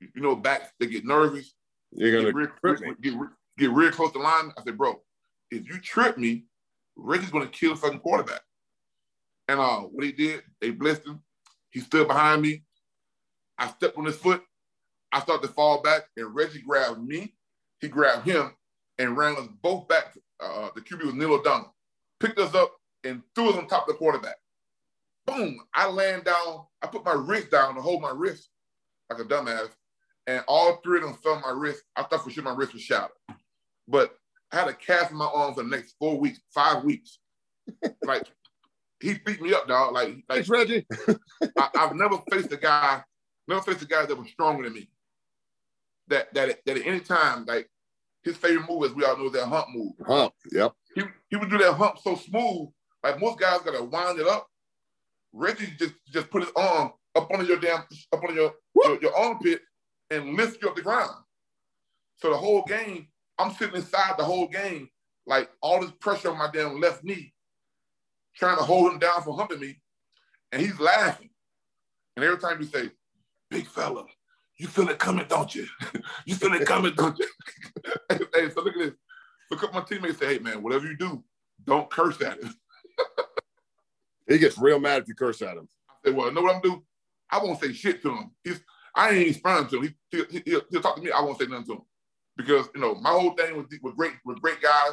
You 0.00 0.22
know, 0.22 0.36
backs 0.36 0.70
they 0.78 0.86
get 0.86 1.04
nervous. 1.04 1.52
You're 1.92 2.12
gonna 2.12 2.32
get 2.32 2.50
real, 2.62 2.76
get, 2.76 3.02
get, 3.02 3.14
get 3.58 3.70
real 3.70 3.90
close 3.90 4.12
to 4.12 4.18
the 4.18 4.24
line. 4.24 4.52
I 4.56 4.62
said, 4.62 4.78
bro, 4.78 5.00
if 5.50 5.66
you 5.68 5.80
trip 5.80 6.16
me, 6.16 6.44
Reggie's 6.96 7.30
gonna 7.30 7.46
kill 7.46 7.74
the 7.74 7.80
fucking 7.80 8.00
quarterback. 8.00 8.42
And 9.48 9.58
uh, 9.60 9.80
what 9.80 10.04
he 10.04 10.12
did, 10.12 10.42
they 10.60 10.72
blitzed 10.72 11.06
him. 11.06 11.22
He 11.70 11.80
stood 11.80 12.06
behind 12.06 12.42
me. 12.42 12.62
I 13.58 13.68
stepped 13.68 13.98
on 13.98 14.04
his 14.04 14.16
foot. 14.16 14.42
I 15.12 15.20
started 15.20 15.46
to 15.46 15.52
fall 15.52 15.82
back, 15.82 16.02
and 16.16 16.34
Reggie 16.34 16.62
grabbed 16.62 17.02
me. 17.02 17.34
He 17.84 17.90
grabbed 17.90 18.26
him 18.26 18.50
and 18.98 19.14
ran 19.14 19.36
us 19.36 19.46
both 19.60 19.86
back. 19.88 20.16
Uh, 20.40 20.70
the 20.74 20.80
QB 20.80 21.04
was 21.04 21.14
Neil 21.14 21.34
O'Donnell. 21.34 21.74
Picked 22.18 22.38
us 22.38 22.54
up 22.54 22.72
and 23.04 23.20
threw 23.34 23.50
us 23.50 23.56
on 23.56 23.68
top 23.68 23.86
of 23.86 23.88
the 23.88 23.98
quarterback. 23.98 24.36
Boom! 25.26 25.58
I 25.74 25.90
land 25.90 26.24
down. 26.24 26.64
I 26.80 26.86
put 26.86 27.04
my 27.04 27.12
wrist 27.12 27.50
down 27.50 27.74
to 27.74 27.82
hold 27.82 28.00
my 28.00 28.10
wrist 28.10 28.48
like 29.10 29.20
a 29.20 29.24
dumbass, 29.24 29.68
and 30.26 30.42
all 30.48 30.80
three 30.82 30.96
of 30.96 31.04
them 31.04 31.12
fell 31.12 31.40
my 31.40 31.50
wrist. 31.50 31.82
I 31.94 32.04
thought 32.04 32.24
for 32.24 32.30
sure 32.30 32.42
my 32.42 32.54
wrist 32.54 32.72
was 32.72 32.80
shattered, 32.80 33.10
but 33.86 34.14
I 34.50 34.60
had 34.60 34.68
a 34.68 34.72
cast 34.72 35.10
in 35.10 35.18
my 35.18 35.26
arm 35.26 35.52
for 35.52 35.62
the 35.62 35.68
next 35.68 35.96
four 35.98 36.18
weeks, 36.18 36.40
five 36.54 36.84
weeks. 36.84 37.18
like 38.04 38.24
he 38.98 39.18
beat 39.26 39.42
me 39.42 39.52
up, 39.52 39.68
dog. 39.68 39.92
Like, 39.92 40.24
like 40.30 40.48
Reggie. 40.48 40.86
I, 41.58 41.68
have 41.74 41.94
never 41.94 42.16
faced 42.30 42.50
a 42.50 42.56
guy, 42.56 43.02
never 43.46 43.60
faced 43.60 43.82
a 43.82 43.86
guy 43.86 44.06
that 44.06 44.16
was 44.16 44.30
stronger 44.30 44.64
than 44.64 44.72
me. 44.72 44.88
That 46.08 46.32
that 46.32 46.60
that 46.64 46.78
at 46.78 46.86
any 46.86 47.00
time, 47.00 47.44
like 47.44 47.68
his 48.24 48.36
favorite 48.36 48.68
move, 48.68 48.84
as 48.84 48.94
we 48.94 49.04
all 49.04 49.16
know, 49.16 49.26
is 49.26 49.32
that 49.32 49.46
hump 49.46 49.68
move. 49.74 49.92
Hump. 50.06 50.32
Yep. 50.50 50.72
He 50.94 51.02
he 51.28 51.36
would 51.36 51.50
do 51.50 51.58
that 51.58 51.74
hump 51.74 51.98
so 52.02 52.16
smooth, 52.16 52.68
like 53.02 53.20
most 53.20 53.38
guys 53.38 53.60
gotta 53.60 53.84
wind 53.84 54.18
it 54.18 54.26
up. 54.26 54.48
Reggie 55.32 55.72
just 55.78 55.94
just 56.12 56.30
put 56.30 56.42
his 56.42 56.52
arm 56.56 56.92
up 57.14 57.30
under 57.30 57.44
your 57.44 57.58
damn 57.58 57.80
up 58.12 58.22
under 58.22 58.34
your 58.34 58.54
your, 58.84 59.00
your 59.00 59.16
armpit 59.16 59.60
and 60.10 60.36
lift 60.36 60.62
you 60.62 60.68
up 60.68 60.76
the 60.76 60.82
ground. 60.82 61.24
So 62.16 62.30
the 62.30 62.36
whole 62.36 62.62
game, 62.64 63.08
I'm 63.38 63.52
sitting 63.52 63.76
inside 63.76 64.14
the 64.16 64.24
whole 64.24 64.48
game, 64.48 64.88
like 65.26 65.50
all 65.60 65.80
this 65.80 65.92
pressure 66.00 66.30
on 66.30 66.38
my 66.38 66.50
damn 66.52 66.80
left 66.80 67.04
knee 67.04 67.32
trying 68.36 68.56
to 68.56 68.62
hold 68.64 68.92
him 68.92 68.98
down 68.98 69.22
for 69.22 69.36
humping 69.36 69.60
me, 69.60 69.80
and 70.52 70.60
he's 70.60 70.78
laughing. 70.80 71.30
And 72.16 72.24
every 72.24 72.38
time 72.38 72.60
you 72.60 72.66
say, 72.66 72.90
"Big 73.50 73.66
fella, 73.66 74.06
you 74.56 74.66
feel 74.68 74.88
it 74.88 74.98
coming, 74.98 75.26
don't 75.28 75.54
you? 75.54 75.66
you 76.26 76.34
feel 76.34 76.52
it 76.54 76.66
coming, 76.66 76.94
don't 76.94 77.18
you?" 77.18 77.28
hey, 78.10 78.50
so 78.50 78.62
look 78.62 78.76
at 78.76 78.78
this. 78.78 78.92
Look 79.50 79.62
at 79.64 79.72
my 79.72 79.80
teammates 79.80 80.18
say, 80.18 80.34
"Hey, 80.34 80.38
man, 80.38 80.62
whatever 80.62 80.86
you 80.86 80.96
do, 80.96 81.22
don't 81.64 81.90
curse 81.90 82.20
at 82.22 82.42
him." 82.42 82.54
he 84.28 84.38
gets 84.38 84.58
real 84.58 84.78
mad 84.78 85.02
if 85.02 85.08
you 85.08 85.14
curse 85.14 85.42
at 85.42 85.56
him. 85.56 85.68
I 85.88 86.08
say, 86.08 86.14
"Well, 86.14 86.32
know 86.32 86.42
what 86.42 86.54
I'm 86.54 86.62
do? 86.62 86.82
I 87.30 87.38
won't 87.38 87.60
say 87.60 87.72
shit 87.72 88.02
to 88.02 88.10
him. 88.10 88.30
He's 88.42 88.60
I 88.94 89.08
ain't 89.08 89.16
even 89.18 89.28
responding 89.32 89.70
to 89.70 89.80
him. 89.80 89.94
He, 90.10 90.24
he, 90.30 90.42
he'll, 90.46 90.62
he'll 90.70 90.80
talk 90.80 90.96
to 90.96 91.02
me. 91.02 91.10
I 91.10 91.20
won't 91.20 91.38
say 91.38 91.46
nothing 91.46 91.66
to 91.66 91.72
him 91.72 91.82
because 92.36 92.68
you 92.74 92.80
know 92.80 92.94
my 92.94 93.10
whole 93.10 93.32
thing 93.32 93.56
with 93.56 93.66
with 93.82 93.96
great 93.96 94.12
with 94.24 94.40
great 94.40 94.62
guys. 94.62 94.92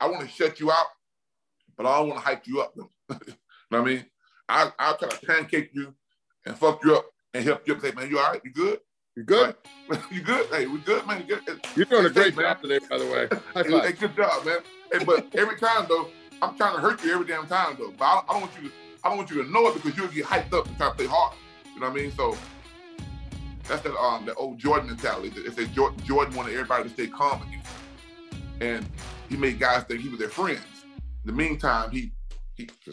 I 0.00 0.08
want 0.08 0.22
to 0.22 0.28
shut 0.28 0.60
you 0.60 0.70
out 0.70 0.86
but 1.76 1.86
I 1.86 1.98
don't 1.98 2.08
want 2.08 2.20
to 2.20 2.26
hype 2.26 2.46
you 2.46 2.60
up. 2.60 2.72
You 2.76 2.88
know 3.12 3.18
what 3.68 3.80
I 3.80 3.84
mean? 3.84 4.04
I, 4.48 4.70
I'll 4.78 4.96
try 4.96 5.08
to 5.08 5.26
pancake 5.26 5.70
you 5.72 5.94
and 6.44 6.56
fuck 6.56 6.82
you 6.84 6.96
up 6.96 7.06
and 7.34 7.44
help 7.44 7.66
you 7.66 7.74
up. 7.74 7.80
Say, 7.80 7.92
man, 7.92 8.08
you 8.08 8.18
all 8.18 8.30
right? 8.30 8.40
You 8.44 8.52
good? 8.52 8.78
You 9.16 9.22
good? 9.22 9.56
Right. 9.88 10.00
you 10.10 10.20
good? 10.20 10.46
Hey, 10.50 10.66
we 10.66 10.78
good, 10.78 11.06
man. 11.06 11.24
Good? 11.26 11.40
You're 11.74 11.86
doing 11.86 12.06
a 12.06 12.10
great 12.10 12.36
job 12.36 12.60
today, 12.60 12.78
by 12.88 12.98
the 12.98 13.06
way. 13.06 13.28
High 13.54 13.62
five. 13.62 13.84
Hey, 13.84 13.92
good 13.92 14.14
job, 14.14 14.44
man. 14.44 14.58
Hey, 14.92 15.04
but 15.04 15.34
every 15.34 15.56
time 15.56 15.86
though, 15.88 16.08
I'm 16.42 16.54
trying 16.56 16.76
to 16.76 16.82
hurt 16.82 17.02
you 17.02 17.14
every 17.14 17.26
damn 17.26 17.46
time 17.46 17.76
though. 17.78 17.94
But 17.98 18.04
I, 18.04 18.22
I 18.28 18.32
don't 18.32 18.42
want 18.42 18.52
you. 18.62 18.68
To, 18.68 18.74
I 19.02 19.08
don't 19.08 19.16
want 19.16 19.30
you 19.30 19.42
to 19.42 19.50
know 19.50 19.68
it 19.68 19.74
because 19.74 19.96
you'll 19.96 20.08
get 20.08 20.26
hyped 20.26 20.52
up 20.52 20.66
and 20.66 20.76
try 20.76 20.90
to 20.90 20.94
play 20.94 21.06
hard. 21.06 21.34
You 21.74 21.80
know 21.80 21.88
what 21.88 21.98
I 21.98 22.02
mean? 22.02 22.12
So 22.12 22.36
that's 23.66 23.82
that 23.82 23.96
um 23.96 24.26
the 24.26 24.34
old 24.34 24.58
Jordan 24.58 24.88
mentality. 24.88 25.30
They 25.30 25.50
say 25.50 25.66
Jordan 25.72 26.34
wanted 26.36 26.52
everybody 26.52 26.84
to 26.84 26.90
stay 26.90 27.06
calm 27.06 27.42
and 28.60 28.86
he 29.28 29.36
made 29.36 29.58
guys 29.58 29.84
think 29.84 30.00
he 30.00 30.08
was 30.08 30.18
their 30.18 30.28
friends 30.28 30.84
In 31.24 31.26
the 31.26 31.32
meantime, 31.32 31.90
he 31.90 32.12
he 32.54 32.68
he 32.84 32.92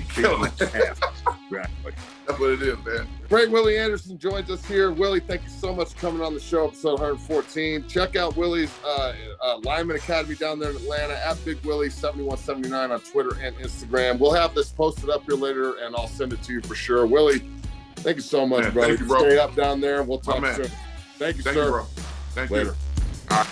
killed 0.00 0.46
it. 0.46 0.52
exactly. 0.60 1.92
That's 2.26 2.38
what 2.40 2.50
it 2.50 2.62
is, 2.62 2.76
man. 2.84 3.08
Great 3.28 3.50
Willie 3.50 3.78
Anderson 3.78 4.18
joins 4.18 4.50
us 4.50 4.64
here. 4.66 4.90
Willie, 4.92 5.20
thank 5.20 5.42
you 5.44 5.48
so 5.48 5.74
much 5.74 5.94
for 5.94 6.00
coming 6.00 6.22
on 6.22 6.34
the 6.34 6.40
show, 6.40 6.66
episode 6.66 7.00
114. 7.00 7.88
Check 7.88 8.16
out 8.16 8.36
Willie's 8.36 8.72
uh, 8.84 9.14
uh, 9.42 9.58
Lineman 9.64 9.96
Academy 9.96 10.34
down 10.34 10.58
there 10.58 10.70
in 10.70 10.76
Atlanta 10.76 11.14
at 11.26 11.42
Big 11.44 11.58
Willie 11.64 11.90
7179 11.90 12.90
on 12.90 13.00
Twitter 13.00 13.36
and 13.40 13.56
Instagram. 13.56 14.18
We'll 14.18 14.34
have 14.34 14.54
this 14.54 14.70
posted 14.70 15.10
up 15.10 15.24
here 15.24 15.36
later, 15.36 15.76
and 15.82 15.96
I'll 15.96 16.08
send 16.08 16.32
it 16.32 16.42
to 16.42 16.52
you 16.52 16.60
for 16.60 16.74
sure. 16.74 17.06
Willie, 17.06 17.42
thank 17.96 18.16
you 18.16 18.22
so 18.22 18.46
much, 18.46 18.64
man, 18.64 18.72
brother. 18.72 18.88
Thank 18.88 19.00
you, 19.00 19.06
bro. 19.06 19.18
Stay 19.20 19.38
up 19.38 19.54
down 19.54 19.80
there. 19.80 20.00
and 20.00 20.08
We'll 20.08 20.18
talk 20.18 20.44
soon. 20.54 20.70
Thank 21.18 21.36
you, 21.38 21.42
thank 21.42 21.54
sir. 21.56 21.64
You, 21.64 21.70
bro. 21.70 21.84
Thank 22.34 22.50
later. 22.50 22.70
you. 22.70 22.74
All 23.30 23.38
right. 23.38 23.48